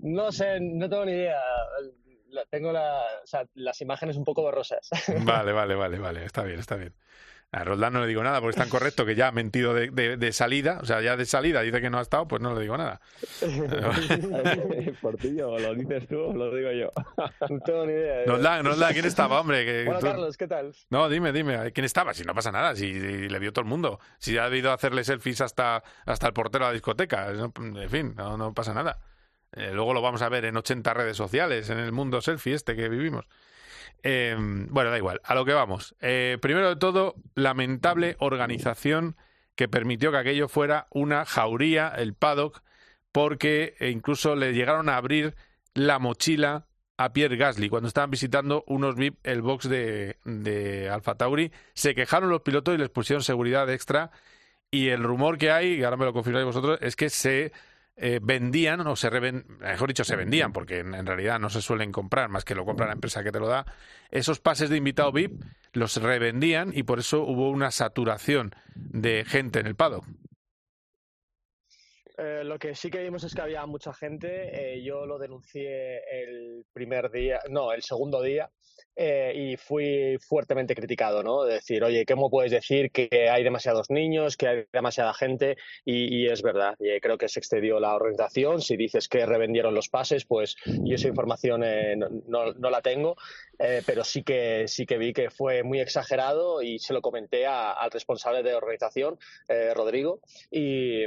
No 0.00 0.32
sé, 0.32 0.58
no 0.60 0.88
tengo 0.88 1.04
ni 1.04 1.12
idea. 1.12 1.40
La- 2.32 2.44
tengo 2.46 2.72
la, 2.72 3.02
o 3.22 3.26
sea, 3.26 3.44
las 3.54 3.80
imágenes 3.80 4.16
un 4.16 4.24
poco 4.24 4.42
borrosas. 4.42 4.88
Vale, 5.24 5.52
vale, 5.52 5.74
vale, 5.74 5.98
vale. 5.98 6.24
Está 6.24 6.42
bien, 6.42 6.58
está 6.58 6.76
bien. 6.76 6.94
A 7.54 7.64
Roldán 7.64 7.92
no 7.92 8.00
le 8.00 8.06
digo 8.06 8.22
nada 8.22 8.40
porque 8.40 8.52
es 8.52 8.56
tan 8.56 8.70
correcto 8.70 9.04
que 9.04 9.14
ya 9.14 9.28
ha 9.28 9.32
mentido 9.32 9.74
de, 9.74 9.90
de- 9.90 10.16
de 10.16 10.32
salida. 10.32 10.78
O 10.80 10.86
sea, 10.86 11.02
ya 11.02 11.18
de 11.18 11.26
salida 11.26 11.60
dice 11.60 11.82
que 11.82 11.90
no 11.90 11.98
ha 11.98 12.00
estado, 12.00 12.26
pues 12.26 12.40
no 12.40 12.54
le 12.54 12.62
digo 12.62 12.78
nada. 12.78 13.02
Portillo, 15.00 15.58
¿lo 15.58 15.74
dices 15.74 16.08
tú 16.08 16.18
o 16.18 16.32
lo 16.32 16.54
digo 16.54 16.70
yo? 16.72 16.90
No 17.50 17.60
tengo 17.60 17.86
ni 17.86 17.92
idea. 17.92 18.24
Roldán, 18.26 18.64
Roldán, 18.64 18.92
¿quién 18.92 19.04
estaba, 19.04 19.40
hombre? 19.40 19.64
Que 19.64 19.84
tú- 19.92 20.00
Carlos, 20.06 20.36
¿qué 20.36 20.46
tal? 20.48 20.72
No, 20.90 21.08
dime, 21.08 21.32
dime, 21.32 21.72
¿quién 21.72 21.84
estaba? 21.84 22.14
Si 22.14 22.24
no 22.24 22.34
pasa 22.34 22.50
nada, 22.52 22.74
si, 22.74 22.92
si 22.98 23.28
le 23.28 23.38
vio 23.38 23.52
todo 23.52 23.62
el 23.64 23.68
mundo. 23.68 24.00
Si 24.18 24.36
ha 24.38 24.44
debido 24.44 24.72
hacerle 24.72 25.04
selfies 25.04 25.40
hasta, 25.40 25.82
hasta 26.06 26.26
el 26.26 26.32
portero 26.32 26.64
de 26.64 26.70
la 26.70 26.74
discoteca. 26.74 27.28
En 27.30 27.90
fin, 27.90 28.14
no, 28.16 28.36
no 28.36 28.54
pasa 28.54 28.72
nada. 28.72 28.98
Eh, 29.54 29.70
luego 29.72 29.92
lo 29.94 30.02
vamos 30.02 30.22
a 30.22 30.28
ver 30.28 30.44
en 30.44 30.56
80 30.56 30.94
redes 30.94 31.16
sociales, 31.16 31.68
en 31.70 31.78
el 31.78 31.92
mundo 31.92 32.20
selfie 32.20 32.54
este 32.54 32.74
que 32.74 32.88
vivimos. 32.88 33.26
Eh, 34.02 34.34
bueno, 34.38 34.90
da 34.90 34.98
igual, 34.98 35.20
a 35.24 35.34
lo 35.34 35.44
que 35.44 35.52
vamos. 35.52 35.94
Eh, 36.00 36.38
primero 36.40 36.68
de 36.68 36.76
todo, 36.76 37.14
lamentable 37.34 38.16
organización 38.18 39.16
que 39.54 39.68
permitió 39.68 40.10
que 40.10 40.18
aquello 40.18 40.48
fuera 40.48 40.86
una 40.90 41.24
jauría, 41.24 41.88
el 41.88 42.14
paddock, 42.14 42.62
porque 43.12 43.74
incluso 43.80 44.34
le 44.34 44.54
llegaron 44.54 44.88
a 44.88 44.96
abrir 44.96 45.36
la 45.74 45.98
mochila 45.98 46.66
a 46.96 47.12
Pierre 47.12 47.36
Gasly 47.36 47.68
cuando 47.68 47.88
estaban 47.88 48.10
visitando 48.10 48.64
unos 48.66 48.96
VIP 48.96 49.18
el 49.24 49.42
box 49.42 49.68
de, 49.68 50.16
de 50.24 50.88
Alfa 50.88 51.16
Tauri. 51.16 51.52
Se 51.74 51.94
quejaron 51.94 52.30
los 52.30 52.42
pilotos 52.42 52.74
y 52.74 52.78
les 52.78 52.88
pusieron 52.88 53.22
seguridad 53.22 53.68
extra. 53.70 54.10
Y 54.70 54.88
el 54.88 55.02
rumor 55.02 55.36
que 55.36 55.50
hay, 55.50 55.74
y 55.74 55.84
ahora 55.84 55.98
me 55.98 56.06
lo 56.06 56.14
confirmáis 56.14 56.46
vosotros, 56.46 56.78
es 56.80 56.96
que 56.96 57.10
se 57.10 57.52
eh, 57.96 58.20
vendían, 58.22 58.80
o 58.86 58.96
se 58.96 59.10
reven, 59.10 59.44
mejor 59.60 59.88
dicho, 59.88 60.04
se 60.04 60.16
vendían, 60.16 60.52
porque 60.52 60.78
en, 60.78 61.06
realidad 61.06 61.38
no 61.38 61.50
se 61.50 61.60
suelen 61.60 61.92
comprar, 61.92 62.28
más 62.28 62.44
que 62.44 62.54
lo 62.54 62.64
compra 62.64 62.86
la 62.86 62.94
empresa 62.94 63.22
que 63.22 63.32
te 63.32 63.38
lo 63.38 63.48
da. 63.48 63.66
Esos 64.10 64.40
pases 64.40 64.70
de 64.70 64.78
invitado 64.78 65.12
VIP 65.12 65.42
los 65.72 65.96
revendían 66.00 66.72
y 66.74 66.84
por 66.84 66.98
eso 66.98 67.22
hubo 67.22 67.50
una 67.50 67.70
saturación 67.70 68.54
de 68.74 69.24
gente 69.26 69.60
en 69.60 69.66
el 69.66 69.76
paddock. 69.76 70.06
Eh, 72.18 72.44
lo 72.44 72.58
que 72.58 72.74
sí 72.74 72.90
que 72.90 73.02
vimos 73.02 73.24
es 73.24 73.34
que 73.34 73.42
había 73.42 73.64
mucha 73.66 73.92
gente. 73.92 74.74
eh, 74.74 74.82
yo 74.82 75.06
lo 75.06 75.18
denuncié 75.18 75.98
el 76.10 76.64
primer 76.72 77.10
día, 77.10 77.40
no, 77.50 77.72
el 77.72 77.82
segundo 77.82 78.22
día, 78.22 78.50
eh, 78.96 79.32
y 79.34 79.56
fui 79.56 80.18
fuertemente 80.20 80.74
criticado, 80.74 81.22
¿no? 81.22 81.44
De 81.44 81.54
decir, 81.54 81.82
oye, 81.84 82.04
¿cómo 82.06 82.30
puedes 82.30 82.50
decir 82.52 82.90
que 82.90 83.28
hay 83.30 83.42
demasiados 83.44 83.90
niños, 83.90 84.36
que 84.36 84.48
hay 84.48 84.64
demasiada 84.72 85.14
gente? 85.14 85.56
Y, 85.84 86.14
y 86.24 86.26
es 86.28 86.42
verdad, 86.42 86.74
y 86.78 87.00
creo 87.00 87.18
que 87.18 87.28
se 87.28 87.40
excedió 87.40 87.80
la 87.80 87.94
organización. 87.94 88.60
Si 88.60 88.76
dices 88.76 89.08
que 89.08 89.24
revendieron 89.26 89.74
los 89.74 89.88
pases, 89.88 90.24
pues 90.24 90.56
yo 90.84 90.94
esa 90.94 91.08
información 91.08 91.62
eh, 91.64 91.96
no, 91.96 92.08
no- 92.26 92.52
no 92.52 92.70
la 92.70 92.82
tengo, 92.82 93.16
eh, 93.58 93.82
pero 93.86 94.04
sí 94.04 94.22
que, 94.22 94.66
sí 94.68 94.86
que 94.86 94.98
vi 94.98 95.12
que 95.12 95.30
fue 95.30 95.62
muy 95.62 95.80
exagerado 95.80 96.62
y 96.62 96.78
se 96.78 96.92
lo 96.92 97.00
comenté 97.00 97.46
a- 97.46 97.72
al 97.72 97.90
responsable 97.90 98.42
de 98.42 98.54
organización, 98.54 99.18
eh, 99.48 99.72
Rodrigo, 99.74 100.20
y, 100.50 101.02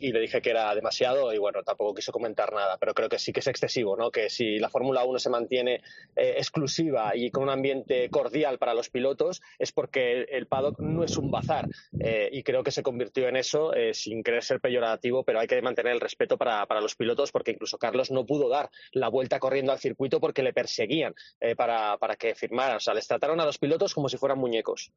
y 0.00 0.12
le 0.12 0.20
dije 0.20 0.40
que 0.40 0.50
era 0.50 0.74
demasiado 0.74 1.32
y 1.32 1.38
bueno, 1.38 1.62
tampoco 1.62 1.94
quiso 1.94 2.12
comentar 2.12 2.52
nada, 2.52 2.76
pero 2.78 2.94
creo 2.94 3.08
que 3.08 3.18
sí 3.18 3.32
que 3.32 3.40
es 3.40 3.46
excesivo, 3.46 3.96
¿no? 3.96 4.10
Que 4.10 4.30
si 4.30 4.58
la 4.58 4.68
Fórmula 4.70 5.04
1 5.04 5.18
se 5.18 5.30
mantiene 5.30 5.80
eh, 6.14 6.34
exclusiva 6.38 7.15
y 7.16 7.30
con 7.30 7.44
un 7.44 7.50
ambiente 7.50 8.08
cordial 8.10 8.58
para 8.58 8.74
los 8.74 8.90
pilotos 8.90 9.42
es 9.58 9.72
porque 9.72 10.12
el, 10.12 10.26
el 10.30 10.46
paddock 10.46 10.80
no 10.80 11.04
es 11.04 11.16
un 11.16 11.30
bazar 11.30 11.66
eh, 12.00 12.28
y 12.32 12.42
creo 12.42 12.62
que 12.62 12.70
se 12.70 12.82
convirtió 12.82 13.28
en 13.28 13.36
eso 13.36 13.74
eh, 13.74 13.94
sin 13.94 14.22
querer 14.22 14.42
ser 14.42 14.60
peyorativo, 14.60 15.24
pero 15.24 15.40
hay 15.40 15.46
que 15.46 15.60
mantener 15.62 15.92
el 15.92 16.00
respeto 16.00 16.36
para, 16.36 16.66
para 16.66 16.80
los 16.80 16.94
pilotos 16.94 17.32
porque 17.32 17.52
incluso 17.52 17.78
Carlos 17.78 18.10
no 18.10 18.26
pudo 18.26 18.48
dar 18.48 18.70
la 18.92 19.08
vuelta 19.08 19.38
corriendo 19.38 19.72
al 19.72 19.78
circuito 19.78 20.20
porque 20.20 20.42
le 20.42 20.52
perseguían 20.52 21.14
eh, 21.40 21.56
para, 21.56 21.96
para 21.98 22.16
que 22.16 22.34
firmaran, 22.34 22.76
o 22.76 22.80
sea, 22.80 22.94
les 22.94 23.06
trataron 23.06 23.40
a 23.40 23.46
los 23.46 23.58
pilotos 23.58 23.94
como 23.94 24.08
si 24.08 24.16
fueran 24.16 24.38
muñecos. 24.38 24.92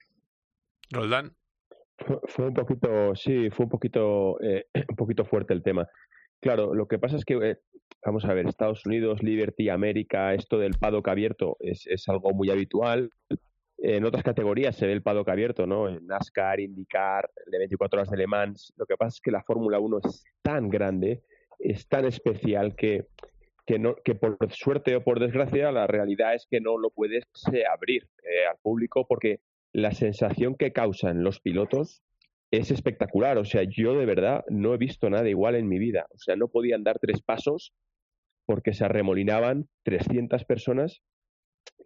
Roldán. 0.92 1.36
Fue, 1.98 2.18
fue 2.28 2.48
un 2.48 2.54
poquito, 2.54 3.14
sí, 3.16 3.50
fue 3.50 3.66
un 3.66 3.70
poquito, 3.70 4.42
eh, 4.42 4.66
un 4.90 4.96
poquito 4.96 5.26
fuerte 5.26 5.54
el 5.54 5.64
tema. 5.64 5.88
Claro, 6.42 6.74
lo 6.74 6.88
que 6.88 6.98
pasa 7.00 7.18
es 7.18 7.26
que, 7.26 7.34
eh, 7.34 7.58
vamos 8.06 8.26
a 8.26 8.34
ver, 8.34 8.48
Estados 8.48 8.86
Unidos, 8.86 9.22
Liberty, 9.24 9.70
América, 9.70 10.34
esto 10.34 10.58
del 10.58 10.78
paddock 10.80 11.08
abierto 11.08 11.58
es, 11.60 11.86
es 11.88 12.08
algo 12.08 12.32
muy 12.32 12.50
habitual. 12.50 13.10
En 13.78 14.04
otras 14.04 14.24
categorías 14.24 14.76
se 14.76 14.88
ve 14.88 14.94
el 14.94 15.02
paddock 15.02 15.30
abierto, 15.30 15.66
¿no? 15.66 15.88
En 15.88 16.06
NASCAR, 16.06 16.60
IndyCar, 16.60 17.30
el 17.46 17.52
de 17.52 17.58
24 17.60 18.00
horas 18.00 18.10
de 18.10 18.18
Le 18.18 18.28
Mans. 18.28 18.74
Lo 18.76 18.86
que 18.86 18.98
pasa 18.98 19.16
es 19.16 19.22
que 19.22 19.32
la 19.32 19.44
Fórmula 19.44 19.80
1 19.80 20.00
es 20.04 20.26
tan 20.42 20.70
grande, 20.70 21.24
es 21.60 21.88
tan 21.88 22.06
especial 22.06 22.76
que, 22.76 23.06
que, 23.66 23.80
no, 23.80 23.96
que 24.04 24.16
por 24.16 24.38
suerte 24.52 24.96
o 24.96 25.04
por 25.04 25.20
desgracia 25.20 25.72
la 25.72 25.88
realidad 25.88 26.36
es 26.36 26.46
que 26.50 26.60
no 26.60 26.78
lo 26.78 26.90
puedes 26.90 27.24
eh, 27.54 27.64
abrir 27.72 28.08
eh, 28.24 28.48
al 28.50 28.58
público 28.62 29.06
porque 29.08 29.40
la 29.72 29.92
sensación 29.92 30.56
que 30.56 30.74
causan 30.74 31.24
los 31.24 31.40
pilotos 31.40 32.02
es 32.52 32.72
espectacular. 32.72 33.38
O 33.38 33.46
sea, 33.46 33.64
yo 33.64 33.94
de 33.94 34.06
verdad 34.06 34.44
no 34.50 34.74
he 34.74 34.78
visto 34.78 35.10
nada 35.10 35.30
igual 35.30 35.56
en 35.56 35.68
mi 35.68 35.80
vida. 35.80 36.08
O 36.14 36.18
sea, 36.18 36.36
no 36.36 36.48
podían 36.48 36.84
dar 36.84 37.00
tres 37.00 37.22
pasos 37.22 37.74
porque 38.50 38.74
se 38.74 38.84
arremolinaban 38.84 39.68
300 39.84 40.44
personas 40.44 41.04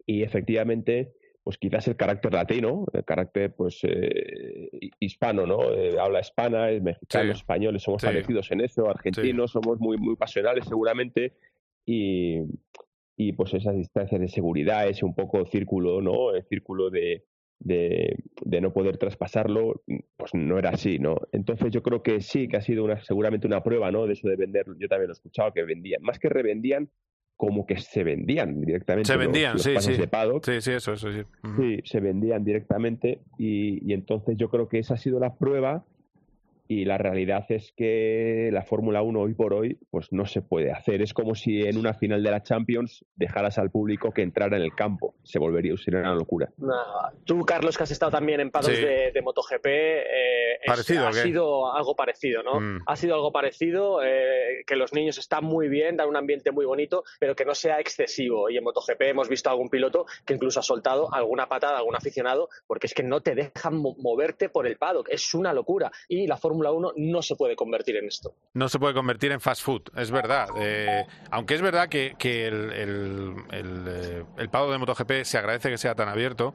y 0.06 0.22
efectivamente, 0.22 1.12
pues 1.42 1.58
quizás 1.58 1.86
el 1.88 1.96
carácter 1.96 2.32
latino, 2.32 2.86
el 2.94 3.04
carácter 3.04 3.54
pues 3.54 3.80
eh, 3.82 4.70
hispano, 4.98 5.44
¿no? 5.44 5.74
Eh, 5.74 5.98
habla 6.00 6.20
hispana, 6.20 6.70
es 6.70 6.82
mexicano, 6.82 7.34
Sí. 7.34 7.38
españoles, 7.40 7.82
somos 7.82 8.00
Sí. 8.00 8.06
parecidos 8.06 8.50
en 8.50 8.62
eso, 8.62 8.88
argentinos, 8.88 9.50
somos 9.50 9.78
muy, 9.78 9.98
muy 9.98 10.16
pasionales 10.16 10.64
seguramente 10.66 11.34
y, 11.84 12.38
y 13.14 13.32
pues 13.34 13.52
esas 13.52 13.76
distancias 13.76 14.18
de 14.18 14.28
seguridad, 14.28 14.88
ese 14.88 15.04
un 15.04 15.14
poco 15.14 15.44
círculo, 15.44 16.00
¿no? 16.00 16.34
El 16.34 16.44
círculo 16.44 16.88
de, 16.88 17.26
de, 17.64 18.16
de 18.44 18.60
no 18.60 18.72
poder 18.72 18.98
traspasarlo, 18.98 19.82
pues 20.16 20.34
no 20.34 20.58
era 20.58 20.70
así, 20.70 20.98
¿no? 20.98 21.16
Entonces 21.32 21.72
yo 21.72 21.82
creo 21.82 22.02
que 22.02 22.20
sí, 22.20 22.46
que 22.46 22.58
ha 22.58 22.60
sido 22.60 22.84
una, 22.84 23.02
seguramente 23.02 23.46
una 23.46 23.62
prueba, 23.62 23.90
¿no? 23.90 24.06
De 24.06 24.12
eso 24.12 24.28
de 24.28 24.36
vender, 24.36 24.66
yo 24.78 24.88
también 24.88 25.08
lo 25.08 25.12
he 25.12 25.18
escuchado, 25.18 25.52
que 25.52 25.64
vendían, 25.64 26.02
más 26.02 26.18
que 26.18 26.28
revendían, 26.28 26.90
como 27.36 27.66
que 27.66 27.78
se 27.78 28.04
vendían 28.04 28.60
directamente. 28.60 29.10
Se 29.10 29.16
vendían, 29.16 29.54
los 29.54 29.62
sí, 29.62 29.74
sí. 29.80 29.94
de 29.94 30.06
paddock. 30.06 30.44
Sí, 30.44 30.60
sí, 30.60 30.70
eso, 30.72 30.92
eso, 30.92 31.10
sí. 31.10 31.22
Sí, 31.58 31.80
se 31.84 32.00
vendían 32.00 32.44
directamente 32.44 33.22
y, 33.38 33.90
y 33.90 33.92
entonces 33.92 34.36
yo 34.36 34.48
creo 34.50 34.68
que 34.68 34.78
esa 34.78 34.94
ha 34.94 34.98
sido 34.98 35.18
la 35.18 35.34
prueba 35.34 35.84
y 36.66 36.84
la 36.84 36.96
realidad 36.98 37.44
es 37.50 37.72
que 37.76 38.48
la 38.52 38.62
Fórmula 38.62 39.02
1 39.02 39.20
hoy 39.20 39.34
por 39.34 39.52
hoy 39.54 39.78
pues 39.90 40.08
no 40.12 40.24
se 40.26 40.40
puede 40.42 40.72
hacer. 40.72 41.02
Es 41.02 41.12
como 41.12 41.34
si 41.34 41.60
en 41.62 41.76
una 41.76 41.94
final 41.94 42.22
de 42.22 42.30
la 42.30 42.42
Champions 42.42 43.04
dejaras 43.16 43.58
al 43.58 43.70
público 43.70 44.10
que 44.12 44.22
entrara 44.22 44.56
en 44.56 44.62
el 44.62 44.74
campo. 44.74 45.14
Se 45.22 45.38
volvería 45.38 45.76
sería 45.76 46.00
una 46.00 46.14
locura. 46.14 46.48
Nada. 46.58 47.12
Tú, 47.24 47.40
Carlos, 47.44 47.76
que 47.76 47.82
has 47.82 47.90
estado 47.90 48.12
también 48.12 48.40
en 48.40 48.50
paddocks 48.50 48.76
Sí. 48.76 48.82
de, 48.84 49.12
de 49.12 49.22
MotoGP, 49.22 49.66
eh, 49.66 50.52
es- 50.62 50.66
¿Parecido 50.66 51.04
o 51.04 51.08
ha 51.08 51.12
sido 51.12 51.74
algo 51.74 51.94
parecido, 51.96 52.42
¿no? 52.42 52.60
Mm. 52.60 52.82
Ha 52.86 52.96
sido 52.96 53.14
algo 53.14 53.32
parecido, 53.32 54.02
eh, 54.02 54.62
que 54.66 54.76
los 54.76 54.92
niños 54.94 55.18
están 55.18 55.44
muy 55.44 55.68
bien, 55.68 55.96
dan 55.96 56.08
un 56.08 56.16
ambiente 56.16 56.50
muy 56.52 56.64
bonito, 56.64 57.04
pero 57.20 57.34
que 57.34 57.44
no 57.44 57.54
sea 57.54 57.80
excesivo. 57.80 58.48
Y 58.50 58.56
en 58.56 58.64
MotoGP 58.64 59.02
hemos 59.02 59.28
visto 59.28 59.48
a 59.48 59.52
algún 59.52 59.68
piloto 59.68 60.06
que 60.24 60.34
incluso 60.34 60.60
ha 60.60 60.62
soltado 60.62 61.12
alguna 61.12 61.46
patada 61.48 61.74
a 61.74 61.78
algún 61.78 61.96
aficionado, 61.96 62.48
porque 62.66 62.86
es 62.86 62.94
que 62.94 63.02
no 63.02 63.20
te 63.20 63.34
dejan 63.34 63.76
mo- 63.76 63.96
moverte 63.98 64.48
por 64.48 64.66
el 64.66 64.76
paddock. 64.76 65.08
Es 65.10 65.34
una 65.34 65.52
locura. 65.52 65.90
Y 66.08 66.26
la 66.26 66.36
Fórmula 66.36 66.53
1 66.54 66.92
no 66.96 67.22
se 67.22 67.36
puede 67.36 67.56
convertir 67.56 67.96
en 67.96 68.06
esto. 68.06 68.34
no 68.54 68.68
se 68.68 68.78
puede 68.78 68.94
convertir 68.94 69.32
en 69.32 69.40
fast 69.40 69.62
food, 69.62 69.82
es 69.96 70.10
verdad. 70.10 70.48
Eh, 70.58 71.06
aunque 71.30 71.54
es 71.54 71.62
verdad 71.62 71.88
que, 71.88 72.14
el, 72.46 73.34
eh, 73.52 74.24
el 74.36 74.50
pago 74.50 74.72
de 74.72 74.78
MotoGP 74.78 75.24
se 75.24 75.38
agradece 75.38 75.70
que 75.70 75.78
sea 75.78 75.94
tan 75.94 76.08
abierto, 76.08 76.54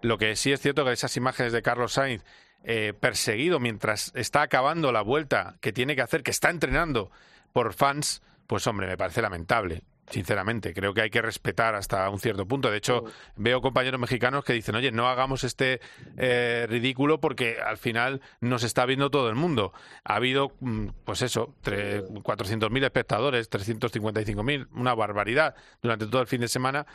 lo 0.00 0.18
que 0.18 0.36
sí 0.36 0.52
es 0.52 0.60
cierto 0.60 0.84
que 0.84 0.92
esas 0.92 1.16
imágenes 1.16 1.52
de 1.52 1.62
Carlos 1.62 1.92
Sainz 1.92 2.24
eh, 2.64 2.92
perseguido 2.98 3.58
mientras 3.58 4.12
está 4.14 4.42
acabando 4.42 4.92
la 4.92 5.02
vuelta 5.02 5.56
que 5.60 5.72
tiene 5.72 5.96
que 5.96 6.02
hacer, 6.02 6.22
que 6.22 6.30
está 6.30 6.50
entrenando 6.50 7.10
por 7.52 7.74
fans, 7.74 8.22
pues 8.46 8.66
hombre, 8.66 8.86
me 8.86 8.96
parece 8.96 9.22
lamentable 9.22 9.82
sinceramente. 10.12 10.74
Creo 10.74 10.94
que 10.94 11.00
hay 11.00 11.10
que 11.10 11.22
respetar 11.22 11.74
hasta 11.74 12.08
un 12.10 12.18
cierto 12.18 12.46
punto. 12.46 12.70
De 12.70 12.76
hecho, 12.76 13.04
veo 13.36 13.60
compañeros 13.60 14.00
mexicanos 14.00 14.44
que 14.44 14.52
dicen, 14.52 14.74
oye, 14.74 14.92
no 14.92 15.08
hagamos 15.08 15.42
este 15.44 15.80
eh, 16.16 16.66
ridículo 16.68 17.20
porque 17.20 17.58
al 17.60 17.78
final 17.78 18.20
nos 18.40 18.62
está 18.62 18.84
viendo 18.86 19.10
todo 19.10 19.28
el 19.28 19.34
mundo. 19.34 19.72
Ha 20.04 20.16
habido, 20.16 20.52
mm, 20.60 20.88
pues 21.04 21.22
eso, 21.22 21.54
400.000 21.64 22.84
espectadores, 22.84 23.50
355.000, 23.50 24.68
una 24.74 24.94
barbaridad 24.94 25.54
durante 25.80 26.06
todo 26.06 26.20
el 26.20 26.26
fin 26.26 26.42
de 26.42 26.48
semana 26.48 26.86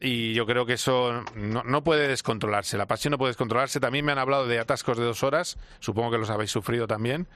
y 0.00 0.34
yo 0.34 0.46
creo 0.46 0.66
que 0.66 0.72
eso 0.72 1.22
no, 1.36 1.62
no, 1.62 1.84
puede 1.84 2.08
descontrolarse. 2.08 2.76
La 2.76 2.86
pasión 2.86 3.12
no 3.12 3.18
puede 3.18 3.30
descontrolarse. 3.30 3.78
También 3.78 4.04
me 4.04 4.10
han 4.10 4.18
hablado 4.18 4.48
de 4.48 4.58
atascos 4.58 4.98
de 4.98 5.04
dos 5.04 5.22
horas, 5.22 5.58
supongo 5.78 6.10
que 6.10 6.18
los 6.18 6.30
habéis 6.30 6.50
sufrido 6.50 6.88
también. 6.88 7.28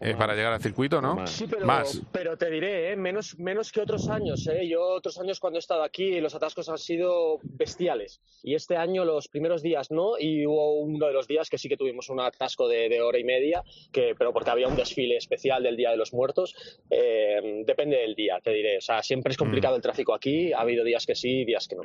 Eh, 0.00 0.14
para 0.16 0.34
llegar 0.36 0.52
al 0.52 0.60
circuito, 0.60 1.00
¿no? 1.00 1.26
Sí, 1.26 1.46
pero, 1.50 1.66
Más. 1.66 2.00
pero 2.12 2.36
te 2.36 2.48
diré, 2.50 2.92
¿eh? 2.92 2.96
menos, 2.96 3.36
menos 3.38 3.72
que 3.72 3.80
otros 3.80 4.08
años. 4.08 4.46
¿eh? 4.46 4.68
Yo 4.68 4.80
otros 4.80 5.18
años 5.18 5.40
cuando 5.40 5.58
he 5.58 5.60
estado 5.60 5.82
aquí 5.82 6.20
los 6.20 6.36
atascos 6.36 6.68
han 6.68 6.78
sido 6.78 7.40
bestiales. 7.42 8.20
Y 8.44 8.54
este 8.54 8.76
año 8.76 9.04
los 9.04 9.26
primeros 9.26 9.60
días 9.60 9.90
no, 9.90 10.12
y 10.16 10.46
hubo 10.46 10.78
uno 10.80 11.06
de 11.06 11.12
los 11.12 11.26
días 11.26 11.50
que 11.50 11.58
sí 11.58 11.68
que 11.68 11.76
tuvimos 11.76 12.10
un 12.10 12.20
atasco 12.20 12.68
de, 12.68 13.00
hora 13.00 13.18
y 13.18 13.24
media, 13.24 13.64
que, 13.92 14.14
pero 14.16 14.32
porque 14.32 14.50
había 14.50 14.68
un 14.68 14.76
desfile 14.76 15.16
especial 15.16 15.64
del 15.64 15.76
Día 15.76 15.90
de 15.90 15.96
los 15.96 16.12
Muertos. 16.14 16.54
Eh, 16.90 17.64
depende 17.66 17.96
del 17.96 18.14
día, 18.14 18.38
te 18.40 18.52
diré. 18.52 18.78
O 18.78 18.80
sea, 18.80 19.02
siempre 19.02 19.32
es 19.32 19.36
complicado 19.36 19.74
Mm. 19.74 19.78
el 19.78 19.82
tráfico 19.82 20.14
aquí. 20.14 20.52
Ha 20.52 20.60
habido 20.60 20.84
días 20.84 21.06
que 21.06 21.14
sí 21.16 21.40
y 21.40 21.44
días 21.44 21.66
que 21.66 21.76
no. 21.76 21.82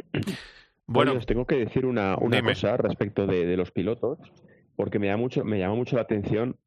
Bueno, 0.86 1.14
os 1.14 1.26
tengo 1.26 1.46
que 1.46 1.56
decir 1.56 1.86
una, 1.86 2.18
una 2.18 2.42
cosa 2.44 2.78
respecto 2.78 3.26
de, 3.26 3.46
de 3.46 3.58
los 3.58 3.72
pilotos, 3.72 4.20
porque 4.76 5.00
me, 5.00 5.08
da 5.08 5.18
mucho, 5.18 5.44
me 5.44 5.58
llama 5.58 5.76
mucho 5.76 5.96
la 5.96 6.04
atención 6.04 6.58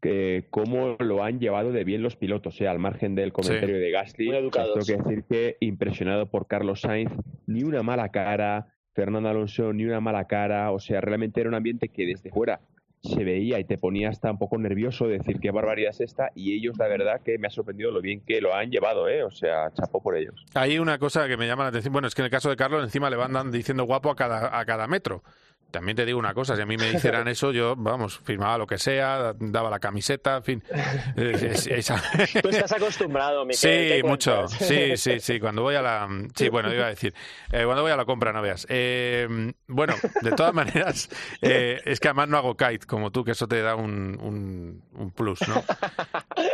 que 0.00 0.46
cómo 0.50 0.96
lo 1.00 1.24
han 1.24 1.40
llevado 1.40 1.72
de 1.72 1.84
bien 1.84 2.02
los 2.02 2.16
pilotos, 2.16 2.54
o 2.54 2.56
sea, 2.58 2.70
al 2.70 2.78
margen 2.78 3.14
del 3.14 3.32
comentario 3.32 3.76
Sí. 3.76 3.80
de 3.80 3.90
Gasly, 3.90 4.26
Muy 4.28 4.36
educados. 4.36 4.86
tengo 4.86 5.02
que 5.02 5.08
decir 5.10 5.24
que 5.28 5.56
impresionado 5.60 6.30
por 6.30 6.46
Carlos 6.46 6.82
Sainz, 6.82 7.12
ni 7.46 7.62
una 7.64 7.82
mala 7.82 8.10
cara, 8.10 8.66
Fernando 8.94 9.28
Alonso, 9.28 9.72
ni 9.72 9.84
una 9.84 10.00
mala 10.00 10.26
cara, 10.26 10.70
o 10.72 10.78
sea, 10.78 11.00
realmente 11.00 11.40
era 11.40 11.48
un 11.48 11.54
ambiente 11.54 11.88
que 11.88 12.06
desde 12.06 12.30
fuera 12.30 12.60
se 13.02 13.22
veía 13.24 13.60
y 13.60 13.64
te 13.64 13.78
ponía 13.78 14.08
hasta 14.08 14.30
un 14.32 14.38
poco 14.38 14.58
nervioso 14.58 15.06
de 15.06 15.18
decir 15.18 15.38
qué 15.38 15.50
barbaridad 15.52 15.90
es 15.90 16.00
esta, 16.00 16.30
y 16.34 16.54
ellos, 16.56 16.76
la 16.78 16.88
verdad, 16.88 17.20
que 17.22 17.38
me 17.38 17.46
ha 17.46 17.50
sorprendido 17.50 17.90
lo 17.92 18.00
bien 18.00 18.20
que 18.24 18.40
lo 18.40 18.54
han 18.54 18.70
llevado, 18.70 19.08
¿eh? 19.08 19.22
O 19.22 19.30
sea, 19.30 19.70
chapó 19.74 20.02
por 20.02 20.16
ellos. 20.16 20.44
Hay 20.54 20.78
una 20.78 20.98
cosa 20.98 21.28
que 21.28 21.36
me 21.36 21.46
llama 21.46 21.62
la 21.64 21.68
atención. 21.68 21.92
Bueno, 21.92 22.08
es 22.08 22.14
que 22.14 22.22
en 22.22 22.26
el 22.26 22.30
caso 22.32 22.48
de 22.50 22.56
Carlos, 22.56 22.82
encima 22.82 23.08
le 23.10 23.16
van 23.16 23.32
dan- 23.32 23.52
diciendo 23.52 23.84
guapo 23.84 24.10
a 24.10 24.16
cada, 24.16 24.58
a 24.58 24.64
cada 24.64 24.88
metro. 24.88 25.22
También 25.70 25.96
te 25.96 26.06
digo 26.06 26.18
una 26.18 26.32
cosa, 26.32 26.56
si 26.56 26.62
a 26.62 26.66
mí 26.66 26.76
me 26.76 26.90
dijeran 26.90 27.28
eso, 27.28 27.52
yo, 27.52 27.74
vamos, 27.76 28.18
firmaba 28.24 28.56
lo 28.56 28.66
que 28.66 28.78
sea, 28.78 29.34
daba 29.38 29.68
la 29.68 29.78
camiseta, 29.78 30.36
en 30.38 30.42
fin. 30.44 30.62
Es- 31.16 31.42
es- 31.42 31.66
esa- 31.66 32.02
Tú 32.42 32.48
estás 32.48 32.72
acostumbrado, 32.72 33.44
Miquel. 33.44 33.56
Sí, 33.58 33.68
¿qué 33.68 34.02
mucho. 34.04 34.48
Sí, 34.48 34.96
sí, 34.96 35.20
sí. 35.20 35.38
Cuando 35.40 35.62
voy 35.62 35.74
a 35.74 35.82
la. 35.82 36.08
Sí, 36.34 36.48
bueno, 36.48 36.72
iba 36.72 36.86
a 36.86 36.90
decir. 36.90 37.12
eh, 37.52 37.62
cuando 37.64 37.82
voy 37.82 37.90
a 37.92 37.96
la 37.96 38.04
compra, 38.04 38.32
no 38.32 38.40
veas. 38.42 38.66
Eh, 38.70 39.52
bueno, 39.66 39.94
de 40.22 40.32
todas 40.32 40.54
maneras, 40.54 41.08
eh, 41.42 41.80
es 41.84 42.00
que 42.00 42.08
además 42.08 42.28
no 42.28 42.38
hago 42.38 42.56
kite 42.56 42.86
como 42.86 43.10
tú, 43.10 43.24
que 43.24 43.32
eso 43.32 43.46
te 43.48 43.60
da 43.60 43.74
un, 43.74 44.18
un, 44.22 44.82
un 44.94 45.10
plus, 45.10 45.46
¿no? 45.48 45.62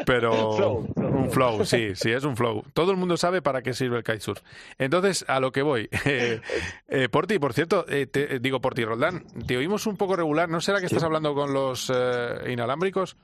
Pero. 0.07 0.53
Flow, 0.57 0.93
Un 0.97 1.31
flow, 1.31 1.65
sí, 1.65 1.95
sí, 1.95 2.11
es 2.11 2.25
un 2.25 2.37
flow. 2.37 2.65
Todo 2.75 2.91
el 2.91 2.97
mundo 2.97 3.17
sabe 3.17 3.43
para 3.43 3.63
qué 3.63 3.73
sirve 3.75 3.99
el 3.99 4.05
kitesurf. 4.05 4.41
Entonces, 4.79 5.25
a 5.29 5.41
lo 5.41 5.53
que 5.53 5.63
voy. 5.63 5.89
Eh, 6.05 6.41
eh, 6.89 7.09
Porti, 7.09 7.39
por 7.39 7.53
cierto, 7.53 7.85
eh, 7.89 8.07
te- 8.07 8.39
digo 8.41 8.61
Porti 8.61 8.85
Roldán, 8.85 9.02
te 9.47 9.57
oímos 9.57 9.87
un 9.87 9.97
poco 9.97 10.17
regular. 10.17 10.49
¿No 10.49 10.61
será 10.61 10.81
que 10.81 10.87
estás 10.87 11.03
hablando 11.03 11.35
con 11.35 11.53
los 11.53 11.91
eh, 11.95 12.51
inalámbricos? 12.51 13.17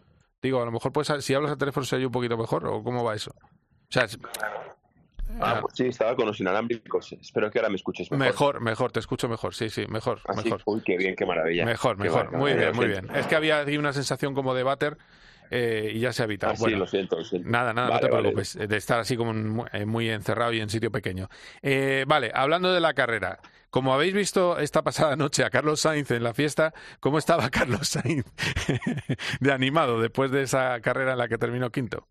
Digo, 0.43 0.62
a 0.62 0.64
lo 0.64 0.72
mejor 0.72 0.93
pues 0.93 1.12
si 1.20 1.35
hablas 1.35 1.53
al 1.53 1.59
teléfono 1.59 1.85
se 1.85 1.97
oye 1.97 2.07
un 2.07 2.12
poquito 2.12 2.37
mejor, 2.37 2.66
¿o 2.66 2.83
cómo 2.83 3.03
va 3.05 3.14
eso? 3.14 3.33
O 3.33 3.91
sea, 3.93 4.05
es- 4.05 4.18
Ah, 5.41 5.59
pues 5.61 5.74
sí, 5.76 5.87
estaba 5.87 6.16
con 6.16 6.26
los 6.26 6.41
inalámbricos. 6.41 7.12
Espero 7.12 7.51
que 7.51 7.59
ahora 7.59 7.68
me 7.68 7.76
escuches 7.76 8.11
mejor. 8.11 8.26
Mejor, 8.26 8.61
mejor, 8.62 8.93
te 8.93 9.01
escucho 9.01 9.29
mejor, 9.29 9.55
sí, 9.55 9.68
sí, 9.68 9.85
mejor, 9.87 10.20
Así, 10.26 10.45
mejor. 10.45 10.62
uy, 10.64 10.81
qué 10.85 10.97
bien, 10.97 11.14
qué 11.14 11.26
maravilla. 11.26 11.66
Mejor, 11.66 11.97
Qué 11.97 12.05
mejor, 12.05 12.33
maravilla, 12.33 12.39
muy 12.39 12.53
bien, 12.55 12.76
muy 12.76 12.87
bien. 12.87 13.11
Es 13.14 13.26
que 13.26 13.37
había 13.37 13.59
ahí 13.59 13.76
una 13.76 13.93
sensación 13.93 14.35
como 14.35 14.55
de 14.55 14.62
váter 14.62 14.97
eh, 15.51 15.92
y 15.94 16.01
ya 16.01 16.12
se 16.12 16.22
ha 16.22 16.24
evitado. 16.24 16.53
Ah, 16.53 16.57
sí, 16.57 16.70
lo 16.70 16.86
siento, 16.86 17.16
lo 17.16 17.24
siento. 17.24 17.49
Nada, 17.49 17.72
nada, 17.72 17.94
no 17.94 18.01
te 18.01 18.09
preocupes, 18.09 18.57
eh, 18.57 18.66
de 18.66 18.76
estar 18.76 18.99
así 19.01 19.16
como 19.16 19.32
en 19.32 19.62
eh, 19.72 19.86
muy 19.86 20.09
encerrado 20.11 20.53
y 20.53 20.61
en 20.61 20.70
sitio 20.70 20.90
pequeño. 20.90 21.28
Eh, 21.62 22.05
vale, 22.07 22.30
hablando 22.34 22.72
de 22.72 22.80
la 22.80 22.94
carrera, 22.94 23.40
como 23.70 23.92
habéis 23.92 24.14
visto 24.14 24.59
esta 24.59 24.82
pasada 24.82 25.16
noche 25.16 25.44
a 25.44 25.51
Carlos 25.51 25.80
Sainz 25.80 26.11
en 26.11 26.22
la 26.22 26.34
fiesta, 26.34 26.72
¿cómo 27.01 27.18
estaba 27.18 27.51
Carlos 27.51 27.88
Sainz 27.88 28.26
de 29.40 29.53
animado 29.53 30.01
después 30.01 30.30
de 30.30 30.42
esa 30.42 30.80
carrera 30.80 31.12
en 31.12 31.18
la 31.18 31.28
que 31.28 31.38
terminó 31.38 31.70
quinto? 31.70 32.09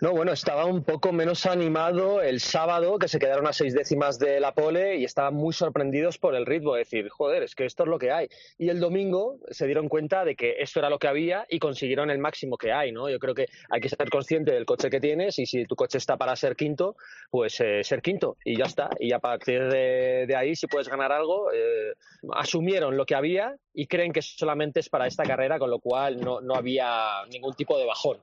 No, 0.00 0.12
bueno, 0.12 0.32
estaba 0.32 0.64
un 0.64 0.84
poco 0.84 1.12
menos 1.12 1.46
animado 1.46 2.22
el 2.22 2.40
sábado, 2.40 2.98
que 2.98 3.08
se 3.08 3.18
quedaron 3.18 3.46
a 3.46 3.52
seis 3.52 3.74
décimas 3.74 4.18
de 4.18 4.40
la 4.40 4.52
pole 4.52 4.96
y 4.96 5.04
estaban 5.04 5.34
muy 5.34 5.52
sorprendidos 5.52 6.18
por 6.18 6.34
el 6.34 6.46
ritmo, 6.46 6.74
decir, 6.74 7.08
joder, 7.08 7.42
es 7.42 7.54
que 7.54 7.64
esto 7.64 7.84
es 7.84 7.88
lo 7.88 7.98
que 7.98 8.10
hay. 8.10 8.28
Y 8.58 8.68
el 8.68 8.80
domingo 8.80 9.38
se 9.50 9.66
dieron 9.66 9.88
cuenta 9.88 10.24
de 10.24 10.36
que 10.36 10.56
esto 10.58 10.78
era 10.80 10.90
lo 10.90 10.98
que 10.98 11.08
había 11.08 11.46
y 11.48 11.58
consiguieron 11.58 12.10
el 12.10 12.18
máximo 12.18 12.56
que 12.56 12.72
hay, 12.72 12.92
¿no? 12.92 13.08
Yo 13.08 13.18
creo 13.18 13.34
que 13.34 13.46
hay 13.68 13.80
que 13.80 13.88
ser 13.88 14.08
consciente 14.10 14.52
del 14.52 14.66
coche 14.66 14.90
que 14.90 15.00
tienes 15.00 15.38
y 15.38 15.46
si 15.46 15.64
tu 15.64 15.76
coche 15.76 15.98
está 15.98 16.16
para 16.16 16.36
ser 16.36 16.56
quinto, 16.56 16.96
pues 17.30 17.60
eh, 17.60 17.82
ser 17.84 18.02
quinto 18.02 18.36
y 18.44 18.56
ya 18.56 18.64
está. 18.64 18.90
Y 18.98 19.12
a 19.12 19.18
partir 19.18 19.68
de, 19.68 20.24
de 20.26 20.36
ahí, 20.36 20.56
si 20.56 20.66
puedes 20.66 20.88
ganar 20.88 21.12
algo, 21.12 21.52
eh, 21.52 21.94
asumieron 22.32 22.96
lo 22.96 23.06
que 23.06 23.14
había 23.14 23.56
y 23.72 23.86
creen 23.86 24.12
que 24.12 24.22
solamente 24.22 24.80
es 24.80 24.88
para 24.88 25.06
esta 25.06 25.24
carrera, 25.24 25.58
con 25.58 25.70
lo 25.70 25.78
cual 25.78 26.20
no, 26.20 26.40
no 26.40 26.54
había 26.54 27.24
ningún 27.30 27.54
tipo 27.54 27.78
de 27.78 27.86
bajón. 27.86 28.18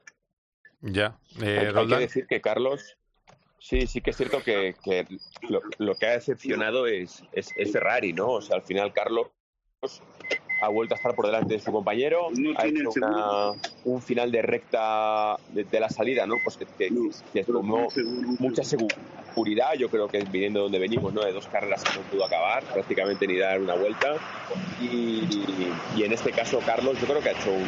Ya, 0.81 1.17
Hay- 1.39 1.47
eh, 1.47 1.71
hay, 1.75 1.87
que 1.87 1.95
decir 1.99 2.27
que 2.27 2.39
Carlos, 2.41 2.97
sí, 3.59 3.87
sí 3.87 4.01
que 4.01 4.11
es 4.11 4.17
cierto 4.17 4.43
que, 4.43 4.75
que 4.83 5.07
lo, 5.49 5.61
lo 5.79 5.95
que 5.95 6.05
ha 6.05 6.11
decepcionado 6.11 6.85
es, 6.87 7.23
es, 7.31 7.51
es 7.57 7.71
Ferrari, 7.71 8.13
¿no? 8.13 8.27
O 8.29 8.41
sea, 8.41 8.57
al 8.57 8.61
final 8.63 8.93
Carlos 8.93 9.27
ha 10.61 10.69
vuelto 10.69 10.95
a 10.95 10.97
estar 10.97 11.13
por 11.15 11.25
delante 11.27 11.53
de 11.55 11.59
su 11.59 11.71
compañero, 11.71 12.29
ha 12.57 12.65
hecho 12.67 12.91
una- 13.07 13.51
un 13.85 14.01
final 14.01 14.31
de 14.31 14.41
recta 14.41 15.37
de, 15.49 15.63
de 15.63 15.79
la 15.79 15.89
salida, 15.89 16.25
¿no? 16.25 16.35
Pues 16.43 16.57
que, 16.57 16.65
que, 16.65 16.89
que 17.33 17.43
tomó 17.43 17.87
mucha 18.39 18.63
seguridad, 18.63 19.73
yo 19.73 19.89
creo 19.89 20.07
que 20.07 20.19
viniendo 20.25 20.59
de 20.59 20.63
donde 20.63 20.79
venimos, 20.79 21.13
¿no? 21.13 21.23
De 21.23 21.31
dos 21.31 21.47
carreras 21.47 21.83
que 21.83 21.97
no 21.99 22.05
pudo 22.05 22.25
acabar, 22.25 22.63
prácticamente 22.65 23.27
ni 23.27 23.37
dar 23.37 23.59
una 23.61 23.75
vuelta. 23.75 24.15
Y, 24.81 25.73
y 25.95 26.03
en 26.03 26.11
este 26.13 26.31
caso, 26.31 26.59
Carlos, 26.65 26.99
yo 26.99 27.07
creo 27.07 27.21
que 27.21 27.29
ha 27.29 27.33
hecho 27.33 27.51
un, 27.51 27.67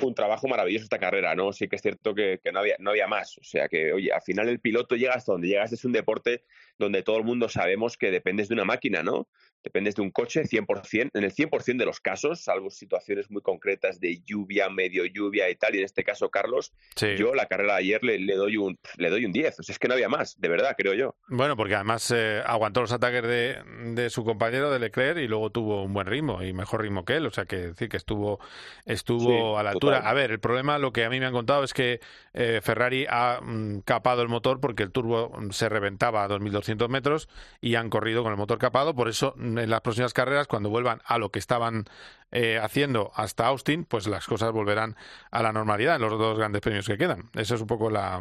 un 0.00 0.14
trabajo 0.14 0.48
maravilloso 0.48 0.84
esta 0.84 0.98
carrera, 0.98 1.34
¿no? 1.34 1.52
Sí 1.52 1.68
que 1.68 1.76
es 1.76 1.82
cierto 1.82 2.14
que, 2.14 2.40
no, 2.52 2.60
había, 2.60 2.76
no 2.78 2.90
había 2.90 3.06
más. 3.06 3.38
O 3.38 3.44
sea 3.44 3.68
que, 3.68 3.92
oye, 3.92 4.12
al 4.12 4.22
final 4.22 4.48
el 4.48 4.60
piloto 4.60 4.96
llega 4.96 5.14
hasta 5.14 5.32
donde 5.32 5.48
llega. 5.48 5.64
Este 5.64 5.76
es 5.76 5.84
un 5.84 5.92
deporte 5.92 6.44
donde 6.78 7.02
todo 7.02 7.18
el 7.18 7.24
mundo 7.24 7.48
sabemos 7.48 7.96
que 7.96 8.10
dependes 8.10 8.48
de 8.48 8.54
una 8.54 8.64
máquina, 8.64 9.02
¿no? 9.02 9.28
Dependes 9.64 9.94
de 9.96 10.02
un 10.02 10.10
coche 10.10 10.44
100%, 10.44 11.10
en 11.14 11.24
el 11.24 11.32
100% 11.32 11.78
de 11.78 11.86
los 11.86 11.98
casos, 11.98 12.40
salvo 12.42 12.70
situaciones 12.70 13.30
muy 13.30 13.42
concretas 13.42 13.98
de 13.98 14.20
lluvia, 14.24 14.68
medio 14.68 15.04
lluvia 15.06 15.50
y 15.50 15.56
tal, 15.56 15.74
y 15.74 15.78
en 15.78 15.84
este 15.84 16.04
caso 16.04 16.28
Carlos, 16.30 16.72
Sí. 16.94 17.16
yo 17.16 17.34
la 17.34 17.46
carrera 17.46 17.72
de 17.74 17.78
ayer 17.80 18.04
le, 18.04 18.18
le 18.18 18.36
doy 18.36 18.56
un 18.58 18.78
le 18.98 19.10
doy 19.10 19.24
un 19.24 19.32
10, 19.32 19.58
o 19.60 19.62
sea, 19.62 19.72
es 19.72 19.78
que 19.78 19.88
no 19.88 19.94
había 19.94 20.08
más, 20.08 20.38
de 20.40 20.48
verdad, 20.48 20.74
creo 20.78 20.94
yo. 20.94 21.16
Bueno, 21.28 21.56
porque 21.56 21.74
además 21.74 22.12
eh, 22.14 22.42
aguantó 22.46 22.82
los 22.82 22.92
ataques 22.92 23.22
de, 23.22 23.56
de 23.94 24.10
su 24.10 24.24
compañero 24.24 24.70
de 24.70 24.78
Leclerc 24.78 25.18
y 25.18 25.26
luego 25.26 25.50
tuvo 25.50 25.82
un 25.82 25.92
buen 25.94 26.06
ritmo 26.06 26.42
y 26.42 26.52
mejor 26.52 26.82
ritmo 26.82 27.04
que 27.04 27.16
él, 27.16 27.26
o 27.26 27.30
sea 27.30 27.46
que 27.46 27.56
decir 27.56 27.88
que 27.88 27.96
estuvo 27.96 28.38
estuvo 28.84 29.54
Sí, 29.54 29.58
a 29.58 29.62
la 29.62 29.70
altura. 29.70 29.98
A 29.98 30.12
ver, 30.14 30.30
el 30.30 30.40
problema, 30.40 30.78
lo 30.78 30.92
que 30.92 31.04
a 31.04 31.10
mí 31.10 31.18
me 31.20 31.26
han 31.26 31.32
contado 31.32 31.64
es 31.64 31.72
que 31.72 32.00
eh, 32.34 32.60
Ferrari 32.62 33.06
ha 33.08 33.40
mm, 33.42 33.80
capado 33.80 34.22
el 34.22 34.28
motor 34.28 34.60
porque 34.60 34.82
el 34.82 34.90
turbo 34.92 35.30
mm, 35.38 35.50
se 35.50 35.68
reventaba 35.68 36.24
a 36.24 36.28
2.200 36.28 36.88
metros 36.88 37.28
y 37.60 37.76
han 37.76 37.88
corrido 37.90 38.22
con 38.22 38.32
el 38.32 38.38
motor 38.38 38.58
capado, 38.58 38.94
por 38.94 39.08
eso 39.08 39.34
mm, 39.36 39.53
en 39.58 39.70
las 39.70 39.80
próximas 39.80 40.12
carreras, 40.12 40.46
cuando 40.46 40.70
vuelvan 40.70 41.00
a 41.04 41.18
lo 41.18 41.30
que 41.30 41.38
estaban 41.38 41.84
eh, 42.30 42.58
haciendo 42.62 43.12
hasta 43.14 43.46
Austin, 43.46 43.84
pues 43.84 44.06
las 44.06 44.26
cosas 44.26 44.52
volverán 44.52 44.96
a 45.30 45.42
la 45.42 45.52
normalidad 45.52 45.96
en 45.96 46.02
los 46.02 46.18
dos 46.18 46.36
grandes 46.38 46.60
premios 46.62 46.86
que 46.86 46.98
quedan. 46.98 47.30
Eso 47.34 47.54
es 47.54 47.60
un 47.60 47.66
poco 47.66 47.90
la, 47.90 48.20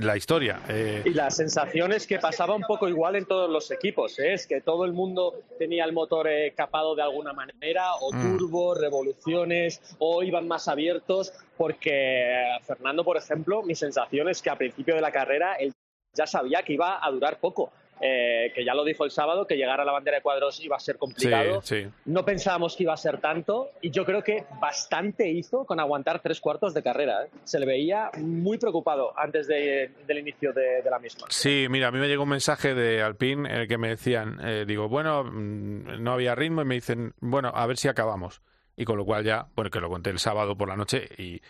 la 0.00 0.16
historia. 0.16 0.60
Eh, 0.68 1.02
Y 1.06 1.10
la 1.14 1.30
sensación 1.30 1.92
es 1.92 2.06
que 2.06 2.18
pasaba 2.18 2.54
un 2.54 2.62
poco 2.62 2.88
igual 2.88 3.16
en 3.16 3.24
todos 3.24 3.48
los 3.48 3.70
equipos, 3.70 4.18
¿eh? 4.18 4.34
es 4.34 4.46
que 4.46 4.60
todo 4.60 4.84
el 4.84 4.92
mundo 4.92 5.34
tenía 5.58 5.84
el 5.84 5.92
motor 5.92 6.28
eh, 6.28 6.52
capado 6.56 6.94
de 6.94 7.02
alguna 7.02 7.32
manera, 7.32 7.94
o 7.94 8.12
Mm. 8.12 8.36
turbo, 8.38 8.74
revoluciones, 8.74 9.80
o 9.98 10.22
iban 10.22 10.46
más 10.46 10.68
abiertos, 10.68 11.32
porque 11.56 12.58
Fernando, 12.66 13.04
por 13.04 13.16
ejemplo, 13.16 13.62
mi 13.62 13.74
sensación 13.74 14.28
es 14.28 14.42
que 14.42 14.50
a 14.50 14.56
principio 14.56 14.94
de 14.94 15.00
la 15.00 15.12
carrera 15.12 15.54
él 15.54 15.72
ya 16.14 16.26
sabía 16.26 16.62
que 16.62 16.72
iba 16.72 16.98
a 17.04 17.10
durar 17.10 17.38
poco. 17.38 17.70
Eh, 18.00 18.52
que 18.54 18.64
ya 18.64 18.74
lo 18.74 18.84
dijo 18.84 19.04
el 19.04 19.10
sábado, 19.10 19.46
que 19.46 19.56
llegar 19.56 19.80
a 19.80 19.84
la 19.84 19.92
bandera 19.92 20.16
de 20.18 20.22
cuadros 20.22 20.58
iba 20.64 20.76
a 20.76 20.80
ser 20.80 20.96
complicado. 20.98 21.60
sí, 21.62 21.82
sí. 21.84 21.90
No 22.06 22.24
pensábamos 22.24 22.76
que 22.76 22.84
iba 22.84 22.92
a 22.92 22.96
ser 22.96 23.18
tanto 23.20 23.70
y 23.80 23.90
yo 23.90 24.04
creo 24.04 24.22
que 24.22 24.44
bastante 24.60 25.28
hizo 25.28 25.64
con 25.64 25.80
aguantar 25.80 26.20
tres 26.20 26.40
cuartos 26.40 26.74
de 26.74 26.82
carrera. 26.82 27.24
¿eh? 27.24 27.28
Se 27.44 27.58
le 27.58 27.66
veía 27.66 28.10
muy 28.18 28.58
preocupado 28.58 29.12
antes 29.18 29.46
de- 29.48 29.90
del 30.06 30.18
inicio 30.18 30.52
de, 30.52 30.82
de 30.82 30.90
la 30.90 30.98
misma. 30.98 31.26
Sí, 31.30 31.66
mira, 31.70 31.88
a 31.88 31.90
mí 31.90 31.98
me 31.98 32.08
llegó 32.08 32.22
un 32.24 32.28
mensaje 32.30 32.74
de 32.74 33.02
Alpine 33.02 33.48
en 33.48 33.56
el 33.62 33.68
que 33.68 33.78
me 33.78 33.88
decían, 33.88 34.38
eh, 34.44 34.64
digo, 34.66 34.88
bueno, 34.88 35.24
mm, 35.24 36.02
no 36.02 36.12
había 36.12 36.34
ritmo 36.34 36.62
y 36.62 36.64
me 36.64 36.74
dicen, 36.76 37.14
bueno, 37.20 37.50
a 37.54 37.66
ver 37.66 37.76
si 37.76 37.88
acabamos. 37.88 38.40
y 38.80 38.84
con 38.84 38.96
lo 38.96 39.04
cual 39.04 39.24
ya, 39.24 39.48
bueno, 39.56 39.70
que 39.72 39.80
lo 39.80 39.88
conté 39.88 40.10
el 40.10 40.20
sábado 40.20 40.56
por 40.56 40.68
la 40.68 40.76
noche 40.76 41.08
y, 41.18 41.40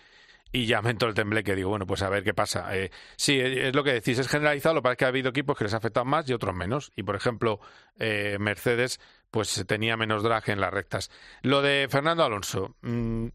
y 0.52 0.66
ya 0.66 0.82
me 0.82 0.90
entró 0.90 1.08
el 1.08 1.14
tembleque. 1.14 1.54
Digo, 1.54 1.70
bueno, 1.70 1.86
pues 1.86 2.02
a 2.02 2.08
ver 2.08 2.24
qué 2.24 2.34
pasa. 2.34 2.74
Eh, 2.76 2.90
sí, 3.16 3.38
es 3.38 3.74
lo 3.74 3.84
que 3.84 3.92
decís, 3.92 4.18
es 4.18 4.28
generalizado. 4.28 4.74
Lo 4.74 4.80
que 4.80 4.84
pasa 4.84 4.92
es 4.92 4.98
que 4.98 5.04
ha 5.04 5.08
habido 5.08 5.30
equipos 5.30 5.56
que 5.56 5.64
les 5.64 5.74
ha 5.74 5.78
afectado 5.78 6.06
más 6.06 6.28
y 6.28 6.32
otros 6.32 6.54
menos. 6.54 6.92
Y 6.96 7.02
por 7.02 7.16
ejemplo, 7.16 7.60
eh, 7.98 8.36
Mercedes, 8.40 9.00
pues 9.30 9.64
tenía 9.66 9.96
menos 9.96 10.22
drag 10.22 10.48
en 10.50 10.60
las 10.60 10.72
rectas. 10.72 11.10
Lo 11.42 11.62
de 11.62 11.88
Fernando 11.90 12.24
Alonso, 12.24 12.76
mm, 12.82 13.26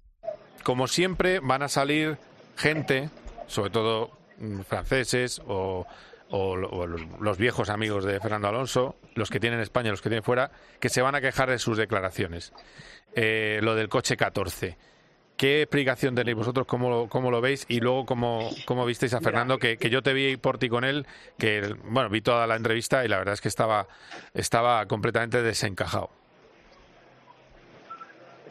como 0.63 0.87
siempre, 0.87 1.39
van 1.39 1.61
a 1.61 1.67
salir 1.67 2.17
gente, 2.57 3.09
sobre 3.47 3.69
todo 3.69 4.17
mm, 4.37 4.61
franceses 4.61 5.41
o, 5.45 5.85
o, 6.35 6.55
los 6.55 7.37
viejos 7.37 7.69
amigos 7.69 8.05
de 8.05 8.19
Fernando 8.19 8.47
Alonso, 8.47 8.95
los 9.13 9.29
que 9.29 9.39
tienen 9.39 9.59
España, 9.59 9.91
los 9.91 10.01
que 10.01 10.09
tienen 10.09 10.23
fuera, 10.23 10.51
que 10.79 10.89
se 10.89 11.01
van 11.01 11.13
a 11.13 11.21
quejar 11.21 11.49
de 11.49 11.59
sus 11.59 11.77
declaraciones. 11.77 12.53
Eh, 13.15 13.59
lo 13.61 13.75
del 13.75 13.87
coche 13.87 14.17
14. 14.17 14.75
¿Qué 15.37 15.63
explicación 15.63 16.15
tenéis 16.15 16.37
vosotros? 16.37 16.67
¿Cómo, 16.67 17.09
cómo 17.09 17.31
lo 17.31 17.41
veis? 17.41 17.65
Y 17.67 17.79
luego, 17.79 18.05
¿cómo, 18.05 18.49
cómo 18.65 18.85
visteis 18.85 19.13
a 19.13 19.19
Fernando? 19.21 19.57
Que, 19.57 19.77
que 19.77 19.89
yo 19.89 20.01
te 20.01 20.13
vi 20.13 20.37
por 20.37 20.57
ti 20.57 20.69
con 20.69 20.83
él, 20.83 21.05
que, 21.37 21.75
bueno, 21.85 22.09
vi 22.09 22.21
toda 22.21 22.45
la 22.47 22.55
entrevista 22.55 23.03
y 23.03 23.07
la 23.07 23.17
verdad 23.17 23.33
es 23.33 23.41
que 23.41 23.47
estaba, 23.47 23.87
estaba 24.33 24.85
completamente 24.85 25.41
desencajado. 25.41 26.09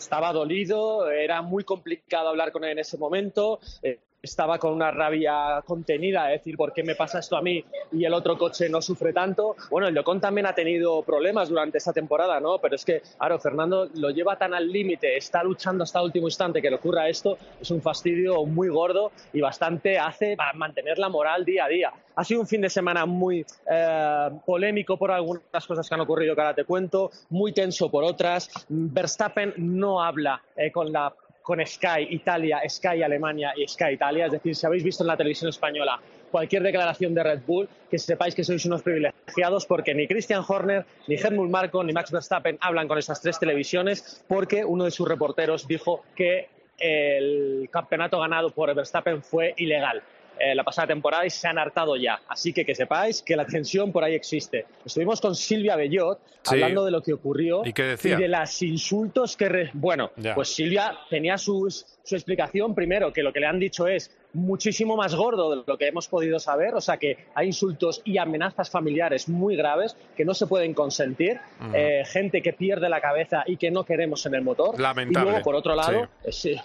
estaba 0.03 0.33
dolido, 0.33 1.11
era 1.11 1.43
muy 1.43 1.65
complicado 1.65 2.29
hablar 2.29 2.53
con 2.53 2.65
él 2.65 2.73
en 2.73 2.79
ese 2.81 2.99
momento, 2.99 3.61
eh, 3.83 4.01
estaba 4.23 4.59
con 4.59 4.73
una 4.73 4.91
rabia 4.93 5.63
contenida, 5.67 6.33
es 6.33 6.41
decir, 6.41 6.57
¿por 6.57 6.73
qué 6.73 6.85
me 6.85 6.95
pasa 6.95 7.19
esto 7.19 7.37
a 7.37 7.43
mí 7.43 7.65
y 7.91 8.05
el 8.05 8.15
otro 8.15 8.39
coche 8.39 8.69
no 8.69 8.81
sufre 8.81 9.13
tanto? 9.13 9.57
Bueno, 9.69 9.89
el 9.89 9.99
Ocon 9.99 10.21
también 10.21 10.47
ha 10.47 10.55
tenido 10.55 11.03
problemas 11.03 11.49
durante 11.49 11.79
esta 11.79 11.93
temporada, 11.93 12.39
¿no? 12.39 12.59
Pero 12.59 12.77
es 12.77 12.85
que, 12.85 13.03
claro, 13.19 13.41
Fernando 13.41 13.89
lo 13.95 14.11
lleva 14.11 14.37
tan 14.37 14.55
al 14.55 14.71
límite, 14.71 15.17
está 15.17 15.43
luchando 15.43 15.83
hasta 15.83 15.99
el 15.99 16.07
último 16.07 16.29
instante 16.29 16.63
que 16.63 16.71
le 16.71 16.77
ocurra 16.77 17.09
esto, 17.09 17.37
es 17.61 17.71
un 17.73 17.83
fastidio 17.83 18.45
muy 18.47 18.69
gordo 18.69 19.11
y 19.33 19.41
bastante 19.41 19.99
hace 19.99 20.37
para 20.37 20.53
mantener 20.53 20.99
la 20.99 21.09
moral 21.09 21.45
día 21.45 21.65
a 21.65 21.69
día. 21.69 21.93
Ha 22.15 22.25
sido 22.25 22.43
un 22.43 22.47
fin 22.47 22.61
de 22.61 22.69
semana 22.69 23.07
muy 23.07 23.45
eh, 23.71 24.31
polémico 24.45 24.97
por 24.99 25.11
algunas 25.11 25.67
cosas 25.67 25.89
que 25.89 25.95
han 25.95 26.01
ocurrido 26.03 26.35
que 26.35 26.41
ahora 26.43 26.55
te 26.55 26.65
cuento, 26.65 27.11
muy 27.31 27.53
tenso 27.53 27.91
por 27.91 28.05
otras. 28.05 28.51
Verstappen 28.69 29.55
no 29.57 30.03
habla 30.03 30.43
eh, 30.57 30.71
con 30.71 30.93
la 30.93 31.13
con 31.43 31.65
Sky 31.67 32.07
Italia, 32.11 32.61
Sky 32.69 33.03
Alemania 33.03 33.53
y 33.57 33.67
Sky 33.67 33.95
Italia. 33.95 34.27
Es 34.27 34.33
decir, 34.33 34.55
si 34.55 34.67
habéis 34.67 34.85
visto 34.85 35.03
en 35.03 35.09
la 35.09 35.17
televisión 35.17 35.49
española 35.49 36.01
cualquier 36.31 36.63
declaración 36.63 37.15
de 37.15 37.23
Red 37.23 37.41
Bull, 37.47 37.69
que 37.91 37.99
sepáis 37.99 38.35
que 38.35 38.43
sois 38.43 38.65
unos 38.65 38.83
privilegiados 38.83 39.67
porque 39.67 39.95
ni 39.95 40.09
Christian 40.09 40.43
Horner, 40.47 40.87
ni 41.07 41.17
Helmut 41.17 41.51
Marko, 41.51 41.85
ni 41.85 41.93
Max 41.93 42.11
Verstappen 42.11 42.57
hablan 42.61 42.89
con 42.89 42.99
esas 42.99 43.21
tres 43.21 43.39
televisiones 43.39 44.25
porque 44.27 44.65
uno 44.65 44.85
de 44.85 44.91
sus 44.91 45.07
reporteros 45.07 45.69
dijo 45.69 46.05
que 46.17 46.49
el 46.79 47.69
campeonato 47.71 48.19
ganado 48.19 48.51
por 48.51 48.75
Verstappen 48.75 49.23
fue 49.23 49.55
ilegal. 49.59 50.03
Eh, 50.39 50.55
la 50.55 50.65
pasada 50.65 50.89
temporada 50.89 51.25
y 51.27 51.31
se 51.31 51.49
han 51.49 51.59
hartado 51.59 51.97
ya. 51.97 52.21
Así 52.29 52.53
que 52.53 52.65
que 52.65 52.75
sepáis 52.75 53.23
que 53.23 53.37
la 53.37 53.45
tensión 53.47 53.93
por 53.93 54.05
ahí 54.05 54.15
existe. 54.15 54.67
Estuvimos 54.85 55.21
con 55.21 55.35
Silvia 55.35 55.77
Bellot 55.77 56.19
Sí. 56.45 56.55
hablando 56.57 56.85
de 56.85 56.91
lo 56.91 57.01
que 57.03 57.13
ocurrió 57.13 57.63
¿Y 57.65 57.73
qué 57.73 57.85
decía? 57.85 58.17
de 58.19 58.27
los 58.27 58.63
insultos 58.63 59.37
que... 59.37 59.49
re- 59.49 59.71
Bueno, 59.75 60.11
Ya. 60.17 60.35
pues 60.35 60.49
Silvia 60.53 60.93
tenía 61.09 61.39
sus- 61.39 61.87
su 62.03 62.17
explicación 62.17 62.75
primero, 62.75 63.13
que 63.13 63.23
lo 63.23 63.33
que 63.33 63.39
le 63.39 63.47
han 63.47 63.61
dicho 63.61 63.87
es 63.87 64.11
muchísimo 64.33 64.97
más 64.97 65.15
gordo 65.15 65.55
de 65.55 65.63
lo 65.65 65.79
que 65.79 65.87
hemos 65.87 66.09
podido 66.09 66.41
saber, 66.41 66.75
o 66.75 66.81
sea 66.81 66.97
que 66.97 67.27
hay 67.37 67.47
insultos 67.47 68.03
y 68.05 68.19
amenazas 68.19 68.71
familiares 68.71 69.29
muy 69.29 69.55
graves 69.55 69.97
que 70.17 70.25
no 70.25 70.35
se 70.35 70.49
pueden 70.49 70.75
consentir, 70.75 71.39
eh, 71.73 72.03
gente 72.07 72.43
que 72.43 72.53
pierde 72.53 72.89
la 72.89 73.01
cabeza 73.01 73.45
y 73.47 73.57
que 73.57 73.71
no 73.71 73.85
queremos 73.85 74.27
en 74.27 74.35
el 74.35 74.43
motor. 74.43 74.81
Lamentable. 74.81 75.29
Y 75.29 75.31
luego, 75.31 75.45
por 75.45 75.55
otro 75.55 75.77
lado, 75.77 76.09
eh, 76.25 76.33
sí. 76.33 76.57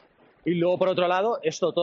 Y 0.48 0.56
luego, 0.56 0.78
por 0.80 0.88
otro 0.88 1.10
lado, 1.10 1.40
esto 1.44 1.74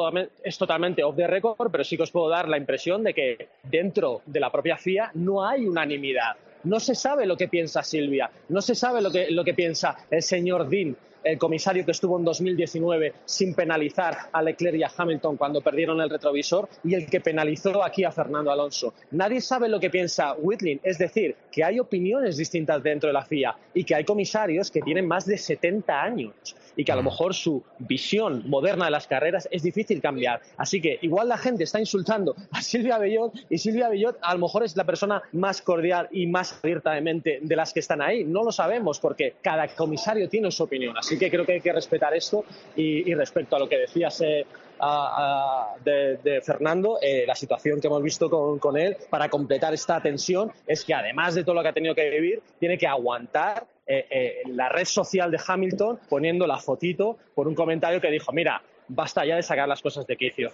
es 0.42 0.56
totalmente 0.56 1.04
off 1.04 1.16
the 1.16 1.26
record, 1.26 1.70
pero 1.70 1.84
sí 1.84 1.98
que 1.98 2.04
os 2.04 2.10
puedo 2.10 2.30
dar 2.30 2.48
la 2.48 2.56
impresión 2.56 3.04
de 3.04 3.12
que 3.12 3.48
dentro 3.62 4.22
de 4.24 4.40
la 4.40 4.50
propia 4.50 4.78
FIA 4.78 5.10
no 5.12 5.46
hay 5.46 5.66
unanimidad. 5.66 6.36
No 6.62 6.80
se 6.80 6.94
sabe 6.94 7.26
lo 7.26 7.36
que 7.36 7.48
piensa 7.48 7.82
Silvia, 7.82 8.30
no 8.48 8.62
se 8.62 8.74
sabe 8.74 9.02
lo 9.02 9.10
que, 9.10 9.30
lo 9.30 9.44
que 9.44 9.52
piensa 9.52 9.98
el 10.10 10.22
señor 10.22 10.66
Dean, 10.66 10.96
el 11.25 11.39
comisario 11.39 11.85
que 11.85 11.91
estuvo 11.91 12.18
en 12.18 12.25
2019 12.25 13.14
sin 13.25 13.55
penalizar 13.55 14.16
a 14.33 14.43
Leclerc 14.43 14.77
y 14.77 14.83
a 14.83 14.91
Hamilton 14.95 15.37
cuando 15.37 15.61
perdieron 15.61 16.01
el 16.01 16.11
retrovisor 16.11 16.68
y 16.85 16.95
el 16.95 17.07
que 17.07 17.20
penalizó 17.20 17.83
aquí 17.83 18.05
a 18.05 18.12
Fernando 18.12 18.51
Alonso. 18.51 18.95
Nadie 19.11 19.41
sabe 19.41 19.68
lo 19.68 19.81
que 19.81 19.91
piensa 19.91 20.35
Whitling, 20.35 20.81
es 20.83 20.99
decir, 20.99 21.37
que 21.51 21.64
hay 21.64 21.81
opiniones 21.81 22.37
distintas 22.37 22.83
dentro 22.83 23.09
de 23.09 23.14
la 23.14 23.25
FIA 23.25 23.57
y 23.72 23.85
que 23.85 23.95
hay 23.95 24.05
comisarios 24.05 24.70
que 24.70 24.83
tienen 24.83 25.07
más 25.07 25.27
de 25.27 25.39
70 25.39 26.03
años 26.03 26.35
y 26.77 26.85
que 26.85 26.93
a 26.93 26.97
lo 26.97 27.03
mejor 27.03 27.35
su 27.35 27.62
visión 27.79 28.43
moderna 28.49 28.87
de 28.87 28.91
las 28.91 29.07
carreras 29.07 29.49
es 29.51 29.62
difícil 29.62 30.01
cambiar. 30.01 30.41
Así 30.57 30.81
que 30.81 30.99
igual 31.03 31.29
la 31.29 31.39
gente 31.39 31.64
está 31.64 31.81
insultando 31.81 32.35
a 32.51 32.62
Silvia 32.62 32.99
Bellot 32.99 33.33
y 33.49 33.59
Silvia 33.59 33.89
Bellot 33.89 34.18
a 34.20 34.35
lo 34.35 34.41
mejor 34.41 34.64
es 34.64 34.77
la 34.77 34.85
persona 34.85 35.22
más 35.33 35.62
cordial 35.62 36.09
y 36.11 36.27
más 36.27 36.59
abierta 36.62 36.93
de 36.93 37.01
mente 37.01 37.39
de 37.43 37.57
las 37.57 37.72
que 37.72 37.81
están 37.81 38.03
ahí. 38.03 38.25
No 38.25 38.43
lo 38.43 38.53
sabemos 38.53 39.01
porque 39.01 39.37
cada 39.43 39.68
comisario 39.68 40.29
tiene 40.29 40.51
su 40.51 40.64
opinión. 40.64 40.97
Así 40.99 41.13
que 41.18 41.30
creo 41.30 41.44
que 41.46 41.52
hay 41.52 41.60
que 41.60 41.72
respetar 41.72 42.14
esto 42.14 42.44
y, 42.76 43.12
respecto 43.14 43.56
a 43.56 43.58
lo 43.58 43.68
que 43.68 43.78
decías 43.78 44.20
eh, 44.20 44.44
a- 44.80 45.74
a- 45.74 45.78
de, 45.84 46.40
Fernando, 46.44 46.98
eh, 47.00 47.24
la 47.26 47.34
situación 47.34 47.80
que 47.80 47.86
hemos 47.86 48.02
visto 48.02 48.28
con, 48.28 48.58
con 48.58 48.76
él 48.76 48.96
para 49.10 49.28
completar 49.28 49.72
esta 49.74 50.00
tensión 50.00 50.50
es 50.66 50.84
que 50.84 50.94
además 50.94 51.34
de 51.34 51.44
todo 51.44 51.54
lo 51.54 51.62
que 51.62 51.68
ha 51.68 51.72
tenido 51.72 51.94
que 51.94 52.08
vivir, 52.10 52.42
tiene 52.58 52.76
que 52.78 52.86
aguantar 52.86 53.64
eh, 53.86 54.06
eh, 54.10 54.42
la 54.46 54.68
red 54.70 54.84
social 54.86 55.30
de 55.30 55.38
Hamilton 55.46 56.00
poniendo 56.08 56.46
la 56.46 56.58
fotito 56.58 57.18
por 57.34 57.46
un 57.46 57.54
comentario 57.54 58.00
que 58.00 58.10
dijo, 58.10 58.32
mira, 58.32 58.62
basta 58.88 59.24
ya 59.24 59.36
de 59.36 59.42
sacar 59.42 59.68
las 59.68 59.80
cosas 59.82 60.06
de 60.06 60.16
quicio. 60.16 60.50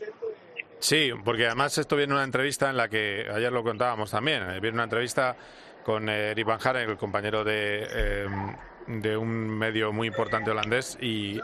Sí, 0.78 1.10
porque 1.24 1.46
además 1.46 1.76
esto 1.78 1.94
viene 1.96 2.12
en 2.12 2.16
una 2.16 2.24
entrevista 2.24 2.70
en 2.70 2.76
la 2.76 2.88
que 2.88 3.26
ayer 3.32 3.52
lo 3.52 3.62
contábamos 3.62 4.10
también. 4.10 4.42
eh, 4.50 4.60
Viene 4.60 4.74
una 4.76 4.84
entrevista 4.84 5.36
con 5.84 6.08
eh, 6.08 6.34
Van 6.44 6.58
Haren, 6.62 6.90
el 6.90 6.96
compañero 6.96 7.44
de, 7.44 8.24
de 8.98 9.16
un 9.16 9.48
medio 9.48 9.92
muy 9.92 10.08
importante 10.08 10.50
holandés, 10.50 10.98
y, 11.00 11.40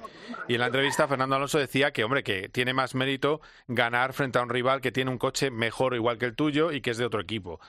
y 0.49 0.55
en 0.55 0.61
la 0.61 0.67
entrevista 0.67 1.07
Fernando 1.07 1.37
Alonso 1.37 1.59
decía 1.59 1.93
que, 1.93 2.05
hombre, 2.05 2.23
que 2.23 2.49
tiene 2.49 2.75
más 2.75 2.95
mérito 2.95 3.41
ganar 3.69 4.13
frente 4.13 4.39
a 4.39 4.43
un 4.43 4.51
rival 4.51 4.81
que 4.81 4.93
tiene 4.93 5.11
un 5.11 5.19
coche 5.19 5.51
mejor 5.51 5.93
o 5.93 5.97
igual 5.97 6.19
que 6.19 6.27
el 6.27 6.35
tuyo 6.35 6.73
y 6.73 6.81
que 6.81 6.91
es 6.91 6.99
de 6.99 7.05
otro 7.05 7.21
equipo. 7.21 7.61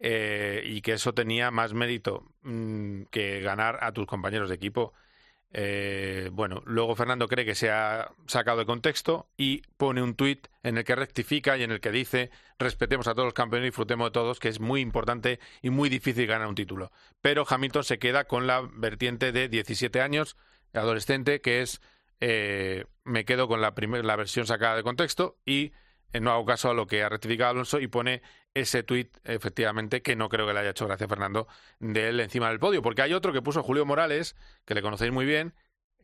Eh, 0.00 0.62
y 0.64 0.80
que 0.82 0.92
eso 0.92 1.14
tenía 1.14 1.50
más 1.50 1.72
mérito 1.72 2.24
mm, 2.42 3.04
que 3.10 3.40
ganar 3.40 3.78
a 3.82 3.92
tus 3.92 4.06
compañeros 4.06 4.48
de 4.48 4.54
equipo. 4.54 4.92
Eh, 5.52 6.30
bueno, 6.32 6.62
luego 6.66 6.96
Fernando 6.96 7.28
cree 7.28 7.44
que 7.44 7.54
se 7.54 7.70
ha 7.70 8.10
sacado 8.26 8.58
de 8.58 8.66
contexto 8.66 9.28
y 9.36 9.62
pone 9.76 10.02
un 10.02 10.14
tuit 10.16 10.48
en 10.64 10.78
el 10.78 10.84
que 10.84 10.96
rectifica 10.96 11.56
y 11.56 11.62
en 11.62 11.70
el 11.70 11.80
que 11.80 11.92
dice 11.92 12.30
respetemos 12.58 13.06
a 13.06 13.12
todos 13.14 13.26
los 13.26 13.34
campeones 13.34 13.66
y 13.66 13.68
disfrutemos 13.70 14.08
de 14.08 14.12
todos, 14.12 14.40
que 14.40 14.48
es 14.48 14.58
muy 14.58 14.80
importante 14.80 15.38
y 15.62 15.70
muy 15.70 15.88
difícil 15.88 16.26
ganar 16.26 16.48
un 16.48 16.56
título. 16.56 16.90
Pero 17.20 17.44
Hamilton 17.48 17.84
se 17.84 17.98
queda 18.00 18.24
con 18.24 18.46
la 18.48 18.68
vertiente 18.74 19.30
de 19.30 19.48
17 19.48 20.00
años, 20.00 20.36
adolescente, 20.72 21.40
que 21.40 21.62
es 21.62 21.80
eh, 22.20 22.86
me 23.04 23.24
quedo 23.24 23.46
con 23.46 23.60
la, 23.60 23.74
primer- 23.74 24.04
la 24.04 24.16
versión 24.16 24.46
sacada 24.46 24.76
de 24.76 24.82
contexto 24.82 25.36
y 25.46 25.72
eh, 26.12 26.20
no 26.20 26.32
hago 26.32 26.44
caso 26.46 26.70
a 26.70 26.74
lo 26.74 26.86
que 26.86 27.02
ha 27.02 27.08
rectificado 27.08 27.50
Alonso 27.50 27.78
y 27.80 27.86
pone 27.86 28.22
ese 28.54 28.82
tuit, 28.82 29.16
efectivamente, 29.24 30.00
que 30.00 30.16
no 30.16 30.28
creo 30.28 30.46
que 30.46 30.54
le 30.54 30.60
haya 30.60 30.70
hecho 30.70 30.86
gracia 30.86 31.06
a 31.06 31.08
Fernando, 31.08 31.48
de 31.80 32.08
él 32.08 32.20
encima 32.20 32.48
del 32.48 32.60
podio. 32.60 32.82
Porque 32.82 33.02
hay 33.02 33.12
otro 33.12 33.32
que 33.32 33.42
puso 33.42 33.62
Julio 33.62 33.84
Morales, 33.84 34.36
que 34.64 34.74
le 34.74 34.82
conocéis 34.82 35.12
muy 35.12 35.26
bien, 35.26 35.54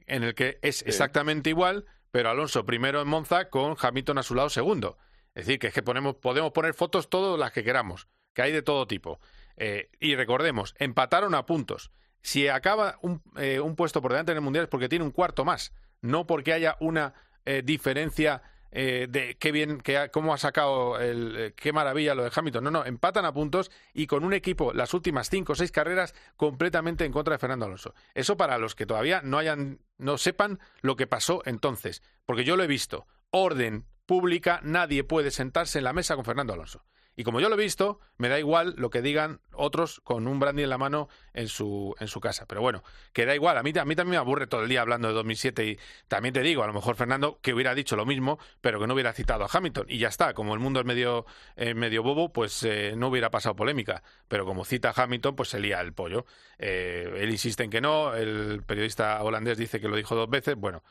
en 0.06 0.24
el 0.24 0.34
que 0.34 0.58
es 0.62 0.82
exactamente 0.82 1.50
igual, 1.50 1.86
pero 2.10 2.30
Alonso 2.30 2.66
primero 2.66 3.00
en 3.00 3.08
Monza 3.08 3.48
con 3.48 3.76
Hamilton 3.80 4.18
a 4.18 4.22
su 4.22 4.34
lado 4.34 4.50
segundo. 4.50 4.98
Es 5.34 5.46
decir, 5.46 5.60
que 5.60 5.68
es 5.68 5.74
que 5.74 5.82
ponemos, 5.82 6.16
podemos 6.16 6.50
poner 6.50 6.74
fotos 6.74 7.08
todas 7.08 7.38
las 7.38 7.52
que 7.52 7.62
queramos, 7.62 8.08
que 8.34 8.42
hay 8.42 8.52
de 8.52 8.62
todo 8.62 8.86
tipo. 8.86 9.20
Eh, 9.56 9.90
y 10.00 10.16
recordemos, 10.16 10.74
empataron 10.78 11.34
a 11.34 11.46
puntos. 11.46 11.92
Si 12.22 12.48
acaba 12.48 12.98
un, 13.02 13.22
eh, 13.36 13.60
un 13.60 13.76
puesto 13.76 14.02
por 14.02 14.10
delante 14.10 14.32
en 14.32 14.38
el 14.38 14.42
Mundial 14.42 14.64
es 14.64 14.68
porque 14.68 14.88
tiene 14.88 15.04
un 15.04 15.12
cuarto 15.12 15.44
más, 15.44 15.72
no 16.00 16.26
porque 16.26 16.52
haya 16.52 16.76
una 16.80 17.14
eh, 17.44 17.62
diferencia 17.64 18.42
eh, 18.72 19.06
de 19.08 19.36
qué 19.38 19.52
bien, 19.52 19.82
ha- 19.96 20.08
cómo 20.08 20.32
ha 20.34 20.38
sacado, 20.38 20.98
el, 21.00 21.36
eh, 21.36 21.52
qué 21.56 21.72
maravilla 21.72 22.14
lo 22.14 22.24
de 22.24 22.30
Hamilton. 22.34 22.64
No, 22.64 22.70
no, 22.70 22.84
empatan 22.84 23.24
a 23.24 23.32
puntos 23.32 23.70
y 23.92 24.06
con 24.06 24.24
un 24.24 24.32
equipo 24.32 24.72
las 24.72 24.94
últimas 24.94 25.28
cinco 25.30 25.52
o 25.52 25.56
seis 25.56 25.72
carreras 25.72 26.14
completamente 26.36 27.04
en 27.04 27.12
contra 27.12 27.34
de 27.34 27.38
Fernando 27.38 27.66
Alonso. 27.66 27.94
Eso 28.14 28.36
para 28.36 28.58
los 28.58 28.74
que 28.74 28.86
todavía 28.86 29.20
no 29.22 29.38
hayan, 29.38 29.80
no 29.98 30.18
sepan 30.18 30.58
lo 30.80 30.96
que 30.96 31.06
pasó 31.06 31.42
entonces, 31.44 32.02
porque 32.24 32.44
yo 32.44 32.56
lo 32.56 32.62
he 32.62 32.68
visto. 32.68 33.06
Orden 33.30 33.86
pública, 34.06 34.60
nadie 34.64 35.04
puede 35.04 35.30
sentarse 35.30 35.78
en 35.78 35.84
la 35.84 35.92
mesa 35.92 36.16
con 36.16 36.24
Fernando 36.24 36.52
Alonso. 36.52 36.84
Y 37.20 37.22
como 37.22 37.38
yo 37.38 37.50
lo 37.50 37.54
he 37.56 37.62
visto, 37.62 38.00
me 38.16 38.30
da 38.30 38.38
igual 38.38 38.72
lo 38.78 38.88
que 38.88 39.02
digan 39.02 39.40
otros 39.52 40.00
con 40.04 40.26
un 40.26 40.40
brandy 40.40 40.62
en 40.62 40.70
la 40.70 40.78
mano 40.78 41.10
en 41.34 41.48
su, 41.48 41.94
en 42.00 42.08
su 42.08 42.18
casa. 42.18 42.46
Pero 42.46 42.62
bueno, 42.62 42.82
que 43.12 43.26
da 43.26 43.34
igual. 43.34 43.58
A 43.58 43.62
mí, 43.62 43.74
a 43.78 43.84
mí 43.84 43.94
también 43.94 44.12
me 44.12 44.16
aburre 44.16 44.46
todo 44.46 44.62
el 44.62 44.70
día 44.70 44.80
hablando 44.80 45.08
de 45.08 45.12
2007 45.12 45.66
y 45.66 45.78
también 46.08 46.32
te 46.32 46.40
digo, 46.40 46.62
a 46.62 46.66
lo 46.66 46.72
mejor 46.72 46.96
Fernando, 46.96 47.38
que 47.42 47.52
hubiera 47.52 47.74
dicho 47.74 47.94
lo 47.94 48.06
mismo, 48.06 48.38
pero 48.62 48.80
que 48.80 48.86
no 48.86 48.94
hubiera 48.94 49.12
citado 49.12 49.44
a 49.44 49.48
Hamilton. 49.52 49.84
Y 49.90 49.98
ya 49.98 50.08
está, 50.08 50.32
como 50.32 50.54
el 50.54 50.60
mundo 50.60 50.80
es 50.80 50.86
medio, 50.86 51.26
eh, 51.56 51.74
medio 51.74 52.02
bobo, 52.02 52.32
pues 52.32 52.62
eh, 52.62 52.94
no 52.96 53.08
hubiera 53.08 53.30
pasado 53.30 53.54
polémica. 53.54 54.02
Pero 54.26 54.46
como 54.46 54.64
cita 54.64 54.94
a 54.96 55.02
Hamilton, 55.02 55.36
pues 55.36 55.50
se 55.50 55.60
lía 55.60 55.78
el 55.82 55.92
pollo. 55.92 56.24
Eh, 56.58 57.18
él 57.18 57.30
insiste 57.30 57.64
en 57.64 57.70
que 57.70 57.82
no, 57.82 58.14
el 58.14 58.62
periodista 58.66 59.22
holandés 59.22 59.58
dice 59.58 59.78
que 59.78 59.88
lo 59.88 59.96
dijo 59.96 60.14
dos 60.14 60.30
veces. 60.30 60.54
Bueno, 60.56 60.82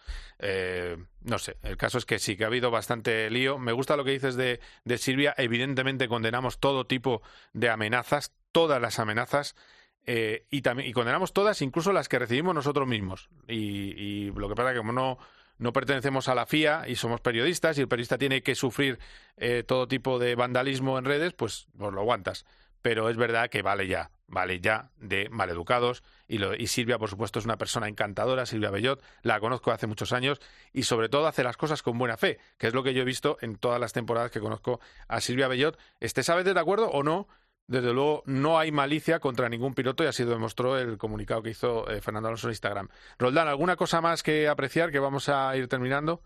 no 1.23 1.39
sé, 1.39 1.57
el 1.63 1.75
caso 1.75 1.97
es 1.97 2.05
que 2.05 2.19
sí, 2.19 2.37
que 2.37 2.43
ha 2.43 2.47
habido 2.47 2.69
bastante 2.69 3.31
lío. 3.31 3.57
Me 3.57 3.71
gusta 3.71 3.97
lo 3.97 4.03
que 4.03 4.11
dices 4.11 4.35
de, 4.35 4.59
de 4.85 4.97
Silvia. 4.99 5.33
Evidentemente 5.37 6.07
condenamos 6.19 6.59
todo 6.59 6.85
tipo 6.85 7.21
de 7.53 7.69
amenazas, 7.69 8.33
todas 8.51 8.81
las 8.81 8.99
amenazas. 8.99 9.55
Eh, 10.05 10.45
y, 10.49 10.57
y 10.57 10.91
condenamos 10.91 11.31
todas, 11.31 11.61
incluso 11.61 11.93
las 11.93 12.09
que 12.09 12.19
recibimos 12.19 12.53
nosotros 12.53 12.87
mismos. 12.87 13.29
Y, 13.47 14.31
lo 14.31 14.49
que 14.49 14.55
pasa 14.55 14.69
es 14.69 14.73
que 14.73 14.79
como 14.79 14.91
no, 14.91 15.17
no 15.57 15.71
pertenecemos 15.71 16.27
a 16.27 16.35
la 16.35 16.45
FIA 16.45 16.89
y 16.89 16.95
somos 16.95 17.21
periodistas 17.21 17.77
y 17.77 17.81
el 17.81 17.87
periodista 17.87 18.17
tiene 18.17 18.43
que 18.43 18.55
sufrir 18.55 18.99
eh, 19.37 19.63
todo 19.65 19.87
tipo 19.87 20.19
de 20.19 20.35
vandalismo 20.35 20.97
en 20.99 21.05
redes, 21.05 21.33
pues, 21.33 21.67
pues 21.77 21.93
lo 21.93 22.01
aguantas. 22.01 22.45
Pero 22.81 23.09
es 23.09 23.15
verdad 23.15 23.49
que 23.49 23.61
vale 23.61 23.87
ya, 23.87 24.11
vale 24.29 24.59
ya 24.59 24.91
de 24.97 25.27
maleducados. 25.29 26.03
Y, 26.27 26.37
lo, 26.37 26.55
y 26.55 26.67
Silvia, 26.67 26.97
por 26.97 27.09
supuesto, 27.09 27.39
es 27.39 27.45
una 27.45 27.57
persona 27.57 27.87
encantadora, 27.87 28.45
Silvia 28.45 28.71
Bellot, 28.71 29.03
la 29.23 29.39
conozco 29.39 29.71
hace 29.71 29.87
muchos 29.87 30.13
años 30.13 30.39
y 30.73 30.83
sobre 30.83 31.09
todo 31.09 31.27
hace 31.27 31.43
las 31.43 31.57
cosas 31.57 31.81
con 31.81 31.97
buena 31.97 32.17
fe, 32.17 32.39
que 32.57 32.67
es 32.67 32.73
lo 32.73 32.83
que 32.83 32.93
yo 32.93 33.01
he 33.01 33.05
visto 33.05 33.37
en 33.41 33.57
todas 33.57 33.79
las 33.79 33.93
temporadas 33.93 34.31
que 34.31 34.39
conozco 34.39 34.79
a 35.07 35.21
Silvia 35.21 35.47
Bellot. 35.47 35.77
¿Estés 35.99 36.29
a 36.29 36.35
veces 36.35 36.53
de 36.53 36.59
acuerdo 36.59 36.89
o 36.89 37.03
no? 37.03 37.27
desde 37.69 37.93
luego 37.93 38.23
no 38.25 38.57
hay 38.57 38.71
malicia 38.71 39.19
contra 39.19 39.47
ningún 39.47 39.75
piloto 39.75 40.03
y 40.03 40.07
así 40.07 40.23
lo 40.23 40.31
demostró 40.31 40.75
el 40.77 40.97
comunicado 40.97 41.43
que 41.43 41.51
hizo 41.51 41.87
eh, 41.87 42.01
Fernando 42.01 42.27
Alonso 42.27 42.47
en 42.47 42.53
Instagram. 42.53 42.89
Roldán, 43.19 43.47
¿alguna 43.47 43.75
cosa 43.75 44.01
más 44.01 44.23
que 44.23 44.47
apreciar 44.47 44.91
que 44.91 44.97
vamos 44.97 45.29
a 45.29 45.55
ir 45.55 45.67
terminando? 45.67 46.23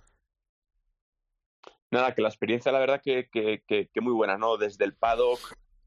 Nada, 1.91 2.15
que 2.15 2.21
la 2.21 2.29
experiencia 2.29 2.71
la 2.71 2.79
verdad 2.79 3.01
que, 3.03 3.29
que, 3.29 4.01
muy 4.01 4.13
buena, 4.13 4.37
¿no? 4.37 4.55
Desde 4.55 4.85
el 4.85 4.95
paddock 4.95 5.39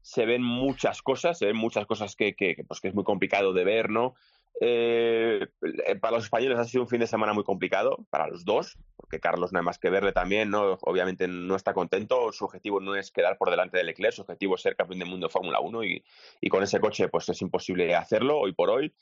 se 0.07 0.25
ven 0.25 0.41
muchas 0.41 1.01
cosas, 1.01 1.37
se 1.37 1.47
ven 1.47 1.57
muchas 1.57 1.85
cosas 1.85 2.15
que, 2.15 2.33
que, 2.33 2.63
pues, 2.65 2.79
que 2.79 2.87
es 2.87 2.95
muy 2.95 3.03
complicado 3.03 3.51
de 3.51 3.65
ver, 3.65 3.89
¿no? 3.89 4.15
Eh, 4.61 5.47
para 5.99 6.15
los 6.15 6.23
españoles 6.23 6.57
ha 6.57 6.63
sido 6.63 6.83
un 6.83 6.87
fin 6.87 7.01
de 7.01 7.07
semana 7.07 7.33
muy 7.33 7.43
complicado, 7.43 8.05
para 8.09 8.25
los 8.27 8.45
dos, 8.45 8.77
porque 8.95 9.19
Carlos 9.19 9.51
no 9.51 9.59
hay 9.59 9.65
más 9.65 9.77
que 9.77 9.89
verle 9.89 10.13
también, 10.13 10.49
¿no? 10.49 10.77
obviamente 10.81 11.27
no 11.27 11.57
está 11.57 11.73
contento, 11.73 12.31
su 12.31 12.45
objetivo 12.45 12.79
no 12.79 12.95
es 12.95 13.11
quedar 13.11 13.37
por 13.37 13.51
delante 13.51 13.77
del 13.77 13.87
Leclerc, 13.87 14.13
su 14.13 14.21
objetivo 14.21 14.55
es 14.55 14.61
ser 14.61 14.77
campeón 14.77 14.99
del 14.99 15.09
mundo 15.09 15.27
de 15.27 15.33
Fórmula 15.33 15.59
1 15.59 15.83
y, 15.83 16.03
y, 16.39 16.47
con 16.47 16.63
ese 16.63 16.79
coche 16.79 17.09
pues 17.09 17.27
es 17.27 17.41
imposible 17.41 17.93
hacerlo 17.93 18.39
hoy 18.39 18.53
por 18.53 18.69
hoy. 18.69 18.93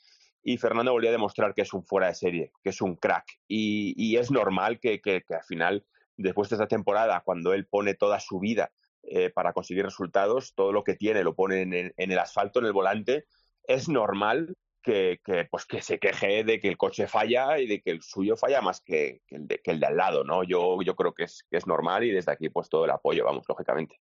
Y 0.42 0.58
Fernando 0.58 0.90
volvió 0.90 1.10
a 1.10 1.12
demostrar 1.12 1.54
que 1.54 1.62
es 1.62 1.72
un 1.72 1.84
fuera 1.84 2.08
de 2.08 2.14
serie, 2.14 2.50
que 2.64 2.70
es 2.70 2.80
un 2.80 2.96
crack. 2.96 3.26
Y, 3.46 3.94
y 3.96 4.16
es 4.16 4.32
normal 4.32 4.80
que, 4.80 5.00
que, 5.00 5.22
al 5.30 5.44
final, 5.44 5.84
después 6.16 6.48
de 6.48 6.56
esta 6.56 6.68
temporada, 6.68 7.22
cuando 7.24 7.54
él 7.54 7.66
pone 7.66 7.94
toda 7.94 8.18
su 8.18 8.40
vida 8.40 8.72
eh, 9.06 9.30
para 9.30 9.52
conseguir 9.52 9.84
resultados, 9.84 10.54
todo 10.54 10.72
lo 10.72 10.84
que 10.84 10.94
tiene 10.94 11.24
lo 11.24 11.34
pone 11.34 11.62
en 11.62 11.74
en 11.74 12.12
el 12.12 12.18
asfalto, 12.18 12.58
en 12.58 12.66
el 12.66 12.72
volante, 12.72 13.26
es 13.66 13.88
normal 13.88 14.54
que, 14.86 15.48
pues 15.50 15.66
que 15.66 15.82
se 15.82 15.98
queje 15.98 16.44
de 16.44 16.60
que 16.60 16.68
el 16.68 16.76
coche 16.76 17.08
falla 17.08 17.58
y 17.58 17.66
de 17.66 17.80
que 17.80 17.90
el 17.90 18.02
suyo 18.02 18.36
falla 18.36 18.60
más 18.60 18.80
que, 18.80 19.20
el, 19.28 19.48
de, 19.48 19.58
que 19.58 19.72
el 19.72 19.80
de 19.80 19.86
al 19.86 19.96
lado, 19.96 20.22
¿no? 20.22 20.44
Yo, 20.44 20.80
yo 20.82 20.94
creo 20.94 21.12
que 21.12 21.24
es, 21.24 21.44
que 21.50 21.56
es 21.56 21.66
normal 21.66 22.04
y 22.04 22.12
desde 22.12 22.30
aquí 22.30 22.50
pues 22.50 22.68
todo 22.68 22.84
el 22.84 22.92
apoyo, 22.92 23.24
vamos, 23.24 23.44
lógicamente. 23.48 24.00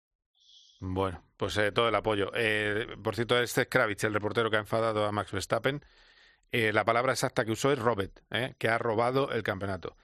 Bueno, 0.79 1.23
pues 1.37 1.57
eh, 1.57 1.71
todo 1.71 1.89
el 1.89 1.95
apoyo. 1.95 2.31
Eh, 2.35 2.85
por 3.03 3.15
cierto, 3.15 3.39
este 3.39 3.67
Kravitz, 3.67 4.03
el 4.03 4.13
reportero 4.13 4.51
que 4.51 4.57
ha 4.57 4.59
enfadado 4.59 5.05
a 5.05 5.11
Max 5.11 5.31
Verstappen, 5.31 5.83
eh, 6.51 6.71
la 6.71 6.85
palabra 6.85 7.13
exacta 7.13 7.45
que 7.45 7.51
usó 7.51 7.71
es 7.71 7.79
Robert, 7.79 8.19
que 8.59 8.67
ha 8.67 8.77
robado 8.77 9.31
el 9.31 9.41
campeonato. 9.41 9.97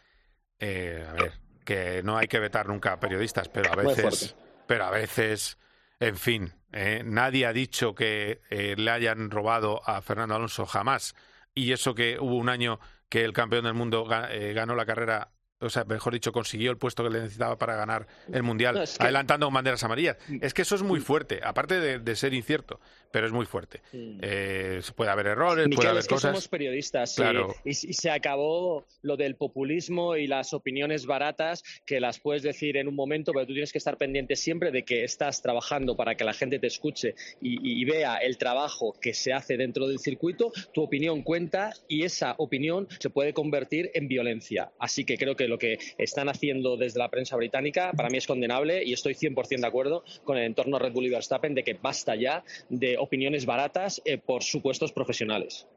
a 0.60 0.66
ver, 1.14 1.34
que 1.64 2.02
no 2.02 2.18
hay 2.18 2.28
que 2.28 2.40
vetar 2.40 2.68
nunca 2.68 2.94
a 2.94 3.00
periodistas, 3.00 3.50
pero 3.50 3.72
a 3.72 3.76
veces, 3.76 4.36
pero 4.72 4.86
a 4.86 4.90
veces 4.90 5.58
en 6.00 6.16
fin, 6.16 6.54
eh, 6.72 7.02
nadie 7.04 7.46
ha 7.46 7.52
dicho 7.52 7.94
que 7.94 8.40
eh, 8.50 8.76
le 8.78 8.90
hayan 8.90 9.30
robado 9.30 9.82
a 9.86 10.02
Fernando 10.02 10.34
Alonso 10.34 10.66
jamás. 10.66 11.14
Y 11.54 11.74
eso 11.74 11.94
que 11.94 12.18
hubo 12.18 12.38
un 12.38 12.48
año 12.48 12.80
que 13.10 13.26
el 13.26 13.34
campeón 13.34 13.66
del 13.66 13.74
mundo 13.74 14.08
eh, 14.30 14.54
ganó 14.54 14.74
la 14.74 14.86
carrera 14.86 15.34
o 15.62 15.70
sea, 15.70 15.84
mejor 15.86 16.14
dicho, 16.14 16.32
consiguió 16.32 16.72
el 16.72 16.78
puesto 16.78 17.04
que 17.04 17.10
le 17.10 17.20
necesitaba 17.22 17.58
para 17.58 17.76
ganar 17.76 18.08
el 18.32 18.44
Mundial, 18.44 18.84
adelantando 19.00 19.50
banderas 19.52 19.84
amarillas. 19.84 20.18
Mm. 20.28 20.40
Es 20.42 20.54
que 20.54 20.64
eso 20.64 20.76
es 20.76 20.82
muy 20.82 21.00
mm. 21.00 21.04
fuerte, 21.04 21.40
aparte 21.44 22.00
de, 22.00 22.16
ser 22.16 22.34
incierto, 22.34 22.80
pero 23.12 23.28
es 23.28 23.32
muy 23.32 23.46
fuerte. 23.46 23.82
Mm. 23.94 24.20
Eh, 24.22 24.82
puede 24.96 25.12
haber 25.12 25.28
errores, 25.28 25.68
puede 25.74 25.90
haber 25.90 26.02
es 26.02 26.08
que 26.08 26.18
somos 26.18 26.48
periodistas 26.48 27.16
y, 27.64 27.74
se 27.74 28.10
acabó 28.10 28.86
lo 29.04 29.18
del 29.18 29.36
populismo 29.36 30.16
y 30.16 30.28
las 30.28 30.54
opiniones 30.54 31.06
baratas 31.06 31.64
que 31.86 32.00
las 32.00 32.20
puedes 32.20 32.42
decir 32.42 32.78
en 32.78 32.88
un 32.88 32.96
momento, 32.96 33.32
pero 33.32 33.46
tú 33.46 33.54
tienes 33.54 33.72
que 33.72 33.78
estar 33.78 33.98
pendiente 33.98 34.36
siempre 34.36 34.72
de 34.72 34.84
que 34.84 35.04
estás 35.04 35.42
trabajando 35.42 35.96
para 35.96 36.16
que 36.16 36.24
la 36.24 36.34
gente 36.34 36.58
te 36.58 36.68
escuche 36.68 37.16
y, 37.42 37.82
y 37.82 37.86
vea 37.86 38.18
el 38.18 38.38
trabajo 38.38 38.96
que 39.00 39.14
se 39.14 39.34
hace 39.34 39.58
dentro 39.58 39.88
del 39.88 40.00
circuito, 40.00 40.52
tu 40.74 40.82
opinión 40.82 41.22
cuenta 41.22 41.74
y 41.88 42.04
esa 42.04 42.36
opinión 42.38 42.88
se 43.00 43.10
puede 43.10 43.34
convertir 43.34 43.92
en 43.94 44.08
violencia. 44.08 44.72
Así 44.80 45.06
que 45.06 45.18
creo 45.18 45.36
que 45.36 45.48
lo 45.52 45.60
que 45.60 45.78
están 46.00 46.30
haciendo 46.30 46.78
desde 46.78 46.98
la 46.98 47.10
prensa 47.10 47.36
británica 47.36 47.92
para 47.96 48.10
mí 48.10 48.18
es 48.18 48.26
condenable 48.26 48.84
y 48.84 48.94
estoy 48.94 49.14
100% 49.14 49.60
de 49.60 49.68
acuerdo 49.68 50.04
con 50.24 50.38
el 50.38 50.46
entorno 50.46 50.80
Red 50.80 50.94
Bull 50.94 51.06
y 51.06 51.10
Verstappen 51.10 51.54
de 51.54 51.64
que 51.64 51.76
basta 51.76 52.16
ya 52.16 52.44
de 52.70 52.98
opiniones 52.98 53.46
baratas 53.46 54.02
eh, 54.06 54.18
por 54.18 54.42
supuestos 54.42 54.92
profesionales. 54.92 55.68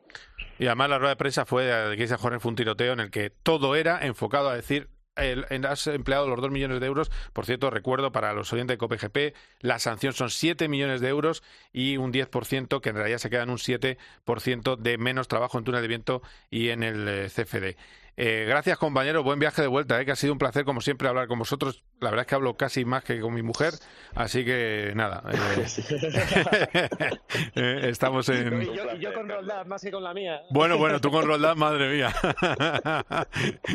Y 0.58 0.66
además 0.66 0.90
la 0.90 0.98
rueda 0.98 1.10
de 1.10 1.16
prensa 1.16 1.44
fue 1.44 1.64
de 1.64 1.96
que 1.96 2.06
fue 2.06 2.38
un 2.44 2.56
tiroteo 2.56 2.92
en 2.92 3.00
el 3.00 3.10
que 3.10 3.30
todo 3.30 3.76
era 3.76 4.06
enfocado 4.06 4.48
a 4.48 4.56
decir 4.56 4.88
has 5.16 5.86
empleado 5.86 6.28
los 6.28 6.40
2 6.40 6.50
millones 6.50 6.80
de 6.80 6.86
euros. 6.86 7.10
Por 7.32 7.46
cierto, 7.46 7.70
recuerdo 7.70 8.12
para 8.12 8.32
los 8.32 8.52
oyentes 8.52 8.74
de 8.74 8.78
COPGP, 8.78 9.36
la 9.60 9.78
sanción 9.78 10.12
son 10.12 10.30
7 10.30 10.68
millones 10.68 11.00
de 11.00 11.08
euros 11.08 11.42
y 11.72 11.96
un 11.96 12.12
10%, 12.12 12.80
que 12.80 12.88
en 12.88 12.96
realidad 12.96 13.18
se 13.18 13.30
queda 13.30 13.44
en 13.44 13.50
un 13.50 13.58
7% 13.58 14.76
de 14.76 14.98
menos 14.98 15.28
trabajo 15.28 15.58
en 15.58 15.64
túnel 15.64 15.82
de 15.82 15.88
viento 15.88 16.22
y 16.50 16.70
en 16.70 16.82
el 16.82 17.08
eh, 17.08 17.28
CFD. 17.28 17.76
Eh, 18.16 18.44
gracias, 18.48 18.78
compañero. 18.78 19.22
Buen 19.24 19.38
viaje 19.38 19.60
de 19.60 19.68
vuelta, 19.68 20.00
eh, 20.00 20.04
que 20.04 20.12
ha 20.12 20.16
sido 20.16 20.32
un 20.32 20.38
placer, 20.38 20.64
como 20.64 20.80
siempre, 20.80 21.08
hablar 21.08 21.26
con 21.26 21.38
vosotros. 21.38 21.84
La 22.00 22.10
verdad 22.10 22.24
es 22.24 22.26
que 22.28 22.34
hablo 22.34 22.56
casi 22.56 22.84
más 22.84 23.02
que 23.04 23.20
con 23.20 23.32
mi 23.32 23.42
mujer, 23.42 23.74
así 24.14 24.44
que 24.44 24.92
nada. 24.94 25.22
Eh, 27.56 27.88
estamos 27.88 28.28
en. 28.28 28.62
Y 28.62 28.66
yo, 29.00 29.12
con 29.12 29.28
Roldán, 29.28 29.68
más 29.68 29.82
que 29.82 29.90
con 29.90 30.02
la 30.02 30.14
mía. 30.14 30.42
Bueno, 30.50 30.78
bueno, 30.78 31.00
tú 31.00 31.10
con 31.10 31.26
Roldán, 31.26 31.58
madre 31.64 31.94
mía. 31.94 32.12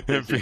en 0.07 0.25
fin. 0.25 0.41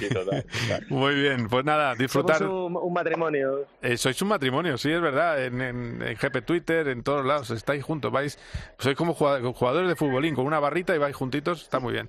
Muy 0.90 1.16
bien, 1.16 1.48
pues 1.48 1.66
nada, 1.66 1.96
disfrutar. 1.96 2.38
Somos 2.38 2.82
un, 2.84 2.94
matrimonio. 2.94 3.66
sois 3.96 4.22
un 4.22 4.28
matrimonio, 4.28 4.78
sí, 4.78 4.92
es 4.92 5.02
verdad. 5.02 5.44
En, 5.44 5.62
en, 5.62 6.00
GP 6.00 6.46
Twitter, 6.46 6.88
en 6.88 7.04
todos 7.04 7.26
lados, 7.26 7.52
estáis 7.52 7.84
juntos. 7.84 8.12
vais 8.12 8.40
Sois 8.80 8.96
como 8.96 9.14
jugadores 9.14 9.90
de 9.90 9.96
futbolín, 9.96 10.36
con 10.36 10.46
una 10.46 10.60
barrita 10.60 10.96
y 10.96 11.00
vais 11.00 11.16
juntitos, 11.16 11.64
está 11.64 11.80
muy 11.80 11.94
bien. 11.94 12.08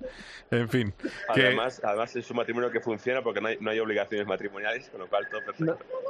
En 0.51 0.69
fin. 0.69 0.93
Además, 1.27 1.81
además 1.83 2.15
es 2.15 2.29
un 2.29 2.37
matrimonio 2.37 2.71
que 2.71 2.79
funciona 2.79 3.21
porque 3.21 3.41
no 3.41 3.47
hay, 3.49 3.57
no 3.59 3.71
hay 3.71 3.79
obligaciones 3.79 4.27
matrimoniales, 4.27 4.89
con 4.89 5.01
lo 5.01 5.07
cual 5.07 5.27
todo 5.29 5.41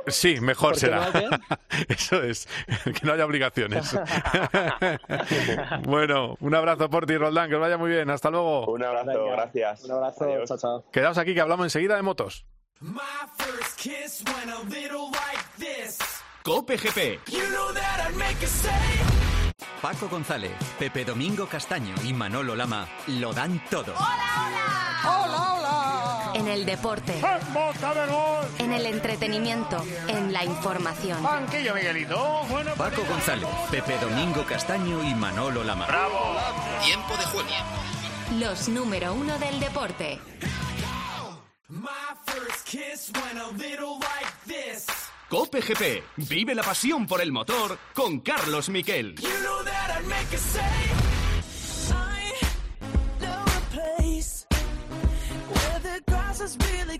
Sí, 0.08 0.39
mejor 0.41 0.78
será. 0.78 1.12
Eso 1.88 2.22
es, 2.24 2.47
que 2.84 3.06
no 3.06 3.14
haya 3.14 3.26
obligaciones. 3.26 3.97
bueno, 5.84 6.38
un 6.39 6.56
abrazo 6.56 6.89
por 6.89 7.06
ti, 7.06 7.18
Roldán, 7.18 7.50
que 7.50 7.56
os 7.56 7.62
vaya 7.62 7.78
muy 7.78 7.91
bien. 7.91 8.10
Hasta 8.10 8.30
luego. 8.30 8.68
Un 8.68 8.84
abrazo, 8.84 9.26
gracias. 9.26 9.84
Un 9.84 9.91
abrazo, 9.91 10.45
chao, 10.45 10.58
chao. 10.58 10.86
Quedaos 10.91 11.18
aquí 11.18 11.34
que 11.34 11.41
hablamos 11.41 11.66
enseguida 11.66 11.95
de 11.95 12.02
motos. 12.02 12.45
Cope 16.43 16.78
GP. 16.78 17.20
Paco 19.82 20.10
González, 20.10 20.52
Pepe 20.78 21.06
Domingo 21.06 21.47
Castaño 21.47 21.95
y 22.04 22.14
Manolo 22.14 22.56
Lama 22.56 22.88
lo 23.08 23.34
dan 23.34 23.62
todo. 23.70 23.93
¡Hola, 23.93 24.18
hola! 24.47 25.00
¡Hola, 25.04 25.36
hola! 25.36 25.49
En 26.40 26.48
el 26.48 26.66
deporte. 26.66 27.14
En 28.60 28.72
el 28.72 28.86
entretenimiento. 28.86 29.84
En 30.08 30.32
la 30.32 30.46
información. 30.46 31.22
Banquillo, 31.22 31.76
Miguelito. 31.76 32.44
Bueno, 32.50 32.74
Paco 32.76 33.04
González, 33.04 33.50
Pepe 33.70 33.98
Domingo 34.00 34.46
Castaño 34.46 35.04
y 35.04 35.14
Manolo 35.16 35.66
Lama. 35.66 35.86
¡Bravo! 35.88 36.38
Tiempo 36.86 37.18
de 37.18 37.24
juego. 37.26 37.50
Los 38.40 38.70
número 38.70 39.14
uno 39.14 39.38
del 39.38 39.60
deporte. 39.60 40.18
Cope 45.28 45.60
GP. 45.60 46.04
Vive 46.30 46.56
la 46.56 46.64
pasión 46.64 47.06
por 47.06 47.20
el 47.20 47.34
motor 47.34 47.78
con 47.94 48.22
Carlos 48.22 48.70
Miquel. 48.70 49.16
grass 56.40 56.56
is 56.56 56.58
really 56.72 57.00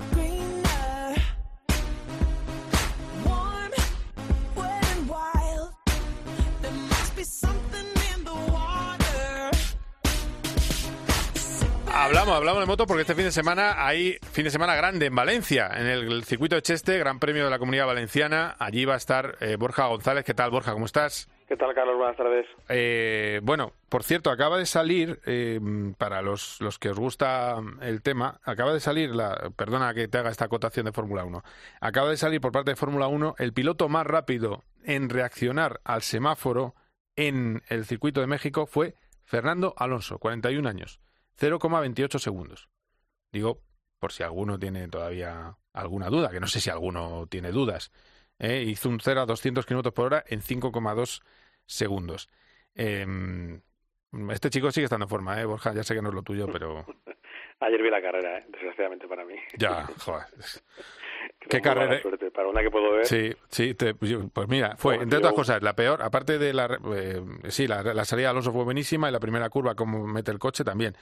Hablamos, 11.92 12.34
hablamos 12.38 12.62
de 12.62 12.66
moto 12.66 12.88
porque 12.88 13.02
este 13.02 13.14
fin 13.14 13.26
de 13.26 13.32
semana 13.32 13.86
hay 13.86 14.18
fin 14.32 14.46
de 14.46 14.52
semana 14.52 14.74
grande 14.74 15.08
en 15.08 15.16
Valencia, 15.16 15.70
en 15.76 15.86
el 15.86 16.24
circuito 16.24 16.56
de 16.56 16.62
Cheste, 16.62 16.98
Gran 16.98 17.20
Premio 17.20 17.44
de 17.44 17.50
la 17.50 17.60
Comunidad 17.60 17.86
Valenciana. 17.86 18.56
Allí 18.58 18.86
va 18.86 18.94
a 18.94 18.98
estar 18.98 19.38
eh, 19.42 19.58
Borja 19.58 19.86
González. 19.86 20.24
¿Qué 20.24 20.34
tal, 20.34 20.50
Borja? 20.50 20.72
¿Cómo 20.72 20.86
estás? 20.86 21.28
¿Qué 21.50 21.58
tal, 21.58 21.74
Carlos? 21.74 21.98
Buenas 21.98 22.16
tardes. 22.16 22.46
Eh, 22.70 23.40
bueno, 23.42 23.74
por 23.90 24.04
cierto, 24.04 24.30
acaba 24.30 24.60
de 24.60 24.68
salir, 24.68 25.20
eh, 25.26 25.60
para 25.98 26.22
los, 26.22 26.62
los 26.62 26.78
que 26.78 26.90
os 26.90 27.00
gusta 27.00 27.58
el 27.82 28.04
tema, 28.04 28.40
acaba 28.44 28.72
de 28.72 28.80
salir, 28.80 29.16
la, 29.16 29.50
perdona 29.56 29.96
que 29.96 30.08
te 30.08 30.20
haga 30.20 30.30
esta 30.30 30.46
acotación 30.46 30.86
de 30.86 30.92
Fórmula 30.92 31.26
1, 31.26 31.44
acaba 31.82 32.12
de 32.12 32.18
salir 32.18 32.40
por 32.40 32.52
parte 32.52 32.70
de 32.70 32.76
Fórmula 32.76 33.08
1 33.08 33.34
el 33.40 33.52
piloto 33.52 33.90
más 33.90 34.06
rápido 34.06 34.64
en 34.84 35.10
reaccionar 35.10 35.82
al 35.84 36.04
semáforo 36.04 36.76
en 37.16 37.64
el 37.68 37.86
circuito 37.86 38.22
de 38.22 38.28
México 38.28 38.68
fue 38.68 38.94
Fernando 39.24 39.74
Alonso, 39.76 40.20
41 40.20 40.70
años. 40.70 41.02
0,28 41.40 42.20
segundos. 42.20 42.70
Digo, 43.32 43.64
por 43.98 44.12
si 44.12 44.22
alguno 44.22 44.60
tiene 44.60 44.88
todavía 44.88 45.58
alguna 45.74 46.10
duda, 46.10 46.30
que 46.30 46.40
no 46.40 46.48
sé 46.48 46.60
si 46.60 46.70
alguno 46.70 47.26
tiene 47.28 47.52
dudas. 47.52 47.92
¿Eh? 48.40 48.64
Hizo 48.64 48.90
un 48.90 49.00
0 49.00 49.22
a 49.22 49.26
200 49.26 49.66
kilómetros 49.66 49.94
por 49.94 50.06
hora 50.06 50.24
en 50.28 50.42
5,2 50.42 51.22
segundos. 51.66 52.30
Eh, 52.76 53.06
este 54.32 54.50
chico 54.50 54.72
sigue 54.72 54.86
estando 54.86 55.06
en 55.06 55.10
forma, 55.10 55.40
¿eh, 55.40 55.46
Borja? 55.46 55.74
Ya 55.74 55.84
sé 55.84 55.94
que 55.94 56.02
no 56.02 56.10
es 56.10 56.16
lo 56.16 56.24
tuyo, 56.24 56.48
pero... 56.52 56.86
Ayer 57.62 57.82
vi 57.82 57.90
la 57.90 58.02
carrera, 58.02 58.38
¿eh? 58.38 58.46
desgraciadamente 58.48 59.08
para 59.08 59.26
mí. 59.26 59.36
Ya, 59.58 59.84
joder. 60.00 60.26
¿Qué 61.40 61.62
carrera? 61.62 62.02
Suerte, 62.02 62.32
para 62.32 62.48
una 62.48 62.62
que 62.62 62.70
puedo 62.70 62.92
ver. 62.92 63.06
Sí, 63.06 63.34
sí, 63.50 63.74
te, 63.74 63.96
pues 63.96 64.48
mira, 64.48 64.76
fue, 64.78 64.96
entre 64.96 65.18
otras 65.20 65.34
cosas, 65.34 65.64
la 65.64 65.76
peor, 65.76 66.02
aparte 66.02 66.38
de 66.38 66.54
la. 66.54 66.78
Eh, 66.96 67.22
sí, 67.48 67.68
la, 67.68 67.82
la, 67.82 68.06
salida 68.06 68.28
de 68.28 68.32
Alonso 68.32 68.52
fue 68.52 68.64
buenísima 68.64 69.10
y 69.10 69.12
la 69.12 69.20
primera 69.20 69.50
curva, 69.50 69.76
como 69.76 70.06
mete 70.06 70.32
el 70.32 70.40
coche 70.40 70.64
también. 70.64 70.96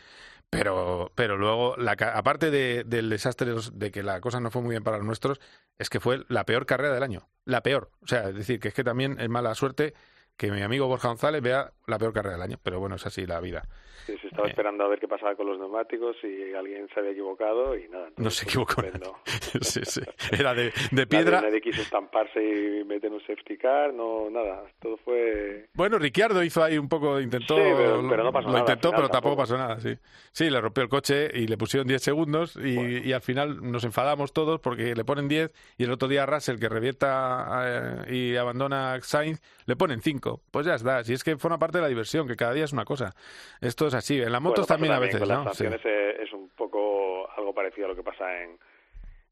Pero, 0.50 1.12
pero 1.16 1.38
luego, 1.38 1.76
la, 1.78 1.92
aparte 1.92 2.52
de, 2.52 2.84
del 2.86 3.10
desastre 3.10 3.54
de 3.74 3.92
que 3.92 4.04
la 4.04 4.22
cosa 4.22 4.40
no 4.40 4.50
fue 4.50 4.62
muy 4.62 4.72
bien 4.72 4.84
para 4.84 4.98
los 4.98 5.06
nuestros, 5.06 5.42
es 5.78 5.90
que 5.90 6.00
fue 6.00 6.24
la 6.30 6.46
peor 6.46 6.66
carrera 6.66 6.94
del 6.94 7.04
año. 7.04 7.28
La 7.44 7.62
peor. 7.62 7.90
O 8.02 8.08
sea, 8.08 8.30
es 8.30 8.36
decir, 8.36 8.60
que 8.60 8.70
es 8.70 8.74
que 8.74 8.84
también 8.84 9.20
es 9.20 9.30
mala 9.30 9.54
suerte 9.56 9.94
que 10.38 10.52
mi 10.52 10.62
amigo 10.62 10.88
Borja 10.88 11.10
González 11.10 11.42
vea 11.42 11.74
la 11.88 11.98
peor 11.98 12.14
carrera 12.14 12.36
del 12.36 12.44
año, 12.44 12.58
pero 12.62 12.80
bueno, 12.80 12.96
es 12.96 13.06
así 13.06 13.26
la 13.26 13.42
vida. 13.42 13.64
Sí, 14.06 14.16
se 14.22 14.27
estaba 14.38 14.50
esperando 14.50 14.84
a 14.84 14.88
ver 14.88 15.00
qué 15.00 15.08
pasaba 15.08 15.36
con 15.36 15.48
los 15.48 15.60
neumáticos 15.60 16.16
y 16.24 16.54
alguien 16.54 16.88
se 16.94 17.00
había 17.00 17.12
equivocado 17.12 17.76
y 17.76 17.88
nada. 17.90 18.10
No 18.18 18.30
se 18.30 18.46
equivocó. 18.46 18.82
sí, 19.62 19.82
sí. 19.84 20.02
Era 20.32 20.54
de, 20.54 20.72
de 20.92 21.08
piedra. 21.08 21.42
Nadie, 21.42 21.60
quiso 21.62 21.82
estamparse 21.82 22.40
y 22.42 22.84
meter 22.84 23.12
un 23.12 23.20
safety 23.22 23.58
car, 23.58 23.94
no, 23.94 24.30
nada. 24.30 24.64
Todo 24.80 24.98
fue. 24.98 25.70
Bueno, 25.74 25.98
Ricciardo 25.98 26.44
hizo 26.44 26.64
ahí 26.64 26.78
un 26.78 26.88
poco, 26.88 27.20
intentó. 27.20 27.56
Sí, 27.56 27.62
pero, 27.76 28.02
no 28.02 28.32
pasó 28.32 28.48
lo 28.48 28.54
nada. 28.54 28.60
intentó, 28.60 28.92
pero 28.92 29.10
tampoco, 29.10 29.36
tampoco 29.36 29.38
pasó 29.38 29.58
nada, 29.58 29.80
sí. 29.80 29.98
Sí, 30.32 30.50
le 30.50 30.62
rompió 30.62 30.84
el 30.84 30.90
coche 30.90 31.30
y 31.34 31.48
le 31.48 31.58
pusieron 31.58 31.88
10 31.88 32.02
segundos 32.02 32.56
y, 32.58 32.76
bueno. 32.76 32.98
y, 33.06 33.14
al 33.14 33.22
final 33.22 33.72
nos 33.72 33.84
enfadamos 33.84 34.34
todos 34.34 34.60
porque 34.60 34.94
le 34.94 35.04
ponen 35.04 35.28
10 35.28 35.52
y 35.78 35.84
el 35.84 35.92
otro 35.92 36.08
día 36.08 36.26
Russell, 36.26 36.60
que 36.60 36.70
revienta 36.70 38.06
eh, 38.08 38.14
y 38.14 38.36
abandona 38.36 39.00
Sainz, 39.02 39.42
le 39.66 39.76
ponen 39.76 40.02
5. 40.02 40.42
Pues 40.52 40.66
ya 40.66 40.76
está. 40.76 41.04
Si 41.04 41.14
es 41.14 41.24
que 41.24 41.38
forma 41.38 41.58
parte 41.58 41.80
de 41.80 41.82
la 41.82 41.88
diversión, 41.88 42.28
que 42.28 42.36
cada 42.36 42.54
día 42.54 42.66
es 42.66 42.74
una 42.74 42.86
cosa. 42.86 43.16
Esto 43.62 43.88
es 43.88 43.94
así. 43.94 44.20
En 44.28 44.34
las 44.34 44.42
motos 44.42 44.68
bueno, 44.68 44.76
también, 44.76 44.94
a 44.94 45.00
veces, 45.00 45.20
con 45.20 45.30
¿no? 45.30 45.36
las 45.36 45.44
sanciones 45.46 45.82
sí. 45.82 45.90
es 46.24 46.34
un 46.34 46.50
poco 46.50 47.30
algo 47.32 47.54
parecido 47.54 47.86
a 47.86 47.90
lo 47.90 47.96
que 47.96 48.04
pasa 48.04 48.44
en, 48.44 48.60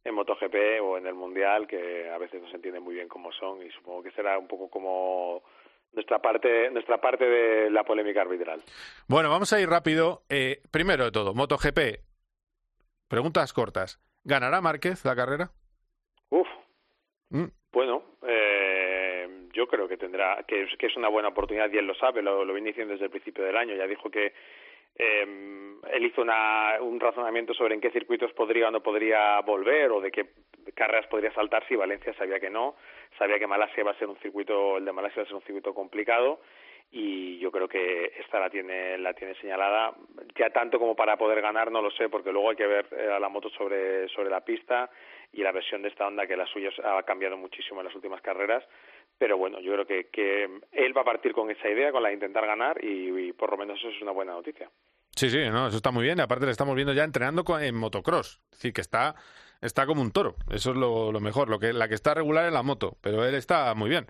en 0.05 0.15
MotoGP 0.15 0.55
o 0.81 0.97
en 0.97 1.05
el 1.05 1.15
Mundial, 1.15 1.67
que 1.67 2.09
a 2.09 2.17
veces 2.17 2.41
no 2.41 2.49
se 2.49 2.55
entiende 2.55 2.79
muy 2.79 2.95
bien 2.95 3.09
cómo 3.09 3.31
son 3.33 3.61
y 3.61 3.69
supongo 3.71 4.01
que 4.03 4.11
será 4.11 4.39
un 4.39 4.47
poco 4.47 4.69
como 4.69 5.43
nuestra 5.91 6.19
parte 6.19 6.69
nuestra 6.71 6.99
parte 7.01 7.25
de 7.25 7.69
la 7.69 7.83
polémica 7.83 8.21
arbitral. 8.21 8.63
Bueno, 9.07 9.29
vamos 9.29 9.51
a 9.51 9.59
ir 9.59 9.67
rápido. 9.67 10.23
Eh, 10.29 10.61
primero 10.71 11.03
de 11.03 11.11
todo, 11.11 11.33
MotoGP. 11.33 11.99
Preguntas 13.09 13.51
cortas. 13.51 13.99
¿Ganará 14.23 14.61
Márquez 14.61 15.03
la 15.03 15.15
carrera? 15.15 15.51
Uf. 16.29 16.47
¿Mm? 17.29 17.45
Bueno, 17.73 18.01
eh, 18.25 19.49
yo 19.51 19.67
creo 19.67 19.89
que 19.89 19.97
tendrá, 19.97 20.43
que 20.47 20.63
es, 20.63 20.77
que 20.77 20.87
es 20.87 20.95
una 20.95 21.09
buena 21.09 21.27
oportunidad 21.29 21.69
y 21.71 21.77
él 21.77 21.85
lo 21.85 21.95
sabe, 21.95 22.21
lo, 22.21 22.45
lo 22.45 22.53
viene 22.53 22.69
diciendo 22.69 22.93
desde 22.93 23.05
el 23.05 23.11
principio 23.11 23.43
del 23.43 23.57
año. 23.57 23.75
Ya 23.75 23.87
dijo 23.87 24.09
que 24.09 24.33
eh, 24.97 25.75
él 25.91 26.05
hizo 26.05 26.21
una, 26.21 26.81
un 26.81 26.99
razonamiento 26.99 27.53
sobre 27.53 27.75
en 27.75 27.81
qué 27.81 27.91
circuitos 27.91 28.31
podría 28.33 28.69
o 28.69 28.71
no 28.71 28.81
podría 28.81 29.39
volver 29.41 29.91
o 29.91 30.01
de 30.01 30.11
qué 30.11 30.29
carreras 30.73 31.07
podría 31.07 31.33
saltar 31.33 31.65
si 31.67 31.75
Valencia 31.75 32.13
sabía 32.15 32.39
que 32.39 32.49
no, 32.49 32.75
sabía 33.17 33.39
que 33.39 33.47
Malasia 33.47 33.83
va 33.83 33.91
a 33.91 33.99
ser 33.99 34.07
un 34.07 34.17
circuito, 34.17 34.77
el 34.77 34.85
de 34.85 34.91
Malasia 34.91 35.21
va 35.21 35.23
a 35.23 35.27
ser 35.27 35.35
un 35.35 35.43
circuito 35.43 35.73
complicado 35.73 36.39
y 36.97 37.37
yo 37.39 37.51
creo 37.51 37.67
que 37.67 38.13
esta 38.17 38.39
la 38.39 38.49
tiene 38.49 38.97
la 38.97 39.13
tiene 39.13 39.35
señalada 39.35 39.93
ya 40.39 40.49
tanto 40.51 40.79
como 40.79 40.95
para 40.95 41.17
poder 41.17 41.41
ganar 41.41 41.69
no 41.69 41.81
lo 41.81 41.91
sé 41.91 42.07
porque 42.07 42.31
luego 42.31 42.51
hay 42.51 42.55
que 42.55 42.65
ver 42.65 42.87
eh, 42.91 43.11
a 43.11 43.19
la 43.19 43.27
moto 43.27 43.49
sobre 43.49 44.07
sobre 44.07 44.29
la 44.29 44.39
pista 44.39 44.89
y 45.33 45.43
la 45.43 45.51
versión 45.51 45.81
de 45.81 45.89
esta 45.89 46.07
onda 46.07 46.25
que 46.25 46.37
la 46.37 46.47
suya 46.47 46.69
ha 46.85 47.03
cambiado 47.03 47.35
muchísimo 47.35 47.81
en 47.81 47.87
las 47.87 47.95
últimas 47.95 48.21
carreras 48.21 48.63
pero 49.17 49.37
bueno 49.37 49.59
yo 49.59 49.73
creo 49.73 49.85
que 49.85 50.05
que 50.05 50.49
él 50.71 50.97
va 50.97 51.01
a 51.01 51.11
partir 51.11 51.33
con 51.33 51.51
esa 51.51 51.69
idea 51.69 51.91
con 51.91 52.01
la 52.01 52.07
de 52.07 52.15
intentar 52.15 52.47
ganar 52.47 52.81
y, 52.81 53.27
y 53.27 53.33
por 53.33 53.51
lo 53.51 53.57
menos 53.57 53.77
eso 53.77 53.89
es 53.89 54.01
una 54.01 54.11
buena 54.11 54.31
noticia 54.31 54.69
Sí, 55.17 55.29
sí, 55.29 55.37
no, 55.49 55.67
eso 55.67 55.77
está 55.77 55.91
muy 55.91 56.03
bien. 56.03 56.19
Aparte 56.19 56.45
le 56.45 56.51
estamos 56.51 56.75
viendo 56.75 56.91
ya 56.91 57.05
entrenando 57.05 57.45
en 57.57 57.73
motocross. 57.73 58.41
Es 58.51 58.57
decir, 58.57 58.73
que 58.73 58.81
está, 58.81 59.15
está 59.61 59.85
como 59.85 60.01
un 60.01 60.11
toro. 60.11 60.35
Eso 60.51 60.71
es 60.71 60.77
lo, 60.77 61.11
lo 61.11 61.19
mejor. 61.19 61.49
Lo 61.49 61.59
que, 61.59 61.73
la 61.73 61.87
que 61.87 61.95
está 61.95 62.13
regular 62.13 62.45
es 62.45 62.53
la 62.53 62.63
moto, 62.63 62.97
pero 63.01 63.25
él 63.25 63.35
está 63.35 63.73
muy 63.75 63.89
bien. 63.89 64.07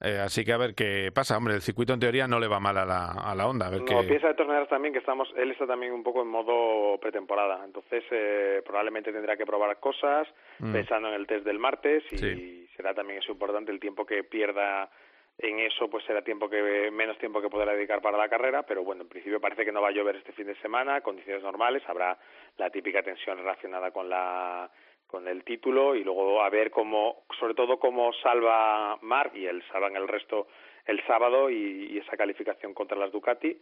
Eh, 0.00 0.18
así 0.18 0.44
que 0.44 0.52
a 0.52 0.58
ver 0.58 0.74
qué 0.74 1.10
pasa. 1.14 1.36
Hombre, 1.36 1.54
el 1.54 1.62
circuito 1.62 1.94
en 1.94 2.00
teoría 2.00 2.28
no 2.28 2.38
le 2.38 2.48
va 2.48 2.60
mal 2.60 2.76
a 2.76 2.84
la, 2.84 3.12
a 3.12 3.34
la 3.34 3.46
onda. 3.46 3.66
A 3.66 3.70
ver 3.70 3.80
no, 3.80 3.86
qué... 3.86 4.06
piensa 4.06 4.28
de 4.28 4.34
todas 4.34 4.48
maneras 4.48 4.68
también 4.68 4.92
que 4.92 4.98
estamos, 4.98 5.32
él 5.36 5.50
está 5.50 5.66
también 5.66 5.92
un 5.92 6.02
poco 6.02 6.22
en 6.22 6.28
modo 6.28 6.98
pretemporada. 7.00 7.64
Entonces 7.64 8.04
eh, 8.10 8.62
probablemente 8.64 9.12
tendrá 9.12 9.36
que 9.36 9.46
probar 9.46 9.78
cosas 9.80 10.28
mm. 10.58 10.72
pensando 10.72 11.08
en 11.08 11.14
el 11.14 11.26
test 11.26 11.44
del 11.46 11.58
martes 11.58 12.04
y 12.12 12.18
sí. 12.18 12.68
será 12.76 12.92
también 12.92 13.20
eso 13.20 13.32
importante 13.32 13.72
el 13.72 13.80
tiempo 13.80 14.04
que 14.04 14.22
pierda 14.22 14.90
en 15.38 15.58
eso 15.60 15.88
pues 15.88 16.04
será 16.06 16.22
tiempo 16.22 16.48
que 16.48 16.90
menos 16.90 17.18
tiempo 17.18 17.42
que 17.42 17.50
podrá 17.50 17.72
dedicar 17.72 18.00
para 18.00 18.16
la 18.16 18.28
carrera, 18.28 18.62
pero 18.62 18.82
bueno, 18.84 19.02
en 19.02 19.08
principio 19.08 19.38
parece 19.40 19.64
que 19.64 19.72
no 19.72 19.82
va 19.82 19.88
a 19.88 19.92
llover 19.92 20.16
este 20.16 20.32
fin 20.32 20.46
de 20.46 20.56
semana, 20.60 21.02
condiciones 21.02 21.42
normales, 21.42 21.82
habrá 21.86 22.18
la 22.56 22.70
típica 22.70 23.02
tensión 23.02 23.36
relacionada 23.36 23.90
con 23.90 24.08
la 24.08 24.70
con 25.16 25.28
el 25.28 25.44
título 25.44 25.94
y 25.94 26.04
luego 26.04 26.42
a 26.42 26.50
ver 26.50 26.70
cómo, 26.70 27.24
sobre 27.40 27.54
todo 27.54 27.78
cómo 27.78 28.12
salva 28.22 28.98
Marc 29.00 29.34
y 29.34 29.46
él 29.46 29.62
salvan 29.72 29.96
el 29.96 30.06
resto 30.06 30.46
el 30.84 31.02
sábado 31.06 31.48
y, 31.48 31.86
y 31.90 31.98
esa 31.98 32.18
calificación 32.18 32.74
contra 32.74 32.98
las 32.98 33.10
Ducati, 33.10 33.58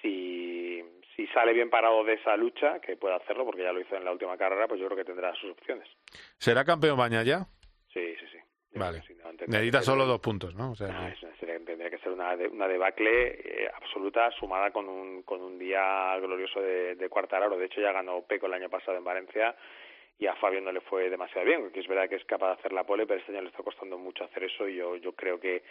si 0.00 0.80
si 1.16 1.26
sale 1.26 1.52
bien 1.52 1.70
parado 1.70 2.04
de 2.04 2.14
esa 2.14 2.36
lucha, 2.36 2.80
que 2.80 2.96
puede 2.96 3.16
hacerlo 3.16 3.44
porque 3.44 3.64
ya 3.64 3.72
lo 3.72 3.80
hizo 3.80 3.96
en 3.96 4.04
la 4.04 4.12
última 4.12 4.36
carrera, 4.38 4.68
pues 4.68 4.80
yo 4.80 4.86
creo 4.86 4.96
que 4.96 5.04
tendrá 5.04 5.34
sus 5.34 5.50
opciones. 5.50 5.88
¿Será 6.38 6.64
campeón 6.64 6.96
Baña 6.96 7.24
ya? 7.24 7.46
Sí, 7.92 8.14
sí, 8.20 8.26
sí. 8.30 8.38
Vale. 8.78 9.02
No, 9.22 9.32
Necesita 9.48 9.82
solo 9.82 10.06
dos 10.06 10.20
puntos, 10.20 10.54
¿no? 10.54 10.70
O 10.70 10.74
sea, 10.76 10.88
no, 10.88 11.12
que... 11.38 11.58
tendría 11.66 11.90
que 11.90 11.98
ser 11.98 12.12
una, 12.12 12.36
de, 12.36 12.46
una 12.46 12.68
debacle 12.68 13.64
eh, 13.64 13.70
absoluta 13.74 14.30
sumada 14.30 14.70
con 14.70 14.88
un, 14.88 15.24
con 15.24 15.42
un 15.42 15.58
día 15.58 16.16
glorioso 16.20 16.60
de, 16.60 16.94
de 16.94 17.08
Cuartararo. 17.08 17.58
De 17.58 17.66
hecho, 17.66 17.80
ya 17.80 17.92
ganó 17.92 18.22
Peco 18.22 18.46
el 18.46 18.54
año 18.54 18.70
pasado 18.70 18.96
en 18.96 19.04
Valencia 19.04 19.54
y 20.18 20.26
a 20.26 20.34
Fabio 20.36 20.60
no 20.60 20.72
le 20.72 20.80
fue 20.80 21.10
demasiado 21.10 21.46
bien, 21.46 21.62
porque 21.62 21.80
es 21.80 21.88
verdad 21.88 22.08
que 22.08 22.16
es 22.16 22.24
capaz 22.24 22.48
de 22.48 22.52
hacer 22.54 22.72
la 22.72 22.84
pole, 22.84 23.06
pero 23.06 23.20
este 23.20 23.32
año 23.32 23.42
le 23.42 23.48
está 23.48 23.62
costando 23.62 23.98
mucho 23.98 24.24
hacer 24.24 24.44
eso 24.44 24.68
y 24.68 24.76
yo, 24.76 24.96
yo 24.96 25.12
creo 25.12 25.40
que 25.40 25.62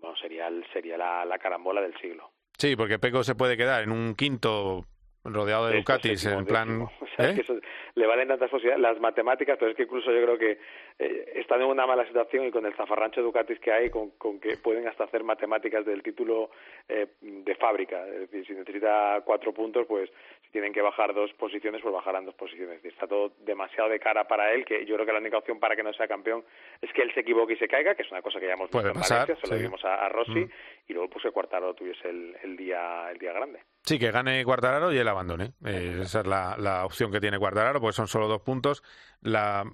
bueno, 0.00 0.16
sería, 0.16 0.50
sería 0.72 0.96
la, 0.96 1.24
la 1.24 1.38
carambola 1.38 1.80
del 1.80 1.96
siglo. 1.98 2.30
Sí, 2.58 2.76
porque 2.76 2.98
Peco 2.98 3.22
se 3.22 3.34
puede 3.34 3.56
quedar 3.56 3.82
en 3.82 3.92
un 3.92 4.14
quinto 4.14 4.84
rodeado 5.24 5.68
de 5.68 5.78
Ducatis, 5.78 6.24
en 6.26 6.46
plan... 6.46 6.88
O 7.00 7.22
sea, 7.22 7.32
¿eh? 7.32 7.34
que 7.34 7.40
eso, 7.40 7.58
le 7.96 8.06
valen 8.06 8.28
tantas 8.28 8.48
posibilidades, 8.48 8.80
las 8.80 9.00
matemáticas, 9.00 9.56
pero 9.58 9.72
es 9.72 9.76
que 9.76 9.82
incluso 9.82 10.12
yo 10.12 10.22
creo 10.22 10.38
que 10.38 10.58
eh, 11.00 11.32
están 11.34 11.60
en 11.60 11.66
una 11.66 11.84
mala 11.84 12.06
situación 12.06 12.46
y 12.46 12.52
con 12.52 12.64
el 12.64 12.74
zafarrancho 12.74 13.20
de 13.20 13.26
Ducatis 13.26 13.58
que 13.58 13.72
hay, 13.72 13.90
con, 13.90 14.10
con 14.10 14.38
que 14.38 14.56
pueden 14.56 14.86
hasta 14.86 15.02
hacer 15.02 15.24
matemáticas 15.24 15.84
del 15.84 16.00
título 16.00 16.50
eh, 16.88 17.08
de 17.20 17.54
fábrica. 17.56 18.06
Es 18.06 18.30
decir, 18.30 18.46
si 18.46 18.52
necesita 18.52 19.20
cuatro 19.24 19.52
puntos, 19.52 19.84
pues 19.88 20.10
si 20.48 20.52
tienen 20.52 20.72
que 20.72 20.80
bajar 20.80 21.12
dos 21.14 21.30
posiciones, 21.34 21.82
pues 21.82 21.92
bajarán 21.94 22.24
dos 22.24 22.34
posiciones. 22.34 22.82
Está 22.82 23.06
todo 23.06 23.32
demasiado 23.40 23.90
de 23.90 24.00
cara 24.00 24.26
para 24.26 24.50
él, 24.52 24.64
que 24.64 24.86
yo 24.86 24.94
creo 24.94 25.04
que 25.06 25.12
la 25.12 25.18
única 25.18 25.36
opción 25.36 25.60
para 25.60 25.76
que 25.76 25.82
no 25.82 25.92
sea 25.92 26.08
campeón 26.08 26.42
es 26.80 26.90
que 26.94 27.02
él 27.02 27.12
se 27.12 27.20
equivoque 27.20 27.52
y 27.52 27.56
se 27.58 27.68
caiga, 27.68 27.94
que 27.94 28.02
es 28.02 28.10
una 28.10 28.22
cosa 28.22 28.40
que 28.40 28.46
ya 28.46 28.54
hemos 28.54 28.66
visto 28.68 28.78
Puede 28.78 28.88
en 28.88 28.94
pasar, 28.94 29.20
Valencia, 29.28 29.36
se 29.46 29.52
lo 29.52 29.56
sí. 29.58 29.62
vimos 29.64 29.84
a, 29.84 30.06
a 30.06 30.08
Rossi, 30.08 30.40
Mm. 30.40 30.50
y 30.88 30.92
luego 30.94 31.10
pues 31.10 31.22
que 31.24 31.30
Cuartaro 31.30 31.74
tuviese 31.74 32.08
el, 32.08 32.34
el, 32.42 32.56
día, 32.56 33.10
el 33.10 33.18
día 33.18 33.32
grande. 33.34 33.60
Sí, 33.82 33.98
que 33.98 34.10
gane 34.10 34.42
Cuartararo 34.44 34.90
y 34.92 34.96
él 34.98 35.06
abandone. 35.08 35.52
Eh, 35.66 35.98
esa 36.02 36.20
es 36.20 36.26
la, 36.26 36.56
la, 36.58 36.84
opción 36.86 37.12
que 37.12 37.20
tiene 37.20 37.38
Cuartararo, 37.38 37.80
porque 37.80 37.94
son 37.94 38.08
solo 38.08 38.26
dos 38.26 38.40
puntos. 38.40 38.82
La, 39.20 39.64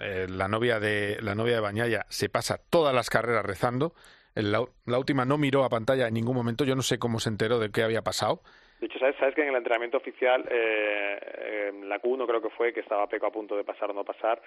eh, 0.00 0.26
la 0.28 0.48
novia 0.48 0.80
de 0.80 1.18
la 1.20 1.34
novia 1.34 1.54
de 1.54 1.60
Bañaya 1.60 2.04
se 2.08 2.28
pasa 2.28 2.58
todas 2.68 2.94
las 2.94 3.10
carreras 3.10 3.44
rezando. 3.46 3.94
La, 4.34 4.64
la, 4.84 4.98
última 4.98 5.24
no 5.24 5.38
miró 5.38 5.64
a 5.64 5.68
pantalla 5.68 6.08
en 6.08 6.14
ningún 6.14 6.34
momento. 6.36 6.64
Yo 6.64 6.74
no 6.76 6.82
sé 6.82 6.98
cómo 6.98 7.20
se 7.20 7.28
enteró 7.30 7.58
de 7.58 7.70
qué 7.70 7.82
había 7.82 8.02
pasado. 8.02 8.42
De 8.80 8.86
hecho, 8.86 8.98
¿sabes, 8.98 9.16
sabes 9.16 9.34
que 9.34 9.42
en 9.42 9.48
el 9.48 9.56
entrenamiento 9.56 9.96
oficial, 9.96 10.46
eh, 10.50 11.72
la 11.84 12.00
Q1 12.00 12.26
creo 12.26 12.42
que 12.42 12.50
fue, 12.50 12.72
que 12.72 12.80
estaba 12.80 13.08
Peco 13.08 13.26
a 13.26 13.32
punto 13.32 13.56
de 13.56 13.64
pasar 13.64 13.90
o 13.90 13.94
no 13.94 14.04
pasar, 14.04 14.40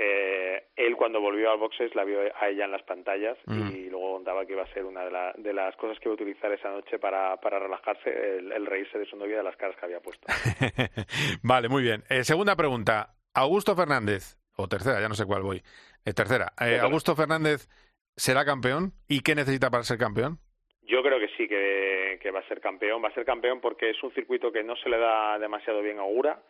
eh, 0.00 0.68
él 0.76 0.94
cuando 0.96 1.20
volvió 1.20 1.50
al 1.50 1.58
boxes 1.58 1.92
la 1.96 2.04
vio 2.04 2.20
a 2.20 2.48
ella 2.48 2.66
en 2.66 2.70
las 2.70 2.82
pantallas 2.82 3.36
mm. 3.46 3.68
y 3.72 3.90
luego 3.90 4.12
contaba 4.12 4.46
que 4.46 4.52
iba 4.52 4.62
a 4.62 4.72
ser 4.72 4.84
una 4.84 5.04
de, 5.04 5.42
de, 5.42 5.52
las 5.52 5.74
cosas 5.76 5.98
que 5.98 6.08
iba 6.08 6.12
a 6.12 6.14
utilizar 6.14 6.52
esa 6.52 6.70
noche 6.70 7.00
para, 7.00 7.36
para 7.38 7.58
relajarse, 7.58 8.38
el, 8.38 8.66
reírse 8.66 8.96
de 8.98 9.06
su 9.06 9.16
novia 9.16 9.38
de 9.38 9.42
las 9.42 9.56
caras 9.56 9.76
que 9.76 9.86
había 9.86 10.00
puesto. 10.00 10.26
vale, 11.42 11.68
muy 11.68 11.82
bien. 11.82 12.04
Eh, 12.08 12.22
segunda 12.22 12.54
pregunta. 12.54 13.14
Augusto 13.34 13.74
Fernández, 13.74 14.38
o 14.56 14.68
tercera, 14.68 15.00
ya 15.00 15.08
no 15.08 15.14
sé 15.14 15.26
cuál 15.26 15.42
voy. 15.42 15.62
Eh, 16.04 16.12
tercera. 16.12 16.52
Eh, 16.60 16.78
Augusto 16.80 17.16
Fernández 17.16 17.68
será 18.16 18.44
campeón 18.44 18.92
y 19.08 19.20
qué 19.20 19.34
necesita 19.34 19.68
para 19.70 19.82
ser 19.82 19.98
campeón? 19.98 20.38
Yo 20.88 21.02
creo 21.02 21.20
que 21.20 21.28
sí, 21.36 21.46
que, 21.46 22.30
va 22.30 22.40
a 22.40 22.48
ser 22.48 22.60
campeón. 22.60 23.04
Va 23.04 23.08
a 23.08 23.14
ser 23.14 23.26
campeón 23.26 23.60
porque 23.60 23.90
es 23.90 24.02
un 24.02 24.10
circuito 24.12 24.50
que 24.50 24.64
no 24.64 24.74
se 24.76 24.88
le 24.88 24.96
da 24.96 25.38
demasiado 25.38 25.82
bien 25.82 25.98
a 25.98 26.02
Augura 26.02 26.40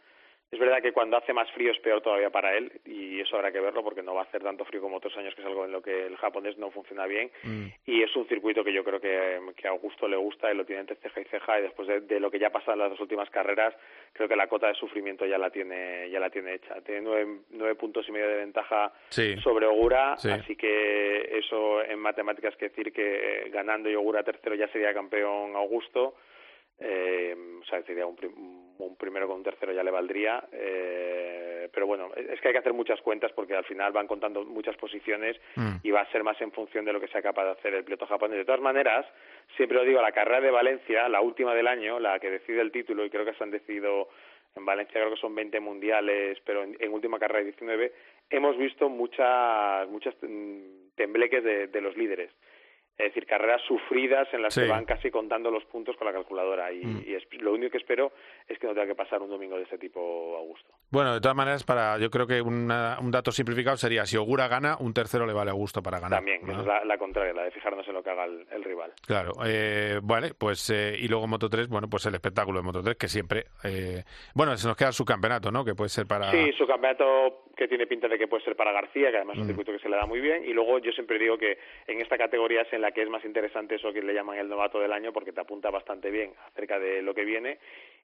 es 0.51 0.59
verdad 0.59 0.81
que 0.81 0.93
cuando 0.93 1.19
hace 1.19 1.35
más 1.35 1.51
frío 1.51 1.73
es 1.73 1.79
peor 1.81 2.01
todavía 2.01 2.31
para 2.31 2.57
él 2.57 2.73
y 2.87 3.21
eso 3.21 3.37
habrá 3.37 3.53
que 3.53 3.61
verlo 3.61 3.85
porque 3.85 4.03
no 4.03 4.15
va 4.15 4.23
a 4.23 4.25
hacer 4.25 4.43
tanto 4.43 4.65
frío 4.65 4.81
como 4.81 4.97
otros 4.97 5.15
años, 5.19 5.35
que 5.35 5.43
es 5.43 5.47
algo 5.47 5.67
en 5.67 5.73
lo 5.73 5.83
que 5.83 6.07
el 6.07 6.17
japonés 6.17 6.57
no 6.57 6.71
funciona 6.71 7.07
bien. 7.07 7.31
Mm. 7.43 7.67
Y 7.85 8.03
es 8.03 8.17
un 8.17 8.27
circuito 8.29 8.65
que 8.65 8.73
yo 8.73 8.83
creo 8.83 8.99
que, 8.99 9.41
que, 9.57 9.69
a 9.69 9.73
Augusto 9.73 10.09
le 10.09 10.17
gusta 10.17 10.51
y 10.51 10.57
lo 10.57 10.65
tiene 10.65 10.81
entre 10.81 10.97
ceja 10.97 11.21
y 11.21 11.25
ceja 11.25 11.59
y 11.59 11.63
después 11.65 11.87
de, 12.09 12.19
lo 12.19 12.31
que 12.31 12.39
ya 12.39 12.47
ha 12.47 12.53
pasado 12.53 12.73
en 12.73 12.79
las 12.79 12.91
dos 12.91 13.01
últimas 13.01 13.29
carreras, 13.29 13.75
creo 14.15 14.27
que 14.27 14.37
la 14.37 14.47
cota 14.47 14.69
de 14.69 14.75
sufrimiento 14.75 15.27
ya 15.27 15.37
la 15.37 15.51
tiene 15.51 16.09
ya 16.11 16.19
la 16.19 16.31
tiene 16.31 16.55
hecha. 16.55 16.81
Tiene 16.81 17.03
nueve, 17.03 17.41
nueve 17.51 17.75
puntos 17.75 18.09
y 18.09 18.13
medio 18.13 18.29
de 18.29 18.37
ventaja 18.37 18.91
sobre 19.43 19.67
Ogura, 19.67 20.15
así 20.15 20.57
que 20.57 21.39
eso 21.39 21.83
en 21.85 21.99
matemáticas 21.99 22.57
quiere 22.57 22.75
decir 22.75 22.93
que 22.93 23.51
ganando 23.53 23.91
y 23.91 23.95
Ogura 23.97 24.23
tercero 24.23 24.55
ya 24.55 24.69
sería 24.69 24.95
campeón 24.95 25.55
Augusto 25.57 26.15
eh, 26.81 27.37
o 27.61 27.65
sea, 27.65 27.83
sería 27.83 28.07
un, 28.07 28.17
un, 28.79 28.97
primero 28.97 29.27
con 29.27 29.39
un 29.39 29.43
tercero 29.43 29.73
ya 29.73 29.83
le 29.83 29.91
valdría. 29.91 30.45
Eh, 30.53 31.69
pero 31.73 31.87
bueno, 31.87 32.11
es 32.15 32.41
que 32.41 32.49
hay 32.49 32.55
que 32.55 32.61
hacer 32.61 32.73
muchas 32.73 33.01
cuentas 33.01 33.33
porque 33.33 33.55
al 33.55 33.65
final 33.65 33.93
van 33.93 34.07
contando 34.07 34.45
muchas 34.45 34.77
posiciones 34.77 35.37
mm. 35.57 35.77
y 35.83 35.91
va 35.91 36.03
a 36.03 36.13
ser 36.13 36.23
más 36.23 36.41
en 36.41 36.53
función 36.53 36.85
de 36.85 36.93
lo 36.93 37.01
que 37.01 37.09
sea 37.09 37.23
capaz 37.23 37.45
de 37.45 37.51
hacer 37.51 37.75
el 37.75 37.85
piloto 37.85 38.07
japonés. 38.07 38.39
De 38.39 38.45
todas 38.45 38.61
maneras, 38.61 39.07
siempre 39.57 39.77
lo 39.77 39.85
digo, 39.85 40.01
la 40.01 40.13
carrera 40.13 40.41
de 40.41 40.51
Valencia, 40.51 41.09
la 41.09 41.21
última 41.21 41.55
del 41.55 41.67
año, 41.67 41.99
la 41.99 42.19
que 42.19 42.31
decide 42.31 42.61
el 42.61 42.73
título, 42.73 43.05
y 43.05 43.11
creo 43.11 43.25
que 43.25 43.35
se 43.35 43.45
han 43.45 43.51
decidido 43.51 44.09
en 44.57 44.65
Valencia, 44.65 45.01
creo 45.01 45.15
que 45.15 45.21
son 45.21 45.35
20 45.35 45.61
mundiales, 45.61 46.39
pero 46.45 46.63
en, 46.63 46.93
última 46.93 47.19
carrera 47.19 47.41
de 47.41 47.47
19, 47.47 47.93
hemos 48.31 48.57
visto 48.57 48.89
muchas, 48.89 49.89
muchas 49.89 50.15
mm, 50.23 50.95
tembleques 50.97 51.45
de 51.45 51.81
los 51.81 51.97
líderes 51.97 52.31
es 52.99 53.15
decir, 53.15 53.27
carreras 53.27 53.63
sufridas 53.63 54.27
en 54.33 54.43
las 54.43 54.55
que 54.55 54.67
van 54.67 54.85
casi 54.85 55.09
contando 55.09 55.53
los 55.53 55.65
puntos 55.67 55.97
con 55.97 56.09
la 56.09 56.13
calculadora. 56.13 56.73
Y, 56.73 56.85
mm. 56.85 57.05
lo 57.41 57.53
único 57.53 57.71
que 57.71 57.79
espero 57.79 58.13
es 58.49 58.59
que 58.59 58.67
no 58.67 58.75
tenga 58.75 58.89
que 58.89 58.97
pasar 58.97 59.23
un 59.23 59.31
domingo 59.31 59.57
de 59.57 59.63
este 59.63 59.79
tipo, 59.79 60.37
Augusto. 60.37 60.75
Bueno, 60.91 61.15
de 61.15 61.21
todas 61.21 61.37
maneras, 61.37 61.63
para 61.63 61.97
yo 61.99 62.11
creo 62.11 62.27
que 62.27 62.43
un 62.43 62.67
dato 62.67 63.31
simplificado 63.31 63.77
sería, 63.77 64.05
si 64.05 64.17
Ogura 64.17 64.49
gana, 64.49 64.77
un 64.81 64.93
tercero 64.93 65.27
le 65.27 65.33
vale 65.33 65.51
a 65.51 65.53
Augusto 65.53 65.81
para 65.81 66.01
ganar. 66.01 66.19
También, 66.19 66.41
es 66.51 66.87
la, 66.87 66.99
contraria, 66.99 67.33
la 67.33 67.45
de 67.45 67.53
fijarnos 67.53 67.87
en 67.87 67.95
lo 67.95 68.03
que 68.03 68.11
haga 68.11 68.25
el, 68.25 68.65
rival. 68.65 68.93
Claro, 69.07 69.33
eh, 69.47 70.01
vale, 70.03 70.33
pues 70.35 70.69
eh, 70.71 70.97
y 70.99 71.07
luego 71.07 71.29
Moto 71.29 71.49
3, 71.49 71.69
bueno, 71.69 71.89
pues 71.89 72.05
el 72.07 72.15
espectáculo 72.15 72.59
de 72.59 72.65
Moto 72.65 72.83
3, 72.83 72.97
que 72.97 73.07
siempre... 73.07 73.45
Eh, 73.63 74.03
bueno, 74.35 74.57
se 74.57 74.67
nos 74.67 74.77
queda 74.77 74.91
su 74.91 75.05
campeonato, 75.05 75.53
¿no? 75.53 75.65
Que 75.65 75.75
puede 75.75 75.89
ser 75.89 76.07
para... 76.07 76.33
Sí, 76.33 76.53
su 76.59 76.67
campeonato 76.67 77.45
que 77.57 77.67
tiene 77.67 77.87
pinta 77.87 78.07
de 78.07 78.17
que 78.19 78.29
puede 78.29 78.45
ser 78.45 78.55
para 78.55 78.73
García, 78.73 79.11
que 79.11 79.17
además 79.17 79.35
es 79.35 79.41
un 79.41 79.45
mm. 79.47 79.49
circuito 79.49 79.73
que 79.73 79.81
se 79.81 79.89
le 79.89 79.97
da 79.97 80.07
muy 80.07 80.21
bien. 80.21 80.45
Y 80.45 80.53
luego 80.53 80.79
yo 80.79 80.93
siempre 80.93 81.19
digo 81.19 81.37
que 81.37 81.59
en 81.89 82.01
esta 82.01 82.17
categoría 82.17 82.63
es 82.63 82.73
en 82.73 82.83
la 82.83 82.88
que 82.93 83.03
es 83.03 83.09
más 83.09 83.25
interesante 83.25 83.77
eso 83.77 83.93
que 83.93 84.03
le 84.03 84.15
llaman 84.15 84.39
el 84.39 84.49
novato 84.49 84.81
del 84.81 84.93
año, 84.93 85.13
porque 85.13 85.33
te 85.33 85.41
apunta 85.41 85.71
bastante 85.71 86.11
bien 86.11 86.33
acerca 86.53 86.79
de 86.79 87.03
lo 87.03 87.15
que 87.15 87.25
viene. 87.25 87.59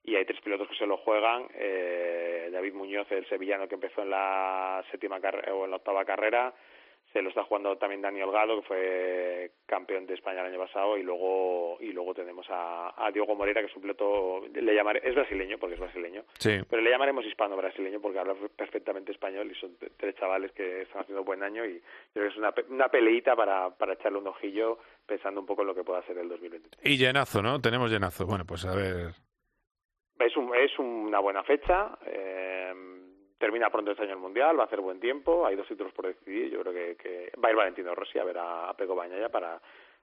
Y 0.05 0.16
hay 0.16 0.24
tres 0.24 0.41
pilotos 0.41 0.68
que 0.68 0.76
se 0.76 0.87
lo 0.87 0.99
juegan. 0.99 1.47
Eh, 1.55 2.51
David 2.53 2.74
Muñoz, 2.74 3.11
el 3.11 3.26
sevillano 3.28 3.68
que 3.68 3.76
empezó 3.76 4.03
en 4.03 4.11
la 4.11 4.85
séptima 4.91 5.18
o 5.53 5.64
en 5.64 5.70
la 5.70 5.76
octava 5.76 6.05
carrera 6.05 6.53
se 7.15 7.23
lo 7.23 7.29
está 7.29 7.45
jugando 7.45 7.77
también 7.77 8.03
Dani 8.03 8.21
Holgado, 8.23 8.61
que 8.61 8.67
fue 8.67 9.51
campeón 9.67 10.05
de 10.05 10.15
España 10.15 10.41
el 10.41 10.49
año 10.49 10.59
pasado, 10.59 10.99
y 10.99 11.05
luego 11.05 11.79
y 11.79 11.93
luego 11.93 12.12
tenemos 12.12 12.45
a, 12.51 12.93
a 12.97 13.12
Diogo 13.12 13.37
Moreira, 13.37 13.61
que 13.61 13.69
es 13.69 13.77
un 13.77 13.83
piloto, 13.83 14.43
le 14.53 14.75
llamaré, 14.75 15.01
es 15.05 15.15
brasileño, 15.15 15.57
porque 15.59 15.75
es 15.75 15.81
brasileño, 15.81 16.25
pero 16.69 16.83
le 16.83 16.91
llamaremos 16.91 17.25
hispano-brasileño 17.25 18.01
porque 18.01 18.19
habla 18.19 18.35
perfectamente 18.57 19.12
español 19.12 19.49
y 19.49 19.55
son 19.55 19.77
tres 19.97 20.17
chavales 20.17 20.51
que 20.51 20.83
están 20.83 21.03
haciendo 21.03 21.23
buen 21.23 21.45
año 21.45 21.65
y 21.65 21.81
creo 22.12 22.27
que 22.27 22.33
es 22.33 22.37
una, 22.37 22.53
una 22.69 22.89
peleita 22.89 23.37
para, 23.37 23.71
para 23.71 23.93
echarle 23.93 24.19
un 24.19 24.27
ojillo 24.27 24.81
pensando 25.07 25.39
un 25.39 25.47
poco 25.47 25.62
en 25.62 25.69
lo 25.69 25.75
que 25.77 25.85
pueda 25.85 26.03
ser 26.07 26.19
el 26.19 26.29
2023. 26.29 26.85
Y 26.85 26.97
llenazo, 26.97 27.43
¿no? 27.43 27.61
Tenemos 27.61 27.93
llenazo. 27.93 28.27
Bueno, 28.27 28.45
pues 28.45 28.65
a 28.65 28.75
ver... 28.75 29.12
Es, 30.19 30.37
un, 30.37 30.53
es 30.57 30.77
una 30.81 31.21
buena 31.21 31.45
fecha. 31.45 31.97
Eh, 32.07 33.03
termina 33.39 33.70
pronto 33.70 33.91
este 33.91 34.05
año 34.05 34.14
el 34.14 34.18
Mundial, 34.18 34.59
va 34.59 34.62
a 34.62 34.66
hacer 34.66 34.80
buen 34.80 35.01
tiempo, 35.01 35.47
hay 35.47 35.57
dos 35.57 35.68
títulos 35.68 35.93
por 35.93 36.07
decidir, 36.07 36.51
yo 36.51 36.61
creo 36.61 36.72
que, 36.72 36.97
que 36.97 37.32
va 37.43 37.49
a 37.49 37.51
ir 37.51 37.57
Valentino 37.57 37.95
Rossi 37.95 38.18
a 38.18 38.24
ver 38.24 38.39
a, 38.39 38.70
a 38.70 38.76
Pego 38.76 38.95
Bañaya 38.95 39.28
para, 39.28 39.61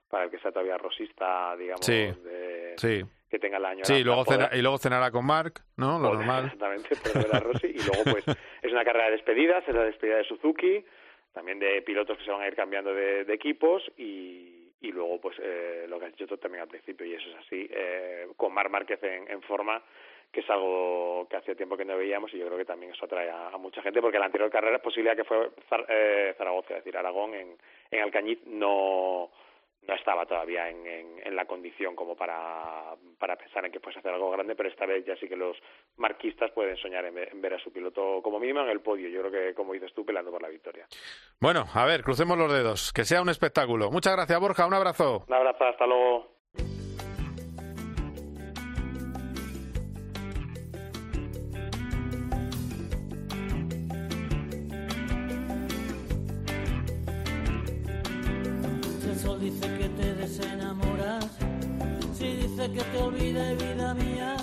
para 0.08 0.24
el 0.24 0.30
que 0.30 0.38
sea 0.38 0.52
todavía 0.52 0.76
rosista, 0.76 1.56
digamos, 1.56 1.86
de, 1.86 3.06
que 3.30 3.38
tenga 3.38 3.56
el 3.56 3.64
año. 3.64 3.84
Sí, 3.84 3.94
y 3.94 4.04
luego, 4.04 4.24
y 4.52 4.60
luego 4.60 4.76
cenará 4.76 5.10
con 5.10 5.24
Mark, 5.24 5.62
¿no? 5.78 5.98
Lo 5.98 6.12
normal. 6.12 6.44
Exactamente, 6.44 6.94
ver 7.14 7.34
a 7.34 7.40
Rossi, 7.40 7.68
y 7.68 7.78
luego 7.78 8.02
pues 8.04 8.24
es 8.62 8.70
una 8.70 8.84
carrera 8.84 9.06
de 9.06 9.12
despedidas, 9.12 9.66
es 9.66 9.74
la 9.74 9.84
despedida 9.84 10.16
de 10.16 10.24
Suzuki, 10.24 10.84
también 11.32 11.58
de 11.58 11.80
pilotos 11.80 12.18
que 12.18 12.24
se 12.24 12.30
van 12.30 12.42
a 12.42 12.46
ir 12.46 12.54
cambiando 12.54 12.92
de, 12.92 13.24
de 13.24 13.32
equipos 13.32 13.82
y, 13.96 14.68
y 14.82 14.92
luego 14.92 15.18
pues 15.18 15.38
eh, 15.40 15.86
lo 15.88 15.98
que 15.98 16.04
has 16.04 16.12
dicho 16.12 16.26
tú 16.26 16.36
también 16.36 16.62
al 16.62 16.68
principio 16.68 17.06
y 17.06 17.14
eso 17.14 17.30
es 17.30 17.36
así, 17.36 17.66
eh, 17.70 18.28
con 18.36 18.52
Marc 18.52 18.70
Márquez 18.70 19.02
en, 19.02 19.30
en 19.30 19.40
forma 19.40 19.82
que 20.32 20.40
es 20.40 20.50
algo 20.50 21.26
que 21.28 21.36
hacía 21.36 21.54
tiempo 21.54 21.76
que 21.76 21.84
no 21.84 21.96
veíamos 21.96 22.32
y 22.32 22.38
yo 22.38 22.46
creo 22.46 22.58
que 22.58 22.64
también 22.64 22.92
eso 22.92 23.04
atrae 23.04 23.30
a, 23.30 23.56
mucha 23.58 23.82
gente 23.82 24.00
porque 24.00 24.18
la 24.18 24.26
anterior 24.26 24.50
carrera 24.50 24.76
es 24.76 24.82
posibilidad 24.82 25.14
que 25.14 25.24
fue 25.24 25.50
eh, 25.88 26.34
Zaragoza, 26.38 26.70
es 26.70 26.84
decir, 26.84 26.96
Aragón 26.96 27.34
en, 27.34 27.56
en 27.90 28.00
Alcañiz 28.00 28.40
no 28.46 29.30
no 29.86 29.94
estaba 29.94 30.26
todavía 30.26 30.68
en, 30.68 30.86
en, 30.86 31.34
la 31.34 31.44
condición 31.44 31.96
como 31.96 32.14
para, 32.14 32.94
para 33.18 33.36
pensar 33.36 33.64
en 33.64 33.72
que 33.72 33.80
fuese 33.80 33.98
hacer 33.98 34.12
algo 34.12 34.30
grande, 34.30 34.54
pero 34.54 34.68
esta 34.68 34.86
vez 34.86 35.04
ya 35.04 35.16
sí 35.16 35.28
que 35.28 35.36
los 35.36 35.56
marquistas 35.96 36.52
pueden 36.52 36.76
soñar 36.76 37.04
en, 37.04 37.14
ver 37.14 37.54
a 37.54 37.58
su 37.58 37.72
piloto 37.72 38.20
como 38.22 38.38
mínimo 38.38 38.60
en 38.60 38.68
el 38.68 38.80
podio. 38.80 39.08
Yo 39.08 39.20
creo 39.22 39.32
que, 39.32 39.54
como 39.54 39.72
dices 39.72 39.92
tú, 39.92 40.04
pelando 40.04 40.30
por 40.30 40.40
la 40.40 40.48
victoria. 40.48 40.86
Bueno, 41.40 41.64
a 41.74 41.84
ver, 41.84 42.02
crucemos 42.04 42.38
los 42.38 42.52
dedos. 42.52 42.92
Que 42.92 43.04
sea 43.04 43.22
un 43.22 43.28
espectáculo. 43.28 43.90
Muchas 43.90 44.14
gracias, 44.14 44.38
Borja. 44.38 44.66
Un 44.66 44.74
abrazo. 44.74 45.24
Un 45.26 45.34
abrazo. 45.34 45.64
Hasta 45.64 45.86
luego. 45.86 46.31
Dice 59.42 59.66
que 59.76 59.88
te 59.88 60.14
desenamoras, 60.14 61.26
si 62.16 62.36
dice 62.36 62.70
que 62.70 62.80
te 62.80 62.98
olvide 62.98 63.56
vida 63.56 63.92
mía, 63.94 64.36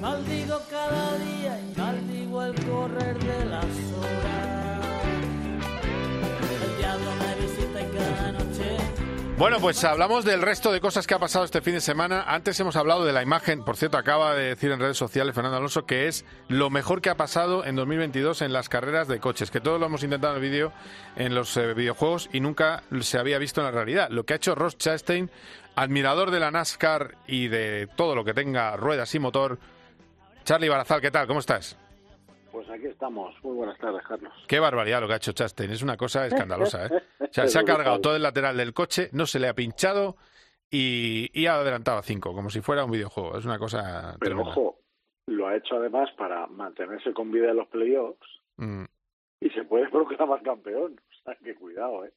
maldigo 0.00 0.58
cada 0.68 1.16
día 1.18 1.60
y 1.60 1.78
maldigo 1.78 2.42
el 2.42 2.54
correr 2.66 3.16
de 3.20 3.44
las 3.44 3.64
horas. 3.64 4.80
El 6.64 6.76
diablo 6.78 7.10
me 7.20 7.46
visita 7.46 7.80
en 7.80 7.90
cada 7.90 8.32
noche. 8.32 8.89
Bueno, 9.40 9.58
pues 9.58 9.82
hablamos 9.84 10.26
del 10.26 10.42
resto 10.42 10.70
de 10.70 10.82
cosas 10.82 11.06
que 11.06 11.14
ha 11.14 11.18
pasado 11.18 11.46
este 11.46 11.62
fin 11.62 11.72
de 11.72 11.80
semana. 11.80 12.24
Antes 12.26 12.60
hemos 12.60 12.76
hablado 12.76 13.06
de 13.06 13.14
la 13.14 13.22
imagen, 13.22 13.64
por 13.64 13.78
cierto, 13.78 13.96
acaba 13.96 14.34
de 14.34 14.48
decir 14.48 14.70
en 14.70 14.78
redes 14.78 14.98
sociales 14.98 15.34
Fernando 15.34 15.56
Alonso 15.56 15.86
que 15.86 16.08
es 16.08 16.26
lo 16.48 16.68
mejor 16.68 17.00
que 17.00 17.08
ha 17.08 17.14
pasado 17.14 17.64
en 17.64 17.74
2022 17.74 18.42
en 18.42 18.52
las 18.52 18.68
carreras 18.68 19.08
de 19.08 19.18
coches, 19.18 19.50
que 19.50 19.62
todo 19.62 19.78
lo 19.78 19.86
hemos 19.86 20.02
intentado 20.02 20.36
en 20.36 20.44
el 20.44 20.50
vídeo 20.50 20.72
en 21.16 21.34
los 21.34 21.56
eh, 21.56 21.72
videojuegos 21.72 22.28
y 22.34 22.40
nunca 22.40 22.82
se 23.00 23.16
había 23.16 23.38
visto 23.38 23.62
en 23.62 23.64
la 23.64 23.70
realidad. 23.70 24.10
Lo 24.10 24.24
que 24.24 24.34
ha 24.34 24.36
hecho 24.36 24.54
Ross 24.54 24.76
Chastain, 24.76 25.30
admirador 25.74 26.32
de 26.32 26.40
la 26.40 26.50
NASCAR 26.50 27.16
y 27.26 27.48
de 27.48 27.88
todo 27.96 28.14
lo 28.14 28.26
que 28.26 28.34
tenga 28.34 28.76
ruedas 28.76 29.14
y 29.14 29.20
motor. 29.20 29.58
Charlie 30.44 30.68
Barazal, 30.68 31.00
¿qué 31.00 31.10
tal? 31.10 31.26
¿Cómo 31.26 31.40
estás? 31.40 31.78
Pues 32.52 32.68
aquí 32.68 32.86
estamos. 32.86 33.34
Muy 33.42 33.56
buenas 33.56 33.78
tardes, 33.78 34.02
Carlos. 34.06 34.32
Qué 34.48 34.58
barbaridad 34.58 35.00
lo 35.00 35.06
que 35.06 35.14
ha 35.14 35.16
hecho 35.16 35.32
Chastain. 35.32 35.70
Es 35.70 35.82
una 35.82 35.96
cosa 35.96 36.26
escandalosa, 36.26 36.86
¿eh? 36.86 36.90
O 37.20 37.32
sea, 37.32 37.46
se 37.46 37.58
ha 37.58 37.64
cargado 37.64 38.00
todo 38.00 38.16
el 38.16 38.22
lateral 38.22 38.56
del 38.56 38.74
coche, 38.74 39.08
no 39.12 39.24
se 39.24 39.38
le 39.38 39.48
ha 39.48 39.54
pinchado 39.54 40.16
y, 40.68 41.46
ha 41.46 41.54
adelantado 41.54 41.98
a 41.98 42.02
cinco, 42.02 42.34
como 42.34 42.50
si 42.50 42.60
fuera 42.60 42.84
un 42.84 42.90
videojuego. 42.90 43.38
Es 43.38 43.44
una 43.44 43.58
cosa 43.58 44.16
Pero 44.18 44.40
ojo, 44.40 44.80
lo 45.26 45.46
ha 45.46 45.56
hecho 45.56 45.76
además 45.76 46.10
para 46.18 46.46
mantenerse 46.48 47.12
con 47.12 47.30
vida 47.30 47.50
en 47.50 47.56
los 47.56 47.68
playoffs 47.68 48.26
mm. 48.56 48.84
y 49.40 49.50
se 49.50 49.64
puede 49.64 49.88
proclamar 49.88 50.42
campeón. 50.42 51.00
O 51.08 51.24
sea, 51.24 51.36
que 51.36 51.54
cuidado, 51.54 52.04
¿eh? 52.04 52.12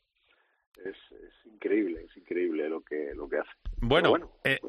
Es, 0.77 0.97
es 1.11 1.45
increíble, 1.45 2.05
es 2.09 2.17
increíble 2.17 2.67
lo 2.67 2.81
que, 2.81 3.13
lo 3.13 3.29
que 3.29 3.37
hace. 3.37 3.51
Bueno, 3.77 4.15
eh, 4.43 4.59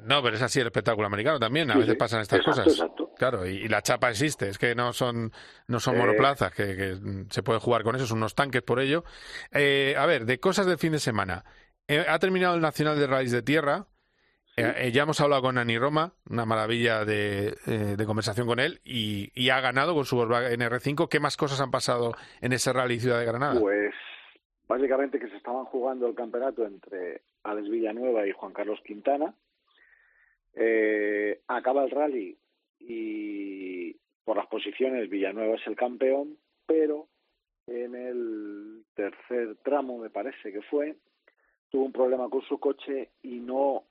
no, 0.00 0.22
pero 0.22 0.36
es 0.36 0.42
así 0.42 0.60
el 0.60 0.66
espectáculo 0.66 1.06
americano 1.06 1.38
también. 1.38 1.70
A 1.70 1.76
veces 1.76 1.96
pasan 1.96 2.20
estas 2.20 2.42
cosas. 2.44 2.84
Claro, 3.16 3.46
y, 3.46 3.68
la 3.68 3.82
chapa 3.82 4.10
existe. 4.10 4.48
Es 4.48 4.58
que 4.58 4.74
no 4.74 4.92
son 4.92 5.32
no 5.66 5.80
son 5.80 5.96
monoplazas, 5.96 6.52
que, 6.52 6.96
se 7.30 7.42
puede 7.42 7.60
jugar 7.60 7.82
con 7.82 7.96
eso. 7.96 8.06
Son 8.06 8.18
unos 8.18 8.34
tanques 8.34 8.62
por 8.62 8.80
ello. 8.80 9.04
Eh, 9.52 9.94
a 9.96 10.06
ver, 10.06 10.26
de 10.26 10.38
cosas 10.38 10.66
del 10.66 10.78
fin 10.78 10.92
de 10.92 10.98
semana. 10.98 11.44
Eh, 11.88 12.04
ha 12.06 12.18
terminado 12.18 12.54
el 12.54 12.60
Nacional 12.60 12.98
de 12.98 13.06
Rallys 13.06 13.32
de 13.32 13.42
Tierra 13.42 13.86
Eh, 14.56 14.92
ya 14.92 15.02
hemos 15.02 15.20
hablado 15.20 15.42
con 15.42 15.58
Ani 15.58 15.76
Roma, 15.78 16.12
una 16.30 16.46
maravilla 16.46 17.04
de, 17.04 17.56
conversación 18.06 18.46
con 18.46 18.60
él, 18.60 18.80
y, 18.84 19.48
ha 19.50 19.60
ganado 19.60 19.94
con 19.94 20.04
su 20.04 20.16
Volkswagen 20.16 20.60
R5. 20.60 21.08
¿Qué 21.08 21.18
más 21.18 21.36
cosas 21.36 21.60
han 21.60 21.72
pasado 21.72 22.14
en 22.40 22.52
ese 22.52 22.72
rally 22.72 23.00
Ciudad 23.00 23.18
de 23.18 23.26
Granada? 23.26 23.58
Pues 23.58 23.92
básicamente 24.68 25.18
que 25.18 25.28
se 25.28 25.36
estaban 25.36 25.64
jugando 25.64 26.06
el 26.06 26.14
campeonato 26.14 26.64
entre 26.64 27.22
Alex 27.42 27.68
Villanueva 27.68 28.26
y 28.26 28.32
Juan 28.32 28.52
Carlos 28.52 28.78
Quintana. 28.84 29.34
Acaba 31.48 31.84
el 31.84 31.90
rally 31.90 32.36
y 32.80 33.92
por 34.24 34.36
las 34.36 34.46
posiciones 34.46 35.08
Villanueva 35.10 35.56
es 35.56 35.66
el 35.66 35.76
campeón, 35.76 36.38
pero 36.66 37.08
en 37.66 37.94
el 37.94 38.84
tercer 38.94 39.56
tramo, 39.62 39.98
me 39.98 40.10
parece 40.10 40.52
que 40.52 40.62
fue, 40.62 40.96
tuvo 41.70 41.84
un 41.84 41.92
problema 41.92 42.28
con 42.28 42.42
su 42.42 42.58
coche 42.58 43.10
y 43.22 43.40
no, 43.40 43.84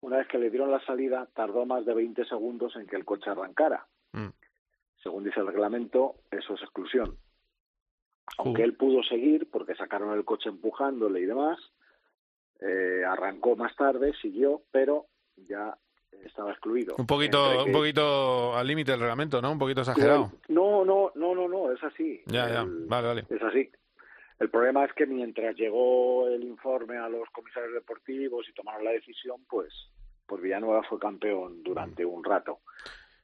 una 0.00 0.18
vez 0.18 0.28
que 0.28 0.38
le 0.38 0.50
dieron 0.50 0.70
la 0.70 0.84
salida, 0.84 1.28
tardó 1.34 1.66
más 1.66 1.84
de 1.84 1.94
20 1.94 2.24
segundos 2.24 2.74
en 2.76 2.86
que 2.86 2.96
el 2.96 3.04
coche 3.04 3.30
arrancara. 3.30 3.86
Mm. 4.12 4.28
Según 5.02 5.24
dice 5.24 5.40
el 5.40 5.46
reglamento, 5.46 6.16
eso 6.30 6.54
es 6.54 6.62
exclusión. 6.62 7.16
Aunque 8.38 8.62
él 8.62 8.76
pudo 8.76 9.02
seguir, 9.02 9.50
porque 9.50 9.74
sacaron 9.74 10.16
el 10.16 10.24
coche 10.24 10.48
empujándole 10.48 11.20
y 11.20 11.26
demás, 11.26 11.58
eh, 12.60 13.02
arrancó 13.06 13.56
más 13.56 13.74
tarde, 13.76 14.12
siguió, 14.20 14.62
pero 14.70 15.06
ya 15.36 15.76
estaba 16.24 16.50
excluido. 16.50 16.94
Un 16.98 17.06
poquito, 17.06 17.64
un 17.64 17.72
poquito 17.72 18.56
al 18.56 18.66
límite 18.66 18.92
del 18.92 19.00
reglamento, 19.00 19.40
¿no? 19.40 19.52
Un 19.52 19.58
poquito 19.58 19.80
exagerado. 19.80 20.32
No, 20.48 20.84
no, 20.84 21.12
no, 21.14 21.34
no, 21.34 21.48
no, 21.48 21.72
es 21.72 21.82
así. 21.82 22.22
Ya, 22.26 22.48
ya, 22.48 22.64
vale, 22.66 23.06
vale. 23.06 23.24
Es 23.28 23.42
así. 23.42 23.70
El 24.40 24.48
problema 24.48 24.86
es 24.86 24.92
que 24.94 25.06
mientras 25.06 25.54
llegó 25.54 26.26
el 26.26 26.42
informe 26.44 26.96
a 26.96 27.10
los 27.10 27.28
comisarios 27.30 27.74
deportivos 27.74 28.48
y 28.48 28.54
tomaron 28.54 28.84
la 28.84 28.92
decisión, 28.92 29.44
pues, 29.48 29.72
pues 30.26 30.40
Villanueva 30.40 30.82
fue 30.84 30.98
campeón 30.98 31.62
durante 31.62 32.06
un 32.06 32.24
rato. 32.24 32.60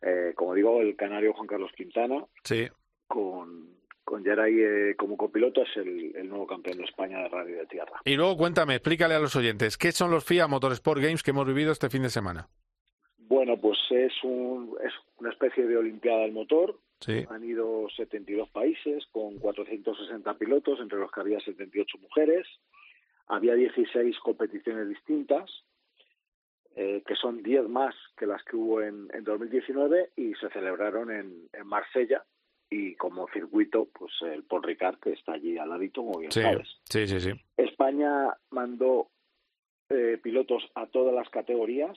Eh, 0.03 0.34
como 0.36 0.53
digo, 0.53 0.82
el 0.82 0.94
canario 0.94 1.32
Juan 1.32 1.47
Carlos 1.47 1.72
Quintana, 1.74 2.22
sí. 2.44 2.68
con, 3.07 3.70
con 4.05 4.22
Geray 4.22 4.61
eh, 4.61 4.94
como 4.99 5.16
copiloto, 5.16 5.62
es 5.62 5.74
el, 5.78 6.14
el, 6.16 6.28
nuevo 6.28 6.47
campeón 6.47 6.76
de 6.76 6.84
España 6.84 7.18
de 7.20 7.28
radio 7.30 7.57
de 7.61 7.66
tierra. 7.66 8.03
Y 8.05 8.14
luego 8.14 8.36
cuéntame, 8.36 8.74
explícale 8.74 9.14
a 9.14 9.18
los 9.18 9.34
oyentes, 9.36 9.78
¿qué 9.78 9.92
son 9.92 10.11
los 10.11 10.22
FIA 10.22 10.49
Motorsport 10.49 11.01
Games 11.01 11.22
que 11.22 11.30
hemos 11.30 11.47
vivido 11.47 11.72
este 11.72 11.88
fin 11.88 12.03
de 12.03 12.11
semana? 12.11 12.51
Bueno, 13.28 13.56
pues 13.56 13.78
es, 13.90 14.12
un, 14.22 14.76
es 14.84 14.92
una 15.18 15.30
especie 15.30 15.66
de 15.66 15.76
Olimpiada 15.76 16.20
del 16.20 16.32
motor. 16.32 16.78
Sí. 17.00 17.24
Han 17.28 17.44
ido 17.44 17.88
72 17.96 18.48
países 18.50 19.04
con 19.12 19.38
460 19.38 20.34
pilotos, 20.34 20.80
entre 20.80 20.98
los 20.98 21.10
que 21.10 21.20
había 21.20 21.40
78 21.40 21.98
mujeres. 21.98 22.46
Había 23.26 23.54
16 23.54 24.18
competiciones 24.20 24.88
distintas, 24.88 25.50
eh, 26.76 27.02
que 27.06 27.16
son 27.16 27.42
10 27.42 27.68
más 27.68 27.94
que 28.16 28.26
las 28.26 28.42
que 28.44 28.56
hubo 28.56 28.80
en, 28.80 29.08
en 29.12 29.24
2019 29.24 30.12
y 30.16 30.34
se 30.34 30.48
celebraron 30.50 31.10
en, 31.10 31.48
en 31.52 31.66
Marsella, 31.66 32.24
y 32.70 32.94
como 32.96 33.28
circuito, 33.28 33.88
pues 33.92 34.12
el 34.22 34.44
Paul 34.44 34.62
Ricard, 34.62 34.98
que 34.98 35.12
está 35.12 35.32
allí 35.32 35.56
al 35.58 35.70
ladito, 35.70 36.02
como 36.02 36.18
bien 36.18 36.32
sabes. 36.32 36.68
Sí, 36.84 37.06
sí, 37.06 37.20
sí. 37.20 37.30
España 37.56 38.36
mandó 38.50 39.10
eh, 39.88 40.18
pilotos 40.22 40.68
a 40.74 40.86
todas 40.86 41.14
las 41.14 41.28
categorías, 41.30 41.96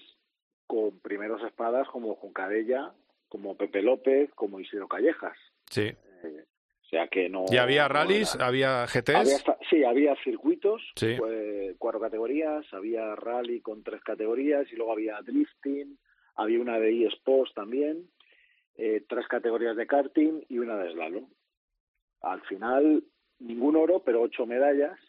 con 0.70 1.00
primeros 1.00 1.42
espadas 1.42 1.88
como 1.88 2.14
Juncadella, 2.14 2.94
como 3.28 3.58
Pepe 3.58 3.82
López, 3.82 4.30
como 4.36 4.60
Isidro 4.60 4.88
Callejas. 4.88 5.36
Sí. 5.68 5.82
Eh, 5.82 6.46
o 6.84 6.88
sea 6.88 7.08
que 7.08 7.28
no. 7.28 7.46
¿Y 7.50 7.58
había 7.58 7.88
rallies? 7.88 8.36
¿Había 8.40 8.86
GTs? 8.86 9.44
sí, 9.68 9.84
había 9.84 10.16
circuitos, 10.24 10.80
cuatro 11.80 12.00
categorías, 12.00 12.72
había 12.72 13.16
rally 13.16 13.62
con 13.62 13.82
tres 13.82 14.04
categorías 14.04 14.72
y 14.72 14.76
luego 14.76 14.92
había 14.92 15.20
drifting, 15.24 15.98
había 16.36 16.60
una 16.60 16.78
de 16.78 17.08
eSports 17.08 17.56
también, 17.56 18.08
eh, 18.76 19.04
tres 19.10 19.28
categorías 19.28 19.76
de 19.76 19.88
karting 19.88 20.44
y 20.50 20.60
una 20.60 20.78
de 20.78 20.92
slalom. 20.92 21.28
Al 22.22 22.42
final, 22.42 23.04
ningún 23.40 23.76
oro, 23.76 24.04
pero 24.06 24.22
ocho 24.22 24.46
medallas 24.46 25.00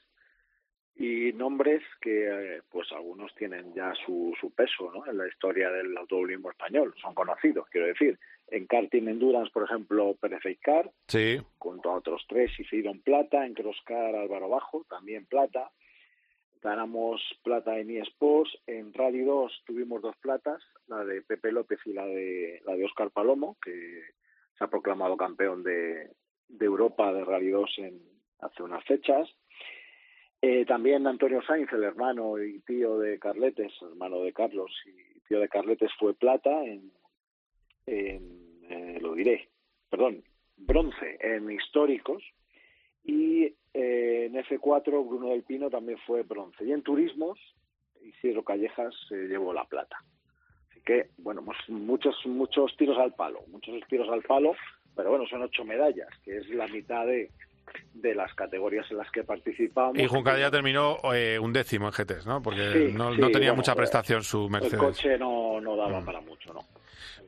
y 1.00 1.32
nombres 1.32 1.82
que 1.98 2.28
eh, 2.28 2.62
pues 2.68 2.92
algunos 2.92 3.34
tienen 3.34 3.72
ya 3.72 3.94
su, 4.04 4.36
su 4.38 4.50
peso 4.50 4.92
¿no? 4.92 5.10
en 5.10 5.16
la 5.16 5.26
historia 5.26 5.70
del 5.70 5.96
automovilismo 5.96 6.50
español, 6.50 6.94
son 7.00 7.14
conocidos, 7.14 7.66
quiero 7.70 7.86
decir. 7.86 8.18
En 8.48 8.66
karting 8.66 9.08
endurance, 9.08 9.50
por 9.50 9.64
ejemplo, 9.64 10.14
Pérez 10.20 10.42
Car, 10.60 10.90
sí. 11.08 11.40
junto 11.56 11.90
a 11.90 11.94
otros 11.94 12.22
tres 12.28 12.50
hicieron 12.60 13.00
plata, 13.00 13.46
en 13.46 13.54
crosscar 13.54 14.14
Álvaro 14.14 14.50
Bajo, 14.50 14.84
también 14.90 15.24
plata. 15.24 15.70
Ganamos 16.60 17.22
plata 17.42 17.78
en 17.78 17.96
eSports, 17.96 18.58
en 18.66 18.92
Rally 18.92 19.22
2 19.22 19.62
tuvimos 19.64 20.02
dos 20.02 20.16
platas, 20.18 20.62
la 20.86 21.02
de 21.02 21.22
Pepe 21.22 21.50
López 21.50 21.78
y 21.86 21.94
la 21.94 22.04
de 22.04 22.60
la 22.66 22.76
de 22.76 22.84
Oscar 22.84 23.10
Palomo, 23.10 23.56
que 23.64 24.02
se 24.58 24.64
ha 24.64 24.68
proclamado 24.68 25.16
campeón 25.16 25.62
de, 25.62 26.10
de 26.48 26.66
Europa 26.66 27.10
de 27.14 27.24
Rally 27.24 27.48
2 27.48 27.78
en, 27.78 28.02
hace 28.40 28.62
unas 28.62 28.84
fechas 28.84 29.30
eh, 30.42 30.64
también 30.64 31.06
Antonio 31.06 31.42
Sainz, 31.42 31.72
el 31.72 31.84
hermano 31.84 32.42
y 32.42 32.60
tío 32.60 32.98
de 32.98 33.18
Carletes, 33.18 33.72
hermano 33.82 34.22
de 34.22 34.32
Carlos 34.32 34.70
y 34.86 35.20
tío 35.28 35.40
de 35.40 35.48
Carletes, 35.48 35.90
fue 35.98 36.14
plata 36.14 36.64
en, 36.64 36.90
en 37.86 38.40
eh, 38.70 38.98
lo 39.00 39.14
diré, 39.14 39.48
perdón, 39.90 40.22
bronce 40.56 41.18
en 41.20 41.50
históricos 41.50 42.22
y 43.04 43.44
eh, 43.74 44.26
en 44.26 44.34
F4 44.34 45.06
Bruno 45.06 45.30
del 45.30 45.42
Pino 45.42 45.68
también 45.68 45.98
fue 46.06 46.22
bronce. 46.22 46.64
Y 46.64 46.72
en 46.72 46.82
turismos 46.82 47.38
Isidro 48.02 48.42
Callejas 48.42 48.94
se 49.08 49.28
llevó 49.28 49.52
la 49.52 49.64
plata. 49.64 49.98
Así 50.70 50.80
que, 50.82 51.10
bueno, 51.18 51.44
pues 51.44 51.58
muchos, 51.68 52.16
muchos 52.26 52.74
tiros 52.76 52.96
al 52.98 53.14
palo, 53.14 53.42
muchos 53.48 53.78
tiros 53.88 54.08
al 54.08 54.22
palo, 54.22 54.54
pero 54.96 55.10
bueno, 55.10 55.26
son 55.26 55.42
ocho 55.42 55.64
medallas, 55.64 56.08
que 56.24 56.38
es 56.38 56.48
la 56.50 56.66
mitad 56.68 57.06
de, 57.06 57.30
de 57.94 58.14
las 58.14 58.32
categorías 58.34 58.90
en 58.90 58.98
las 58.98 59.10
que 59.10 59.24
participamos. 59.24 59.98
Y 59.98 60.06
Juncadella 60.06 60.50
terminó 60.50 60.98
eh, 61.14 61.38
un 61.38 61.52
décimo 61.52 61.86
en 61.86 61.92
GTs, 61.92 62.26
¿no? 62.26 62.42
Porque 62.42 62.92
no, 62.94 63.30
tenía 63.30 63.52
mucha 63.54 63.74
prestación 63.74 64.22
su 64.22 64.48
Mercedes. 64.48 64.74
El 64.74 64.78
coche 64.78 65.18
no, 65.18 65.60
no 65.60 65.76
daba 65.76 66.00
mm. 66.00 66.04
para 66.04 66.20
mucho, 66.20 66.52
¿no? 66.52 66.60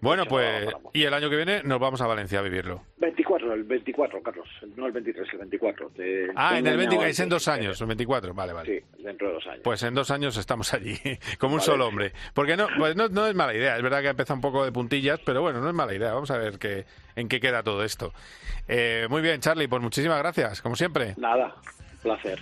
bueno, 0.01 0.27
pues, 0.27 0.69
y 0.93 1.05
el 1.05 1.15
año 1.15 1.31
que 1.31 1.37
viene 1.37 1.63
nos 1.63 1.79
vamos 1.79 2.01
a 2.01 2.07
Valencia 2.07 2.41
a 2.41 2.43
vivirlo. 2.43 2.83
24, 3.33 3.55
el 3.55 3.65
24, 3.65 4.23
Carlos, 4.23 4.49
no 4.77 4.87
el 4.87 4.93
23, 4.93 5.29
el 5.33 5.39
24. 5.39 5.91
ah, 6.37 6.59
en 6.59 6.67
el 6.67 6.77
24, 6.77 7.09
es 7.09 7.21
en 7.21 7.29
dos 7.29 7.49
años, 7.49 7.81
el 7.81 7.87
24, 7.87 8.35
vale, 8.35 8.53
vale. 8.53 8.81
Sí, 8.81 9.03
dentro 9.03 9.29
de 9.29 9.35
dos 9.35 9.47
años. 9.47 9.61
Pues 9.65 9.83
en 9.83 9.95
dos 9.95 10.11
años 10.11 10.37
estamos 10.37 10.73
allí, 10.75 10.97
como 11.39 11.55
un 11.55 11.61
solo 11.61 11.87
hombre. 11.87 12.13
Porque 12.35 12.57
no, 12.57 12.67
pues 12.77 12.97
no, 12.97 13.09
no 13.09 13.27
es 13.27 13.35
mala 13.35 13.55
idea, 13.55 13.77
es 13.77 13.83
verdad 13.83 14.01
que 14.01 14.09
ha 14.09 14.11
empezado 14.11 14.37
un 14.37 14.43
poco 14.43 14.65
de 14.65 14.73
puntillas, 14.73 15.21
pero 15.25 15.43
bueno, 15.43 15.61
no 15.61 15.69
es 15.69 15.75
mala 15.75 15.95
idea, 15.95 16.13
vamos 16.13 16.31
a 16.31 16.39
ver 16.39 16.59
qué, 16.59 16.85
en 17.17 17.29
qué 17.29 17.41
queda 17.41 17.63
todo 17.63 17.85
esto. 17.85 18.13
Eh, 18.69 19.07
muy 19.09 19.23
bien, 19.23 19.41
Charlie, 19.41 19.69
pues 19.69 19.83
muchísimas 19.83 20.19
gracias, 20.19 20.61
como 20.63 20.77
siempre. 20.77 21.15
Nada, 21.17 21.55
placer. 22.03 22.39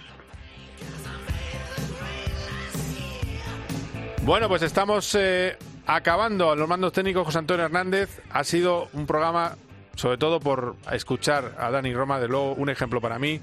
Bueno, 4.22 4.48
pues 4.48 4.62
estamos 4.62 5.14
eh, 5.14 5.56
acabando 5.86 6.50
a 6.50 6.56
los 6.56 6.68
mandos 6.68 6.92
técnicos 6.92 7.24
José 7.24 7.38
Antonio 7.38 7.64
Hernández. 7.64 8.22
Ha 8.30 8.44
sido 8.44 8.88
un 8.92 9.06
programa, 9.06 9.56
sobre 9.96 10.18
todo 10.18 10.40
por 10.40 10.76
escuchar 10.92 11.56
a 11.58 11.70
Dani 11.70 11.92
Roma, 11.92 12.20
de 12.20 12.28
luego 12.28 12.54
un 12.54 12.70
ejemplo 12.70 13.00
para 13.00 13.18
mí 13.18 13.40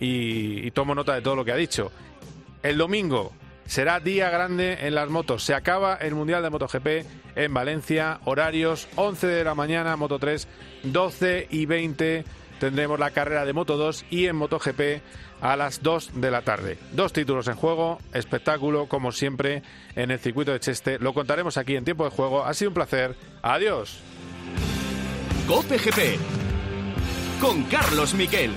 y, 0.00 0.70
tomo 0.72 0.94
nota 0.94 1.14
de 1.14 1.22
todo 1.22 1.36
lo 1.36 1.44
que 1.44 1.52
ha 1.52 1.56
dicho. 1.56 1.90
El 2.62 2.78
domingo 2.78 3.32
será 3.66 4.00
día 4.00 4.30
grande 4.30 4.78
en 4.86 4.94
las 4.94 5.10
motos. 5.10 5.44
Se 5.44 5.54
acaba 5.54 5.96
el 5.96 6.14
Mundial 6.14 6.42
de 6.42 6.50
MotoGP 6.50 6.86
en 7.36 7.54
Valencia. 7.54 8.20
Horarios 8.24 8.88
11 8.96 9.26
de 9.26 9.44
la 9.44 9.54
mañana, 9.54 9.96
Moto 9.96 10.18
3, 10.18 10.48
12 10.84 11.48
y 11.50 11.66
20 11.66 12.24
tendremos 12.58 12.98
la 12.98 13.10
carrera 13.10 13.44
de 13.44 13.52
Moto 13.52 13.76
2 13.76 14.06
y 14.10 14.26
en 14.26 14.36
MotoGP 14.36 15.00
a 15.40 15.56
las 15.56 15.82
2 15.82 16.20
de 16.20 16.30
la 16.30 16.42
tarde. 16.42 16.78
Dos 16.92 17.12
títulos 17.12 17.48
en 17.48 17.54
juego, 17.54 17.98
espectáculo 18.12 18.86
como 18.86 19.12
siempre 19.12 19.62
en 19.94 20.10
el 20.10 20.18
circuito 20.18 20.52
de 20.52 20.60
Cheste. 20.60 20.98
Lo 20.98 21.14
contaremos 21.14 21.56
aquí 21.56 21.76
en 21.76 21.84
tiempo 21.84 22.04
de 22.04 22.10
juego. 22.10 22.44
Ha 22.44 22.54
sido 22.54 22.70
un 22.70 22.74
placer. 22.74 23.14
Adiós. 23.42 24.02
GP 25.48 26.18
con 27.40 27.62
Carlos 27.64 28.12
Miquel. 28.12 28.52